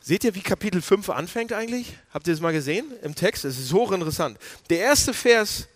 Seht 0.00 0.24
ihr, 0.24 0.34
wie 0.34 0.40
Kapitel 0.40 0.80
5 0.80 1.10
anfängt 1.10 1.52
eigentlich? 1.52 1.98
Habt 2.14 2.28
ihr 2.28 2.32
das 2.32 2.40
mal 2.40 2.52
gesehen 2.52 2.92
im 3.02 3.14
Text? 3.14 3.44
Es 3.44 3.58
ist 3.58 3.72
hochinteressant. 3.72 4.38
Der 4.70 4.78
erste 4.78 5.12
Vers 5.12 5.66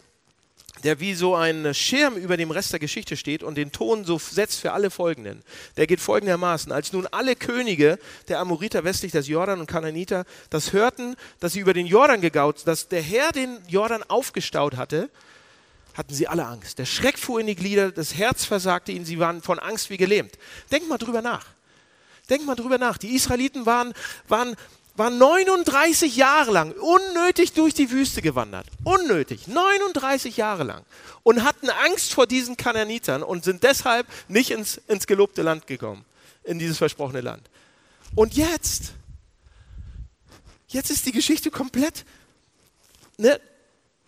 der 0.84 1.00
wie 1.00 1.14
so 1.14 1.34
ein 1.34 1.74
Schirm 1.74 2.16
über 2.16 2.36
dem 2.36 2.50
Rest 2.50 2.72
der 2.72 2.78
Geschichte 2.78 3.16
steht 3.16 3.42
und 3.42 3.56
den 3.56 3.72
Ton 3.72 4.04
so 4.04 4.18
setzt 4.18 4.60
für 4.60 4.72
alle 4.72 4.90
Folgenden. 4.90 5.42
Der 5.76 5.86
geht 5.86 6.00
folgendermaßen. 6.00 6.72
Als 6.72 6.92
nun 6.92 7.06
alle 7.06 7.36
Könige 7.36 7.98
der 8.28 8.40
Amoriter 8.40 8.84
westlich 8.84 9.12
des 9.12 9.28
Jordan 9.28 9.60
und 9.60 9.66
Kananiter 9.66 10.24
das 10.50 10.72
hörten, 10.72 11.16
dass 11.40 11.52
sie 11.52 11.60
über 11.60 11.74
den 11.74 11.86
Jordan 11.86 12.20
gegaut, 12.20 12.62
dass 12.66 12.88
der 12.88 13.02
Herr 13.02 13.32
den 13.32 13.58
Jordan 13.68 14.02
aufgestaut 14.02 14.76
hatte, 14.76 15.10
hatten 15.94 16.14
sie 16.14 16.28
alle 16.28 16.46
Angst. 16.46 16.78
Der 16.78 16.86
Schreck 16.86 17.18
fuhr 17.18 17.40
in 17.40 17.46
die 17.46 17.56
Glieder, 17.56 17.92
das 17.92 18.14
Herz 18.14 18.44
versagte 18.44 18.92
ihnen, 18.92 19.04
sie 19.04 19.18
waren 19.18 19.42
von 19.42 19.58
Angst 19.58 19.90
wie 19.90 19.96
gelähmt. 19.96 20.32
Denk 20.70 20.88
mal 20.88 20.98
drüber 20.98 21.22
nach. 21.22 21.46
Denk 22.28 22.46
mal 22.46 22.54
drüber 22.54 22.78
nach. 22.78 22.96
Die 22.96 23.14
Israeliten 23.14 23.66
waren, 23.66 23.92
waren 24.28 24.54
war 25.00 25.08
39 25.08 26.14
Jahre 26.14 26.50
lang 26.50 26.72
unnötig 26.72 27.54
durch 27.54 27.72
die 27.72 27.90
Wüste 27.90 28.20
gewandert. 28.20 28.66
Unnötig. 28.84 29.48
39 29.48 30.36
Jahre 30.36 30.62
lang. 30.62 30.84
Und 31.22 31.42
hatten 31.42 31.70
Angst 31.70 32.12
vor 32.12 32.26
diesen 32.26 32.58
Kananitern 32.58 33.22
und 33.22 33.42
sind 33.42 33.62
deshalb 33.62 34.06
nicht 34.28 34.50
ins, 34.50 34.76
ins 34.88 35.06
gelobte 35.06 35.40
Land 35.40 35.66
gekommen. 35.66 36.04
In 36.44 36.58
dieses 36.58 36.76
versprochene 36.76 37.22
Land. 37.22 37.48
Und 38.14 38.34
jetzt, 38.34 38.92
jetzt 40.68 40.90
ist 40.90 41.06
die 41.06 41.12
Geschichte 41.12 41.50
komplett 41.50 42.04
ne, 43.16 43.40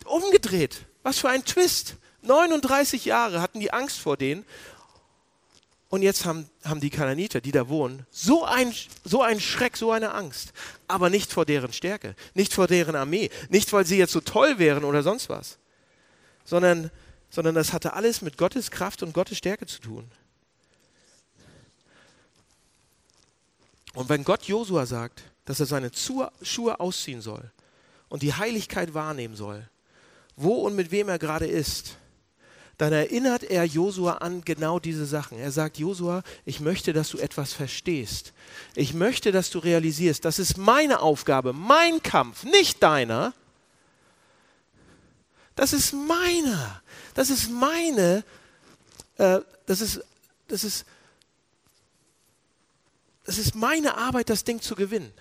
umgedreht. 0.04 0.82
Was 1.02 1.18
für 1.20 1.30
ein 1.30 1.46
Twist. 1.46 1.94
39 2.20 3.06
Jahre 3.06 3.40
hatten 3.40 3.60
die 3.60 3.72
Angst 3.72 3.98
vor 3.98 4.18
denen 4.18 4.44
und 5.92 6.00
jetzt 6.00 6.24
haben, 6.24 6.48
haben 6.64 6.80
die 6.80 6.88
Kananiter, 6.88 7.42
die 7.42 7.52
da 7.52 7.68
wohnen, 7.68 8.06
so 8.10 8.46
ein, 8.46 8.72
so 9.04 9.20
ein 9.20 9.40
Schreck, 9.40 9.76
so 9.76 9.92
eine 9.92 10.14
Angst. 10.14 10.54
Aber 10.88 11.10
nicht 11.10 11.30
vor 11.30 11.44
deren 11.44 11.70
Stärke, 11.74 12.16
nicht 12.32 12.54
vor 12.54 12.66
deren 12.66 12.96
Armee, 12.96 13.28
nicht 13.50 13.70
weil 13.74 13.84
sie 13.84 13.98
jetzt 13.98 14.14
so 14.14 14.22
toll 14.22 14.58
wären 14.58 14.84
oder 14.84 15.02
sonst 15.02 15.28
was, 15.28 15.58
sondern, 16.46 16.90
sondern 17.28 17.54
das 17.54 17.74
hatte 17.74 17.92
alles 17.92 18.22
mit 18.22 18.38
Gottes 18.38 18.70
Kraft 18.70 19.02
und 19.02 19.12
Gottes 19.12 19.36
Stärke 19.36 19.66
zu 19.66 19.82
tun. 19.82 20.10
Und 23.92 24.08
wenn 24.08 24.24
Gott 24.24 24.44
Josua 24.44 24.86
sagt, 24.86 25.24
dass 25.44 25.60
er 25.60 25.66
seine 25.66 25.90
Schuhe 25.94 26.80
ausziehen 26.80 27.20
soll 27.20 27.52
und 28.08 28.22
die 28.22 28.32
Heiligkeit 28.32 28.94
wahrnehmen 28.94 29.36
soll, 29.36 29.68
wo 30.36 30.54
und 30.54 30.74
mit 30.74 30.90
wem 30.90 31.10
er 31.10 31.18
gerade 31.18 31.46
ist, 31.46 31.98
dann 32.82 32.92
erinnert 32.92 33.44
er 33.44 33.62
Josua 33.62 34.14
an 34.14 34.44
genau 34.44 34.80
diese 34.80 35.06
Sachen. 35.06 35.38
Er 35.38 35.52
sagt, 35.52 35.78
Josua, 35.78 36.24
ich 36.44 36.58
möchte, 36.58 36.92
dass 36.92 37.10
du 37.10 37.18
etwas 37.18 37.52
verstehst. 37.52 38.32
Ich 38.74 38.92
möchte, 38.92 39.30
dass 39.30 39.50
du 39.50 39.60
realisierst, 39.60 40.24
das 40.24 40.40
ist 40.40 40.58
meine 40.58 40.98
Aufgabe, 40.98 41.52
mein 41.52 42.02
Kampf, 42.02 42.42
nicht 42.42 42.82
deiner. 42.82 43.34
Das 45.54 45.72
ist 45.72 45.92
meiner. 45.92 46.82
Das 47.14 47.30
ist 47.30 47.52
meine, 47.52 48.24
äh, 49.16 49.38
das 49.66 49.80
ist, 49.80 50.00
das 50.48 50.64
ist, 50.64 50.84
das 53.22 53.38
ist 53.38 53.54
meine 53.54 53.96
Arbeit, 53.96 54.28
das 54.28 54.42
Ding 54.42 54.60
zu 54.60 54.74
gewinnen. 54.74 55.12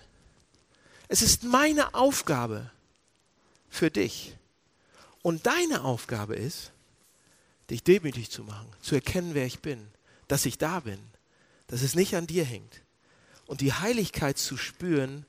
Es 1.10 1.22
ist 1.22 1.44
meine 1.44 1.94
Aufgabe 1.94 2.72
für 3.70 3.92
dich. 3.92 4.36
Und 5.22 5.46
deine 5.46 5.84
Aufgabe 5.84 6.36
ist, 6.36 6.72
dich 7.72 7.84
demütig 7.84 8.30
zu 8.30 8.44
machen, 8.44 8.68
zu 8.82 8.96
erkennen, 8.96 9.34
wer 9.34 9.46
ich 9.46 9.60
bin, 9.60 9.88
dass 10.28 10.46
ich 10.46 10.58
da 10.58 10.82
bin, 10.82 11.00
dass 11.68 11.82
es 11.82 11.96
nicht 11.96 12.16
an 12.16 12.28
dir 12.28 12.44
hängt 12.44 12.82
und 13.48 13.62
die 13.62 13.74
Heiligkeit 13.74 14.38
zu 14.38 14.58
spüren, 14.58 15.26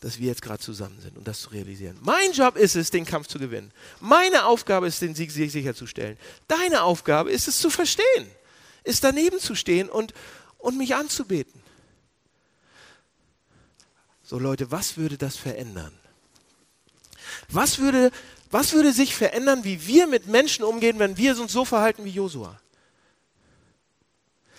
dass 0.00 0.18
wir 0.18 0.28
jetzt 0.28 0.42
gerade 0.42 0.60
zusammen 0.60 1.00
sind 1.00 1.16
und 1.16 1.28
das 1.28 1.40
zu 1.40 1.50
realisieren. 1.50 1.98
Mein 2.00 2.32
Job 2.32 2.56
ist 2.56 2.76
es, 2.76 2.90
den 2.90 3.04
Kampf 3.04 3.28
zu 3.28 3.38
gewinnen. 3.38 3.72
Meine 4.00 4.46
Aufgabe 4.46 4.86
ist, 4.86 5.02
den 5.02 5.14
Sieg 5.14 5.30
sicherzustellen. 5.30 6.16
Deine 6.48 6.82
Aufgabe 6.82 7.30
ist 7.30 7.48
es 7.48 7.58
zu 7.58 7.70
verstehen, 7.70 8.26
ist 8.84 9.04
daneben 9.04 9.38
zu 9.38 9.54
stehen 9.54 9.88
und, 9.88 10.14
und 10.58 10.78
mich 10.78 10.94
anzubeten. 10.94 11.60
So 14.22 14.38
Leute, 14.38 14.70
was 14.70 14.96
würde 14.96 15.18
das 15.18 15.36
verändern? 15.36 15.92
Was 17.48 17.78
würde 17.78 18.10
was 18.52 18.74
würde 18.74 18.92
sich 18.92 19.16
verändern, 19.16 19.64
wie 19.64 19.86
wir 19.86 20.06
mit 20.06 20.26
Menschen 20.26 20.62
umgehen, 20.62 20.98
wenn 20.98 21.16
wir 21.16 21.40
uns 21.40 21.52
so 21.52 21.64
verhalten 21.64 22.04
wie 22.04 22.10
Josua? 22.10 22.60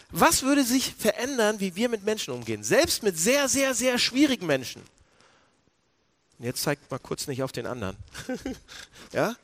Was 0.09 0.41
würde 0.41 0.63
sich 0.63 0.95
verändern, 0.95 1.59
wie 1.59 1.75
wir 1.75 1.89
mit 1.89 2.03
Menschen 2.03 2.33
umgehen? 2.33 2.63
Selbst 2.63 3.03
mit 3.03 3.19
sehr, 3.19 3.47
sehr, 3.47 3.75
sehr 3.75 3.99
schwierigen 3.99 4.47
Menschen. 4.47 4.81
Und 6.39 6.45
jetzt 6.45 6.63
zeigt 6.63 6.89
mal 6.89 6.97
kurz 6.97 7.27
nicht 7.27 7.43
auf 7.43 7.51
den 7.51 7.67
anderen. 7.67 7.95
ja? 9.11 9.35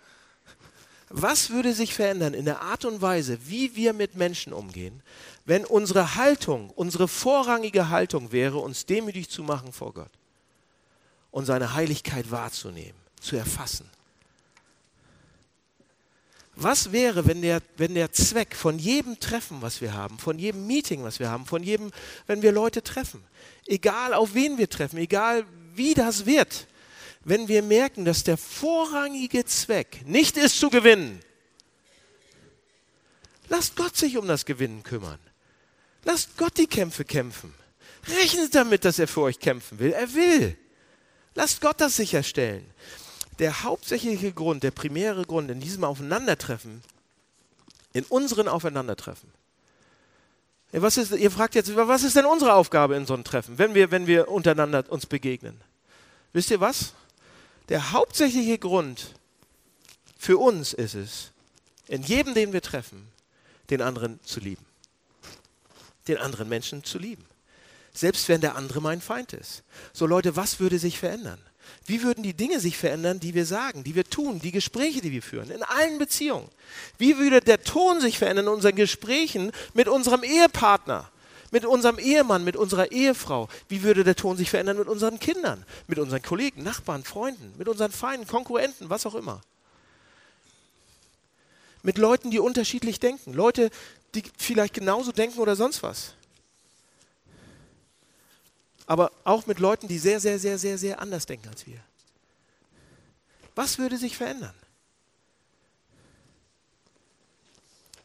Was 1.09 1.51
würde 1.51 1.73
sich 1.73 1.93
verändern 1.93 2.33
in 2.33 2.45
der 2.45 2.61
Art 2.61 2.85
und 2.85 3.03
Weise, 3.03 3.37
wie 3.47 3.75
wir 3.75 3.93
mit 3.93 4.15
Menschen 4.15 4.51
umgehen, 4.51 5.03
wenn 5.45 5.63
unsere 5.63 6.15
Haltung, 6.15 6.71
unsere 6.71 7.07
vorrangige 7.07 7.89
Haltung 7.89 8.31
wäre, 8.31 8.57
uns 8.57 8.87
demütig 8.87 9.29
zu 9.29 9.43
machen 9.43 9.73
vor 9.73 9.93
Gott 9.93 10.11
und 11.29 11.45
seine 11.45 11.75
Heiligkeit 11.75 12.31
wahrzunehmen, 12.31 12.97
zu 13.21 13.35
erfassen? 13.35 13.87
Was 16.61 16.91
wäre, 16.91 17.25
wenn 17.25 17.41
der, 17.41 17.61
wenn 17.77 17.95
der 17.95 18.11
Zweck 18.11 18.53
von 18.53 18.79
jedem 18.79 19.17
Treffen, 19.21 19.61
was 19.61 19.79
wir 19.79 19.93
haben, 19.93 20.19
von 20.19 20.37
jedem 20.37 20.67
Meeting, 20.67 21.03
was 21.03 21.17
wir 21.19 21.29
haben, 21.29 21.45
von 21.45 21.63
jedem, 21.63 21.89
wenn 22.27 22.41
wir 22.41 22.51
Leute 22.51 22.83
treffen, 22.83 23.23
egal 23.65 24.13
auf 24.13 24.33
wen 24.33 24.57
wir 24.57 24.69
treffen, 24.69 24.97
egal 24.97 25.45
wie 25.73 25.93
das 25.93 26.25
wird, 26.25 26.67
wenn 27.23 27.47
wir 27.47 27.63
merken, 27.63 28.03
dass 28.03 28.25
der 28.25 28.35
vorrangige 28.35 29.45
Zweck 29.45 30.01
nicht 30.05 30.35
ist 30.35 30.59
zu 30.59 30.69
gewinnen, 30.69 31.21
lasst 33.47 33.77
Gott 33.77 33.95
sich 33.95 34.17
um 34.17 34.27
das 34.27 34.45
Gewinnen 34.45 34.83
kümmern. 34.83 35.19
Lasst 36.03 36.35
Gott 36.35 36.57
die 36.57 36.67
Kämpfe 36.67 37.05
kämpfen. 37.05 37.53
Rechnet 38.05 38.53
damit, 38.53 38.83
dass 38.83 38.99
er 38.99 39.07
für 39.07 39.21
euch 39.21 39.39
kämpfen 39.39 39.79
will. 39.79 39.93
Er 39.93 40.13
will. 40.13 40.57
Lasst 41.35 41.61
Gott 41.61 41.79
das 41.79 41.95
sicherstellen 41.95 42.69
der 43.39 43.63
hauptsächliche 43.63 44.33
Grund, 44.33 44.63
der 44.63 44.71
primäre 44.71 45.23
Grund 45.23 45.49
in 45.49 45.59
diesem 45.59 45.83
Aufeinandertreffen, 45.83 46.83
in 47.93 48.03
unseren 48.05 48.47
Aufeinandertreffen, 48.47 49.31
was 50.71 50.97
ist, 50.97 51.11
ihr 51.11 51.31
fragt 51.31 51.55
jetzt, 51.55 51.75
was 51.75 52.03
ist 52.03 52.15
denn 52.15 52.25
unsere 52.25 52.53
Aufgabe 52.53 52.95
in 52.95 53.07
so 53.07 53.15
einem 53.15 53.23
Treffen, 53.23 53.57
wenn 53.57 53.73
wir, 53.73 53.89
wenn 53.89 54.05
wir 54.05 54.29
untereinander 54.29 54.85
uns 54.89 55.07
begegnen? 55.07 55.59
Wisst 56.31 56.51
ihr 56.51 56.59
was? 56.59 56.93
Der 57.69 57.91
hauptsächliche 57.91 58.59
Grund 58.59 59.15
für 60.17 60.37
uns 60.37 60.73
ist 60.73 60.93
es, 60.93 61.31
in 61.87 62.03
jedem, 62.03 62.35
den 62.35 62.53
wir 62.53 62.61
treffen, 62.61 63.07
den 63.71 63.81
anderen 63.81 64.19
zu 64.23 64.39
lieben. 64.39 64.65
Den 66.07 66.17
anderen 66.17 66.49
Menschen 66.49 66.83
zu 66.83 66.99
lieben. 66.99 67.25
Selbst 67.93 68.29
wenn 68.29 68.41
der 68.41 68.55
andere 68.55 68.79
mein 68.79 69.01
Feind 69.01 69.33
ist. 69.33 69.63
So 69.91 70.05
Leute, 70.05 70.35
was 70.35 70.59
würde 70.59 70.77
sich 70.77 70.99
verändern? 70.99 71.39
Wie 71.89 72.03
würden 72.03 72.21
die 72.21 72.35
Dinge 72.35 72.59
sich 72.59 72.77
verändern, 72.77 73.19
die 73.19 73.33
wir 73.33 73.47
sagen, 73.47 73.83
die 73.83 73.95
wir 73.95 74.03
tun, 74.03 74.39
die 74.39 74.51
Gespräche, 74.51 75.01
die 75.01 75.11
wir 75.11 75.23
führen, 75.23 75.49
in 75.49 75.63
allen 75.63 75.97
Beziehungen? 75.97 76.47
Wie 76.99 77.17
würde 77.17 77.41
der 77.41 77.63
Ton 77.63 77.99
sich 77.99 78.19
verändern 78.19 78.45
in 78.45 78.53
unseren 78.53 78.75
Gesprächen 78.75 79.51
mit 79.73 79.87
unserem 79.87 80.21
Ehepartner, 80.21 81.09
mit 81.49 81.65
unserem 81.65 81.97
Ehemann, 81.97 82.43
mit 82.43 82.55
unserer 82.55 82.91
Ehefrau? 82.91 83.49
Wie 83.69 83.81
würde 83.81 84.03
der 84.03 84.15
Ton 84.15 84.37
sich 84.37 84.51
verändern 84.51 84.77
mit 84.77 84.87
unseren 84.87 85.19
Kindern, 85.19 85.65
mit 85.87 85.97
unseren 85.97 86.21
Kollegen, 86.21 86.61
Nachbarn, 86.61 87.03
Freunden, 87.03 87.55
mit 87.57 87.67
unseren 87.67 87.91
Feinden, 87.91 88.27
Konkurrenten, 88.27 88.91
was 88.91 89.07
auch 89.07 89.15
immer? 89.15 89.41
Mit 91.81 91.97
Leuten, 91.97 92.29
die 92.29 92.37
unterschiedlich 92.37 92.99
denken, 92.99 93.33
Leute, 93.33 93.71
die 94.13 94.21
vielleicht 94.37 94.75
genauso 94.75 95.11
denken 95.11 95.39
oder 95.39 95.55
sonst 95.55 95.81
was 95.81 96.13
aber 98.89 99.11
auch 99.23 99.45
mit 99.45 99.59
Leuten, 99.59 99.87
die 99.87 99.99
sehr, 99.99 100.19
sehr, 100.19 100.39
sehr, 100.39 100.57
sehr, 100.57 100.79
sehr 100.79 100.99
anders 100.99 101.27
denken 101.27 101.47
als 101.47 101.67
wir. 101.67 101.79
Was 103.53 103.77
würde 103.77 103.99
sich 103.99 104.17
verändern? 104.17 104.55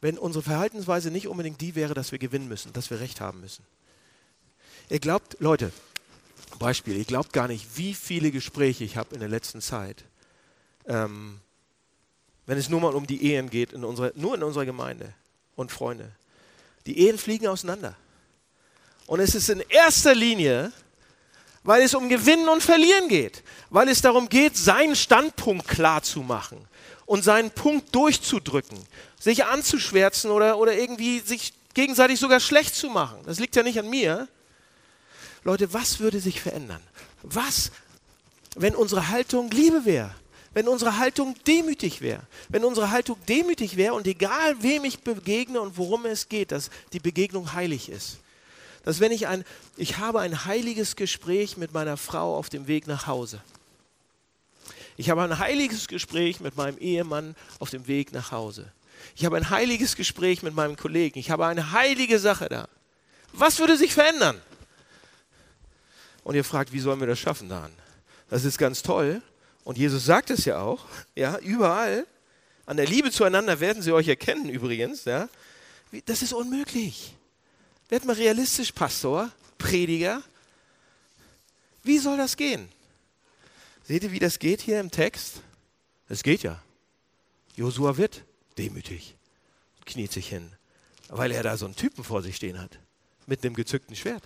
Wenn 0.03 0.18
unsere 0.18 0.43
Verhaltensweise 0.43 1.11
nicht 1.11 1.26
unbedingt 1.26 1.62
die 1.62 1.74
wäre, 1.74 1.95
dass 1.95 2.12
wir 2.12 2.18
gewinnen 2.18 2.49
müssen, 2.49 2.74
dass 2.74 2.91
wir 2.91 3.01
Recht 3.01 3.22
haben 3.22 3.41
müssen. 3.41 3.64
Ihr 4.91 5.01
glaubt, 5.01 5.39
Leute, 5.41 5.72
Beispiel, 6.59 6.99
ihr 6.99 7.07
glaubt 7.07 7.32
gar 7.32 7.49
nicht, 7.49 7.78
wie 7.78 7.95
viele 7.95 8.30
Gespräche 8.30 8.85
ich 8.85 8.99
habe 8.99 9.14
in 9.14 9.20
der 9.20 9.30
letzten 9.30 9.62
Zeit, 9.62 10.05
ähm, 10.85 11.41
wenn 12.45 12.59
es 12.59 12.68
nur 12.68 12.82
mal 12.82 12.95
um 12.95 13.07
die 13.07 13.32
Ehen 13.32 13.49
geht, 13.49 13.72
in 13.72 13.85
unserer, 13.85 14.12
nur 14.16 14.35
in 14.35 14.43
unserer 14.43 14.66
Gemeinde 14.66 15.14
und 15.57 15.72
Freunde. 15.72 16.12
Die 16.85 16.99
Ehen 16.99 17.16
fliegen 17.16 17.47
auseinander. 17.47 17.97
Und 19.07 19.20
es 19.20 19.34
ist 19.34 19.48
in 19.50 19.61
erster 19.61 20.14
Linie, 20.14 20.72
weil 21.62 21.82
es 21.82 21.94
um 21.94 22.09
Gewinnen 22.09 22.48
und 22.48 22.62
Verlieren 22.62 23.09
geht, 23.09 23.42
weil 23.70 23.88
es 23.88 24.00
darum 24.02 24.28
geht, 24.28 24.57
seinen 24.57 24.96
Standpunkt 24.96 25.68
klar 25.68 26.02
zu 26.02 26.20
machen 26.20 26.59
und 27.07 27.24
seinen 27.24 27.50
Punkt 27.50 27.94
durchzudrücken, 27.94 28.78
sich 29.18 29.44
anzuschwärzen 29.44 30.30
oder, 30.30 30.59
oder 30.59 30.74
irgendwie 30.74 31.20
sich 31.20 31.52
gegenseitig 31.74 32.20
sogar 32.20 32.40
schlecht 32.40 32.74
zu 32.74 32.88
machen. 32.88 33.18
Das 33.26 33.40
liegt 33.40 33.57
ja 33.57 33.62
nicht 33.62 33.78
an 33.78 33.90
mir. 33.90 34.28
Leute, 35.42 35.72
was 35.72 36.00
würde 36.00 36.20
sich 36.20 36.40
verändern? 36.40 36.80
Was, 37.22 37.72
wenn 38.57 38.74
unsere 38.74 39.09
Haltung 39.09 39.50
Liebe 39.50 39.84
wäre? 39.84 40.14
wenn 40.55 40.68
unsere 40.68 40.98
Haltung 40.98 41.34
demütig 41.46 42.00
wäre. 42.00 42.22
Wenn 42.48 42.64
unsere 42.64 42.90
Haltung 42.90 43.18
demütig 43.28 43.76
wäre 43.76 43.94
und 43.94 44.07
egal 44.07 44.62
wem 44.62 44.84
ich 44.84 45.00
begegne 45.00 45.61
und 45.61 45.76
worum 45.76 46.07
es 46.07 46.28
geht, 46.28 46.52
dass 46.52 46.70
die 46.92 47.00
Begegnung 47.00 47.52
heilig 47.52 47.88
ist. 47.88 48.18
Dass 48.85 49.01
wenn 49.01 49.12
ich 49.12 49.26
ein, 49.26 49.45
ich 49.76 49.99
habe 49.99 50.20
ein 50.20 50.45
heiliges 50.45 50.97
Gespräch 50.97 51.57
mit 51.57 51.72
meiner 51.72 51.97
Frau 51.97 52.37
auf 52.37 52.51
dem 52.51 52.66
Weg 52.66 52.87
nach 52.87 53.07
Hause. 53.07 53.41
Ich 54.97 55.11
habe 55.11 55.22
ein 55.22 55.39
heiliges 55.39 55.89
Gespräch 55.89 56.41
mit 56.41 56.57
meinem 56.57 56.78
Ehemann 56.78 57.35
auf 57.59 57.70
dem 57.70 57.87
Weg 57.87 58.12
nach 58.12 58.30
Hause. 58.30 58.70
Ich 59.16 59.24
habe 59.24 59.37
ein 59.37 59.51
heiliges 59.51 59.97
Gespräch 59.97 60.43
mit 60.43 60.55
meinem 60.55 60.76
Kollegen. 60.76 61.18
Ich 61.18 61.30
habe 61.30 61.47
eine 61.47 61.72
heilige 61.72 62.18
Sache 62.18 62.49
da. 62.49 62.68
Was 63.32 63.59
würde 63.59 63.76
sich 63.76 63.95
verändern? 63.95 64.41
Und 66.22 66.37
ihr 66.37 66.45
fragt, 66.45 66.72
wie 66.72 66.80
sollen 66.80 67.01
wir 67.01 67.07
das 67.07 67.18
schaffen 67.18 67.49
dann? 67.49 67.72
Das 68.30 68.45
ist 68.45 68.59
ganz 68.59 68.82
toll. 68.82 69.20
Und 69.64 69.78
Jesus 69.78 70.05
sagt 70.05 70.30
es 70.30 70.45
ja 70.45 70.61
auch, 70.61 70.87
ja, 71.14 71.39
überall. 71.39 72.07
An 72.66 72.76
der 72.76 72.87
Liebe 72.87 73.11
zueinander 73.11 73.61
werden 73.61 73.82
sie 73.82 73.93
euch 73.93 74.09
erkennen 74.09 74.49
übrigens, 74.49 75.05
ja. 75.05 75.28
Das 76.07 76.22
ist 76.22 76.32
unmöglich. 76.32 77.14
Werd 77.89 78.05
mal 78.05 78.14
realistisch, 78.16 78.72
Pastor, 78.72 79.30
Prediger. 79.59 80.22
Wie 81.82 81.99
soll 81.99 82.16
das 82.16 82.37
gehen? 82.37 82.68
Seht 83.87 84.03
ihr, 84.03 84.12
wie 84.12 84.18
das 84.18 84.39
geht 84.39 84.62
hier 84.62 84.80
im 84.80 84.91
Text? 84.91 85.43
Es 86.09 86.22
geht 86.22 86.43
ja. 86.43 86.62
Josua 87.57 87.97
wird 87.97 88.22
demütig, 88.57 89.14
kniet 89.85 90.12
sich 90.12 90.28
hin, 90.28 90.51
weil 91.09 91.30
er 91.32 91.43
da 91.43 91.57
so 91.57 91.66
einen 91.66 91.76
Typen 91.76 92.03
vor 92.05 92.22
sich 92.22 92.37
stehen 92.37 92.61
hat, 92.61 92.78
mit 93.26 93.45
einem 93.45 93.55
gezückten 93.55 93.95
Schwert. 93.95 94.22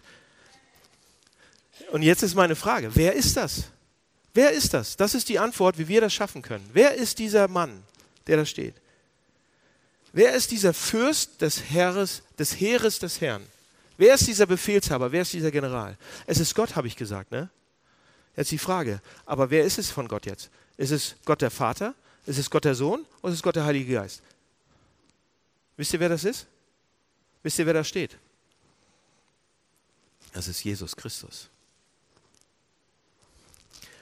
Und 1.91 2.03
jetzt 2.03 2.23
ist 2.23 2.35
meine 2.35 2.57
Frage, 2.57 2.95
wer 2.95 3.15
ist 3.15 3.37
das? 3.37 3.65
Wer 4.35 4.53
ist 4.53 4.75
das? 4.75 4.97
Das 4.97 5.15
ist 5.15 5.29
die 5.29 5.39
Antwort, 5.39 5.79
wie 5.79 5.89
wir 5.89 6.01
das 6.01 6.15
schaffen 6.15 6.43
können. 6.43 6.69
Wer 6.73 6.95
ist 6.95 7.19
dieser 7.19 7.49
Mann, 7.49 7.83
der 8.27 8.37
da 8.37 8.47
steht? 8.47 8.75
Wer 10.13 10.35
ist 10.35 10.51
dieser 10.51 10.75
Fürst 10.75 11.43
des 11.43 11.71
Heeres, 11.71 12.23
des 12.39 12.61
Heeres 12.61 12.99
des 12.99 13.21
Herrn? 13.21 13.47
Wer 13.97 14.15
ist 14.15 14.27
dieser 14.27 14.47
Befehlshaber? 14.47 15.13
Wer 15.13 15.23
ist 15.23 15.33
dieser 15.33 15.51
General? 15.51 15.97
Es 16.27 16.39
ist 16.39 16.55
Gott, 16.55 16.77
habe 16.77 16.87
ich 16.87 16.97
gesagt, 16.97 17.31
ne? 17.31 17.51
Jetzt 18.37 18.53
die 18.53 18.59
Frage, 18.59 19.03
aber 19.27 19.51
wer 19.51 19.65
ist 19.65 19.79
es 19.79 19.91
von 19.91 20.07
Gott 20.07 20.25
jetzt? 20.25 20.51
Ist 20.77 20.93
es 20.93 21.17
Gott 21.25 21.43
der 21.43 21.51
Vater? 21.51 21.95
Ist 22.25 22.39
es 22.39 22.49
Gott 22.49 22.65
der 22.65 22.77
Sohn? 22.77 23.05
Oder 23.21 23.33
ist 23.33 23.39
es 23.39 23.43
Gott 23.43 23.57
der 23.57 23.65
Heilige 23.65 23.95
Geist? 23.95 24.23
Wisst 25.77 25.93
ihr, 25.93 26.01
wer 26.01 26.09
das 26.09 26.25
ist? 26.25 26.47
Wisst 27.43 27.59
ihr, 27.59 27.67
wer 27.67 27.75
da 27.75 27.85
steht? 27.85 28.17
Das 30.33 30.47
ist 30.47 30.63
Jesus 30.63 30.95
Christus. 30.95 31.49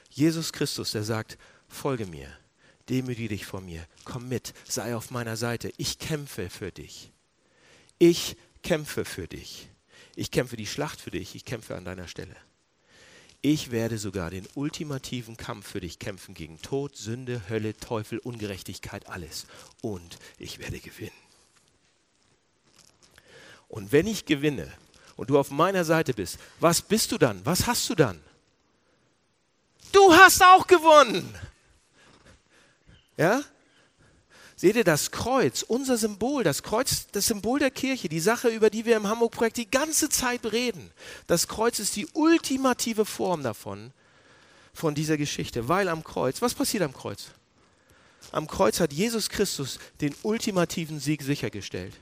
Jesus 0.09 0.51
Christus, 0.51 0.91
der 0.91 1.03
sagt, 1.03 1.37
folge 1.67 2.05
mir, 2.05 2.35
demütige 2.89 3.29
dich 3.29 3.45
vor 3.45 3.61
mir, 3.61 3.85
komm 4.05 4.29
mit, 4.29 4.53
sei 4.67 4.95
auf 4.95 5.11
meiner 5.11 5.37
Seite, 5.37 5.71
ich 5.77 5.99
kämpfe 5.99 6.49
für 6.49 6.71
dich. 6.71 7.11
Ich 7.99 8.35
kämpfe 8.63 9.05
für 9.05 9.27
dich. 9.27 9.69
Ich 10.15 10.31
kämpfe 10.31 10.57
die 10.57 10.67
Schlacht 10.67 10.99
für 10.99 11.11
dich, 11.11 11.35
ich 11.35 11.45
kämpfe 11.45 11.75
an 11.75 11.85
deiner 11.85 12.07
Stelle. 12.07 12.35
Ich 13.41 13.71
werde 13.71 13.97
sogar 13.97 14.31
den 14.31 14.47
ultimativen 14.55 15.37
Kampf 15.37 15.67
für 15.67 15.79
dich 15.79 15.99
kämpfen 15.99 16.33
gegen 16.33 16.61
Tod, 16.61 16.95
Sünde, 16.95 17.43
Hölle, 17.49 17.77
Teufel, 17.77 18.17
Ungerechtigkeit, 18.19 19.07
alles. 19.07 19.45
Und 19.81 20.17
ich 20.39 20.59
werde 20.59 20.79
gewinnen. 20.79 21.11
Und 23.67 23.91
wenn 23.91 24.07
ich 24.07 24.25
gewinne 24.25 24.71
und 25.17 25.29
du 25.29 25.37
auf 25.37 25.51
meiner 25.51 25.85
Seite 25.85 26.13
bist, 26.13 26.39
was 26.59 26.81
bist 26.81 27.11
du 27.11 27.17
dann? 27.17 27.45
Was 27.45 27.67
hast 27.67 27.89
du 27.89 27.95
dann? 27.95 28.19
Du 29.91 30.13
hast 30.13 30.43
auch 30.43 30.65
gewonnen. 30.67 31.33
Ja? 33.17 33.43
Seht 34.55 34.75
ihr 34.75 34.83
das 34.83 35.11
Kreuz, 35.11 35.61
unser 35.61 35.97
Symbol, 35.97 36.43
das 36.43 36.63
Kreuz, 36.63 37.07
das 37.11 37.27
Symbol 37.27 37.59
der 37.59 37.69
Kirche, 37.69 38.09
die 38.09 38.19
Sache, 38.19 38.47
über 38.47 38.71
die 38.71 38.85
wir 38.85 38.97
im 38.97 39.07
Hamburg-Projekt 39.07 39.57
die 39.57 39.69
ganze 39.69 40.09
Zeit 40.09 40.51
reden. 40.51 40.89
Das 41.27 41.47
Kreuz 41.47 41.77
ist 41.77 41.95
die 41.95 42.07
ultimative 42.13 43.05
Form 43.05 43.43
davon, 43.43 43.91
von 44.73 44.95
dieser 44.95 45.17
Geschichte, 45.17 45.67
weil 45.67 45.89
am 45.89 46.03
Kreuz, 46.03 46.41
was 46.41 46.55
passiert 46.55 46.83
am 46.83 46.93
Kreuz? 46.93 47.25
Am 48.31 48.47
Kreuz 48.47 48.79
hat 48.79 48.93
Jesus 48.93 49.29
Christus 49.29 49.79
den 50.01 50.15
ultimativen 50.23 50.99
Sieg 50.99 51.21
sichergestellt. 51.21 51.93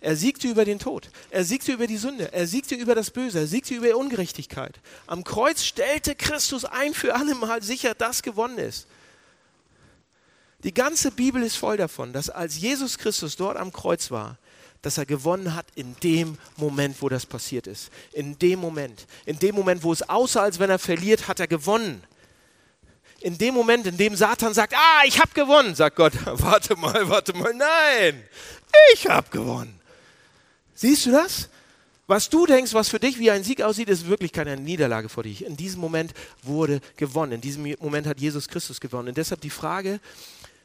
Er 0.00 0.16
siegte 0.16 0.48
über 0.48 0.64
den 0.64 0.78
Tod. 0.78 1.10
Er 1.30 1.44
siegte 1.44 1.72
über 1.72 1.86
die 1.86 1.96
Sünde. 1.96 2.32
Er 2.32 2.46
siegte 2.46 2.74
über 2.74 2.94
das 2.94 3.10
Böse. 3.10 3.40
Er 3.40 3.46
siegte 3.46 3.74
über 3.74 3.96
Ungerechtigkeit. 3.96 4.80
Am 5.06 5.24
Kreuz 5.24 5.64
stellte 5.64 6.14
Christus 6.14 6.64
ein 6.64 6.94
für 6.94 7.14
alle 7.14 7.34
Mal 7.34 7.62
sicher, 7.62 7.94
dass 7.94 8.22
gewonnen 8.22 8.58
ist. 8.58 8.86
Die 10.64 10.74
ganze 10.74 11.10
Bibel 11.10 11.42
ist 11.42 11.56
voll 11.56 11.76
davon, 11.76 12.12
dass 12.12 12.30
als 12.30 12.58
Jesus 12.58 12.98
Christus 12.98 13.36
dort 13.36 13.56
am 13.56 13.72
Kreuz 13.72 14.10
war, 14.10 14.38
dass 14.80 14.98
er 14.98 15.06
gewonnen 15.06 15.54
hat 15.54 15.66
in 15.74 15.96
dem 16.02 16.38
Moment, 16.56 17.00
wo 17.00 17.08
das 17.08 17.26
passiert 17.26 17.66
ist. 17.66 17.90
In 18.12 18.38
dem 18.38 18.60
Moment. 18.60 19.06
In 19.26 19.38
dem 19.38 19.54
Moment, 19.54 19.82
wo 19.82 19.92
es 19.92 20.08
aussah, 20.08 20.42
als 20.42 20.58
wenn 20.58 20.70
er 20.70 20.78
verliert, 20.78 21.28
hat 21.28 21.40
er 21.40 21.46
gewonnen. 21.46 22.02
In 23.20 23.38
dem 23.38 23.54
Moment, 23.54 23.86
in 23.86 23.96
dem 23.96 24.16
Satan 24.16 24.52
sagt, 24.52 24.74
ah, 24.74 25.02
ich 25.06 25.20
habe 25.20 25.30
gewonnen, 25.32 25.76
sagt 25.76 25.96
Gott, 25.96 26.12
warte 26.24 26.76
mal, 26.76 27.08
warte 27.08 27.32
mal, 27.36 27.54
nein, 27.54 28.22
ich 28.92 29.06
habe 29.06 29.30
gewonnen. 29.30 29.80
Siehst 30.74 31.06
du 31.06 31.12
das? 31.12 31.48
Was 32.08 32.28
du 32.28 32.46
denkst, 32.46 32.74
was 32.74 32.88
für 32.88 32.98
dich 32.98 33.18
wie 33.20 33.30
ein 33.30 33.44
Sieg 33.44 33.62
aussieht, 33.62 33.88
ist 33.88 34.08
wirklich 34.08 34.32
keine 34.32 34.56
Niederlage 34.56 35.08
vor 35.08 35.22
dich. 35.22 35.44
In 35.44 35.56
diesem 35.56 35.80
Moment 35.80 36.12
wurde 36.42 36.80
gewonnen. 36.96 37.32
In 37.32 37.40
diesem 37.40 37.74
Moment 37.78 38.08
hat 38.08 38.20
Jesus 38.20 38.48
Christus 38.48 38.80
gewonnen. 38.80 39.08
Und 39.08 39.16
deshalb 39.16 39.40
die 39.40 39.50
Frage, 39.50 40.00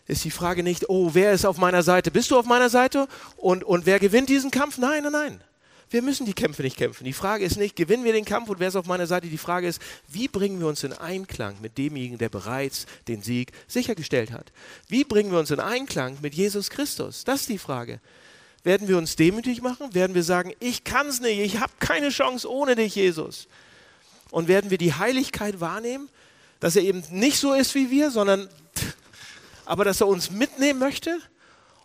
ist 0.08 0.24
die 0.24 0.32
Frage 0.32 0.64
nicht, 0.64 0.90
oh, 0.90 1.12
wer 1.14 1.34
ist 1.34 1.46
auf 1.46 1.58
meiner 1.58 1.84
Seite? 1.84 2.12
Bist 2.12 2.32
du 2.32 2.38
auf 2.38 2.46
meiner 2.46 2.70
Seite? 2.70 3.08
Und, 3.36 3.64
und 3.64 3.86
wer 3.86 4.00
gewinnt 4.00 4.30
diesen 4.30 4.52
Kampf? 4.52 4.78
Nein, 4.78 5.04
nein, 5.04 5.12
nein. 5.12 5.42
Wir 5.90 6.02
müssen 6.02 6.26
die 6.26 6.34
Kämpfe 6.34 6.64
nicht 6.64 6.78
kämpfen. 6.78 7.06
Die 7.06 7.14
Frage 7.14 7.46
ist 7.46 7.58
nicht, 7.58 7.76
gewinnen 7.76 8.04
wir 8.04 8.12
den 8.12 8.26
Kampf 8.26 8.50
und 8.50 8.60
wer 8.60 8.68
ist 8.68 8.76
auf 8.76 8.88
meiner 8.88 9.08
Seite? 9.08 9.28
Die 9.28 9.38
Frage 9.38 9.68
ist, 9.68 9.82
wie 10.10 10.28
bringen 10.28 10.60
wir 10.60 10.68
uns 10.68 10.84
in 10.84 10.92
Einklang 10.92 11.56
mit 11.62 11.78
demjenigen, 11.78 12.18
der 12.18 12.28
bereits 12.28 12.86
den 13.08 13.22
Sieg 13.22 13.52
sichergestellt 13.68 14.32
hat? 14.32 14.52
Wie 14.90 15.06
bringen 15.06 15.32
wir 15.32 15.40
uns 15.40 15.52
in 15.52 15.62
Einklang 15.62 16.18
mit 16.22 16.36
Jesus 16.36 16.70
Christus? 16.70 17.24
Das 17.24 17.42
ist 17.42 17.50
die 17.50 17.58
Frage. 17.58 18.02
Werden 18.64 18.90
wir 18.90 18.98
uns 18.98 19.16
demütig 19.16 19.62
machen? 19.62 19.94
Werden 19.94 20.14
wir 20.14 20.24
sagen, 20.24 20.52
ich 20.60 20.84
kann 20.84 21.08
es 21.08 21.22
nicht, 21.22 21.40
ich 21.40 21.60
habe 21.62 21.72
keine 21.80 22.10
Chance 22.10 22.52
ohne 22.52 22.76
dich, 22.76 22.96
Jesus? 22.96 23.48
Und 24.30 24.50
werden 24.50 24.70
wir 24.70 24.78
die 24.78 24.94
Heiligkeit 24.94 25.62
wahrnehmen, 25.62 26.10
dass 26.60 26.76
er 26.76 26.82
eben 26.82 27.02
nicht 27.12 27.40
so 27.40 27.54
ist 27.54 27.76
wie 27.76 27.92
wir, 27.92 28.12
sondern 28.12 28.50
aber 29.68 29.84
dass 29.84 30.02
er 30.02 30.08
uns 30.08 30.32
mitnehmen 30.32 30.80
möchte 30.80 31.20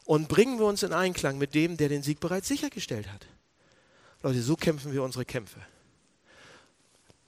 und 0.04 0.28
bringen 0.28 0.58
wir 0.58 0.66
uns 0.66 0.84
in 0.84 0.92
Einklang 0.92 1.36
mit 1.36 1.54
dem, 1.54 1.76
der 1.76 1.88
den 1.88 2.02
Sieg 2.02 2.20
bereits 2.20 2.48
sichergestellt 2.48 3.10
hat. 3.12 3.26
Leute, 4.22 4.40
so 4.40 4.54
kämpfen 4.54 4.92
wir 4.92 5.02
unsere 5.02 5.24
Kämpfe. 5.24 5.60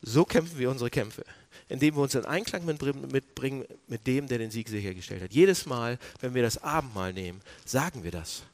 So 0.00 0.24
kämpfen 0.24 0.58
wir 0.58 0.70
unsere 0.70 0.90
Kämpfe, 0.90 1.24
indem 1.68 1.96
wir 1.96 2.02
uns 2.02 2.14
in 2.14 2.24
Einklang 2.24 2.64
mitbringen 2.64 3.64
mit 3.88 4.06
dem, 4.06 4.28
der 4.28 4.38
den 4.38 4.50
Sieg 4.50 4.68
sichergestellt 4.68 5.22
hat. 5.22 5.32
Jedes 5.32 5.66
Mal, 5.66 5.98
wenn 6.20 6.34
wir 6.34 6.42
das 6.42 6.62
Abendmahl 6.62 7.12
nehmen, 7.12 7.40
sagen 7.64 8.04
wir 8.04 8.10
das. 8.12 8.44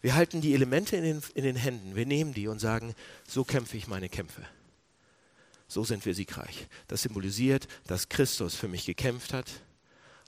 Wir 0.00 0.16
halten 0.16 0.40
die 0.40 0.54
Elemente 0.54 0.96
in 0.96 1.04
den, 1.04 1.22
in 1.34 1.44
den 1.44 1.56
Händen, 1.56 1.94
wir 1.94 2.06
nehmen 2.06 2.34
die 2.34 2.48
und 2.48 2.58
sagen, 2.58 2.96
so 3.28 3.44
kämpfe 3.44 3.76
ich 3.76 3.86
meine 3.86 4.08
Kämpfe. 4.08 4.42
So 5.68 5.84
sind 5.84 6.04
wir 6.04 6.14
siegreich. 6.14 6.66
Das 6.88 7.02
symbolisiert, 7.02 7.68
dass 7.86 8.08
Christus 8.08 8.56
für 8.56 8.66
mich 8.66 8.86
gekämpft 8.86 9.32
hat 9.32 9.46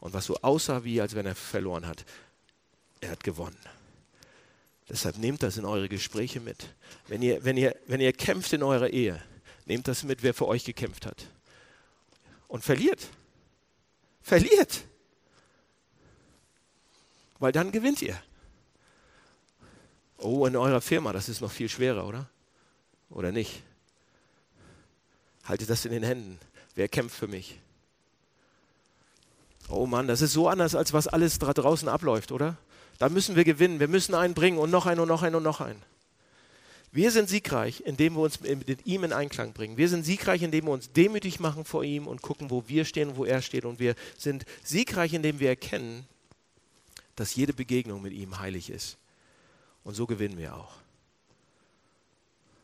und 0.05 0.13
was 0.13 0.27
so 0.27 0.37
aussah, 0.43 0.85
wie 0.85 1.01
als 1.01 1.15
wenn 1.15 1.25
er 1.25 1.35
verloren 1.35 1.87
hat, 1.87 2.05
er 3.01 3.11
hat 3.13 3.25
gewonnen. 3.25 3.59
Deshalb 4.87 5.17
nehmt 5.17 5.43
das 5.43 5.57
in 5.57 5.65
eure 5.65 5.89
Gespräche 5.89 6.41
mit. 6.41 6.75
Wenn 7.09 7.23
ihr, 7.23 7.43
wenn, 7.43 7.57
ihr, 7.57 7.75
wenn 7.87 8.03
ihr 8.03 8.13
kämpft 8.13 8.53
in 8.53 8.63
eurer 8.63 8.91
Ehe, 8.91 9.23
nehmt 9.65 9.89
das 9.89 10.03
mit, 10.03 10.23
wer 10.23 10.35
für 10.35 10.47
euch 10.47 10.63
gekämpft 10.63 11.07
hat. 11.07 11.27
Und 12.49 12.63
verliert. 12.63 13.09
Verliert. 14.21 14.85
Weil 17.39 17.53
dann 17.53 17.73
gewinnt 17.73 18.03
ihr. 18.03 18.23
Oh, 20.19 20.45
in 20.45 20.55
eurer 20.55 20.83
Firma, 20.83 21.15
das 21.15 21.31
ist 21.31 21.41
noch 21.41 21.51
viel 21.51 21.71
schwerer, 21.71 22.07
oder? 22.07 22.29
Oder 23.09 23.33
nicht? 23.33 23.63
Haltet 25.45 25.71
das 25.71 25.87
in 25.87 25.93
den 25.93 26.03
Händen. 26.03 26.39
Wer 26.75 26.89
kämpft 26.89 27.17
für 27.17 27.27
mich? 27.27 27.59
Oh 29.69 29.87
Mann, 29.87 30.07
das 30.07 30.21
ist 30.21 30.33
so 30.33 30.49
anders, 30.49 30.75
als 30.75 30.93
was 30.93 31.09
alles 31.09 31.39
da 31.39 31.53
draußen 31.53 31.89
abläuft, 31.89 32.33
oder? 32.33 32.57
Da 32.99 33.09
müssen 33.09 33.37
wir 33.37 33.45
gewinnen. 33.45 33.81
Wir 33.81 33.89
müssen 33.89 34.15
einen 34.15 34.35
bringen 34.35 34.59
und 34.59 34.71
noch 34.71 34.87
einen 34.87 35.01
und 35.01 35.09
noch 35.09 35.23
einen 35.23 35.37
und 35.37 35.43
noch 35.43 35.61
einen. 35.61 35.83
Wir 36.93 37.11
sind 37.11 37.29
siegreich, 37.29 37.83
indem 37.85 38.15
wir 38.15 38.21
uns 38.21 38.41
mit 38.41 38.87
ihm 38.87 39.03
in 39.03 39.13
Einklang 39.13 39.53
bringen. 39.53 39.77
Wir 39.77 39.89
sind 39.89 40.05
siegreich, 40.05 40.43
indem 40.43 40.67
wir 40.67 40.71
uns 40.71 40.93
demütig 40.93 41.41
machen 41.41 41.65
vor 41.65 41.83
ihm 41.83 42.07
und 42.07 42.23
gucken, 42.23 42.51
wo 42.51 42.69
wir 42.69 42.85
stehen 42.85 43.09
und 43.09 43.17
wo 43.17 43.25
er 43.25 43.43
steht. 43.43 43.65
Und 43.65 43.81
wir 43.81 43.97
sind 44.17 44.47
siegreich, 44.63 45.13
indem 45.13 45.41
wir 45.41 45.49
erkennen, 45.49 46.07
dass 47.17 47.35
jede 47.35 47.53
Begegnung 47.53 48.01
mit 48.01 48.13
ihm 48.13 48.39
heilig 48.39 48.71
ist. 48.71 48.97
Und 49.83 49.95
so 49.95 50.07
gewinnen 50.07 50.39
wir 50.39 50.55
auch. 50.55 50.73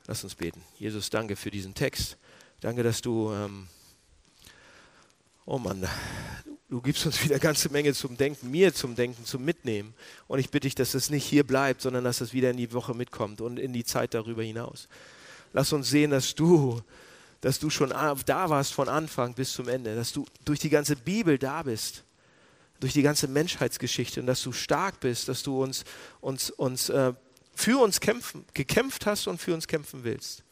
Lass 0.06 0.22
uns 0.22 0.36
beten. 0.36 0.62
Jesus, 0.78 1.10
danke 1.10 1.34
für 1.34 1.50
diesen 1.50 1.74
Text. 1.74 2.16
Danke, 2.60 2.84
dass 2.84 3.02
du, 3.02 3.32
ähm, 3.32 3.66
oh 5.44 5.58
Mann, 5.58 5.88
du 6.70 6.80
gibst 6.80 7.04
uns 7.04 7.22
wieder 7.22 7.38
ganze 7.38 7.68
Menge 7.68 7.92
zum 7.92 8.16
Denken, 8.16 8.50
mir 8.50 8.72
zum 8.72 8.94
Denken, 8.94 9.24
zum 9.24 9.44
Mitnehmen. 9.44 9.92
Und 10.28 10.38
ich 10.38 10.50
bitte 10.50 10.66
dich, 10.66 10.76
dass 10.76 10.94
es 10.94 11.10
nicht 11.10 11.24
hier 11.24 11.44
bleibt, 11.44 11.82
sondern 11.82 12.04
dass 12.04 12.20
es 12.20 12.32
wieder 12.32 12.50
in 12.50 12.56
die 12.56 12.72
Woche 12.72 12.94
mitkommt 12.94 13.40
und 13.40 13.58
in 13.58 13.72
die 13.72 13.84
Zeit 13.84 14.14
darüber 14.14 14.42
hinaus. 14.42 14.88
Lass 15.52 15.72
uns 15.72 15.90
sehen, 15.90 16.12
dass 16.12 16.34
du, 16.36 16.80
dass 17.40 17.58
du 17.58 17.70
schon 17.70 17.90
da 17.90 18.50
warst 18.50 18.72
von 18.72 18.88
Anfang 18.88 19.34
bis 19.34 19.52
zum 19.52 19.68
Ende, 19.68 19.96
dass 19.96 20.12
du 20.12 20.24
durch 20.44 20.60
die 20.60 20.70
ganze 20.70 20.94
Bibel 20.94 21.38
da 21.38 21.64
bist, 21.64 22.04
durch 22.78 22.92
die 22.92 23.02
ganze 23.02 23.26
Menschheitsgeschichte 23.26 24.20
und 24.20 24.26
dass 24.26 24.40
du 24.42 24.52
stark 24.52 25.00
bist, 25.00 25.28
dass 25.28 25.42
du 25.42 25.60
uns, 25.60 25.84
uns, 26.20 26.50
uns 26.50 26.88
äh, 26.88 27.12
für 27.52 27.82
uns 27.82 28.00
kämpfen, 28.00 28.44
gekämpft 28.54 29.06
hast 29.06 29.26
und 29.26 29.38
für 29.38 29.52
uns 29.52 29.66
kämpfen 29.66 30.04
willst. 30.04 30.44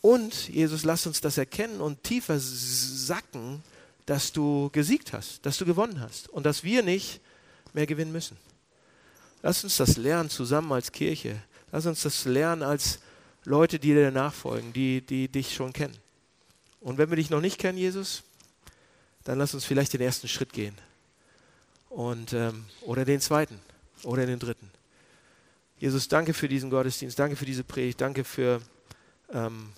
Und 0.00 0.48
Jesus, 0.48 0.82
lass 0.82 1.06
uns 1.06 1.20
das 1.20 1.38
erkennen 1.38 1.80
und 1.80 2.02
tiefer 2.02 2.38
sacken, 2.38 3.62
dass 4.06 4.32
du 4.32 4.70
gesiegt 4.70 5.12
hast, 5.12 5.44
dass 5.46 5.58
du 5.58 5.64
gewonnen 5.64 6.00
hast 6.00 6.28
und 6.28 6.44
dass 6.44 6.64
wir 6.64 6.82
nicht 6.82 7.20
mehr 7.72 7.86
gewinnen 7.86 8.12
müssen. 8.12 8.36
Lass 9.42 9.64
uns 9.64 9.76
das 9.76 9.96
lernen 9.96 10.30
zusammen 10.30 10.72
als 10.72 10.92
Kirche. 10.92 11.42
Lass 11.70 11.86
uns 11.86 12.02
das 12.02 12.24
lernen 12.24 12.62
als 12.62 12.98
Leute, 13.44 13.78
die 13.78 13.92
dir 13.92 14.10
nachfolgen, 14.10 14.72
die, 14.72 15.00
die 15.00 15.28
dich 15.28 15.54
schon 15.54 15.72
kennen. 15.72 15.96
Und 16.80 16.98
wenn 16.98 17.10
wir 17.10 17.16
dich 17.16 17.30
noch 17.30 17.40
nicht 17.40 17.58
kennen, 17.58 17.78
Jesus, 17.78 18.22
dann 19.24 19.38
lass 19.38 19.54
uns 19.54 19.64
vielleicht 19.64 19.92
den 19.92 20.00
ersten 20.00 20.28
Schritt 20.28 20.52
gehen. 20.52 20.76
Und, 21.88 22.32
ähm, 22.32 22.66
oder 22.82 23.04
den 23.04 23.20
zweiten 23.20 23.58
oder 24.02 24.26
den 24.26 24.38
dritten. 24.38 24.70
Jesus, 25.78 26.08
danke 26.08 26.32
für 26.34 26.48
diesen 26.48 26.70
Gottesdienst, 26.70 27.18
danke 27.18 27.36
für 27.36 27.46
diese 27.46 27.64
Predigt, 27.64 28.00
danke 28.00 28.24
für, 28.24 28.60
ähm, 29.32 29.72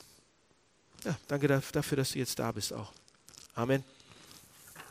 ja, 1.05 1.16
danke 1.29 1.49
dafür, 1.49 1.97
dass 1.97 2.12
du 2.12 2.18
jetzt 2.18 2.39
da 2.39 2.53
bist 2.53 2.72
auch. 2.72 2.93
Amen. 3.55 3.95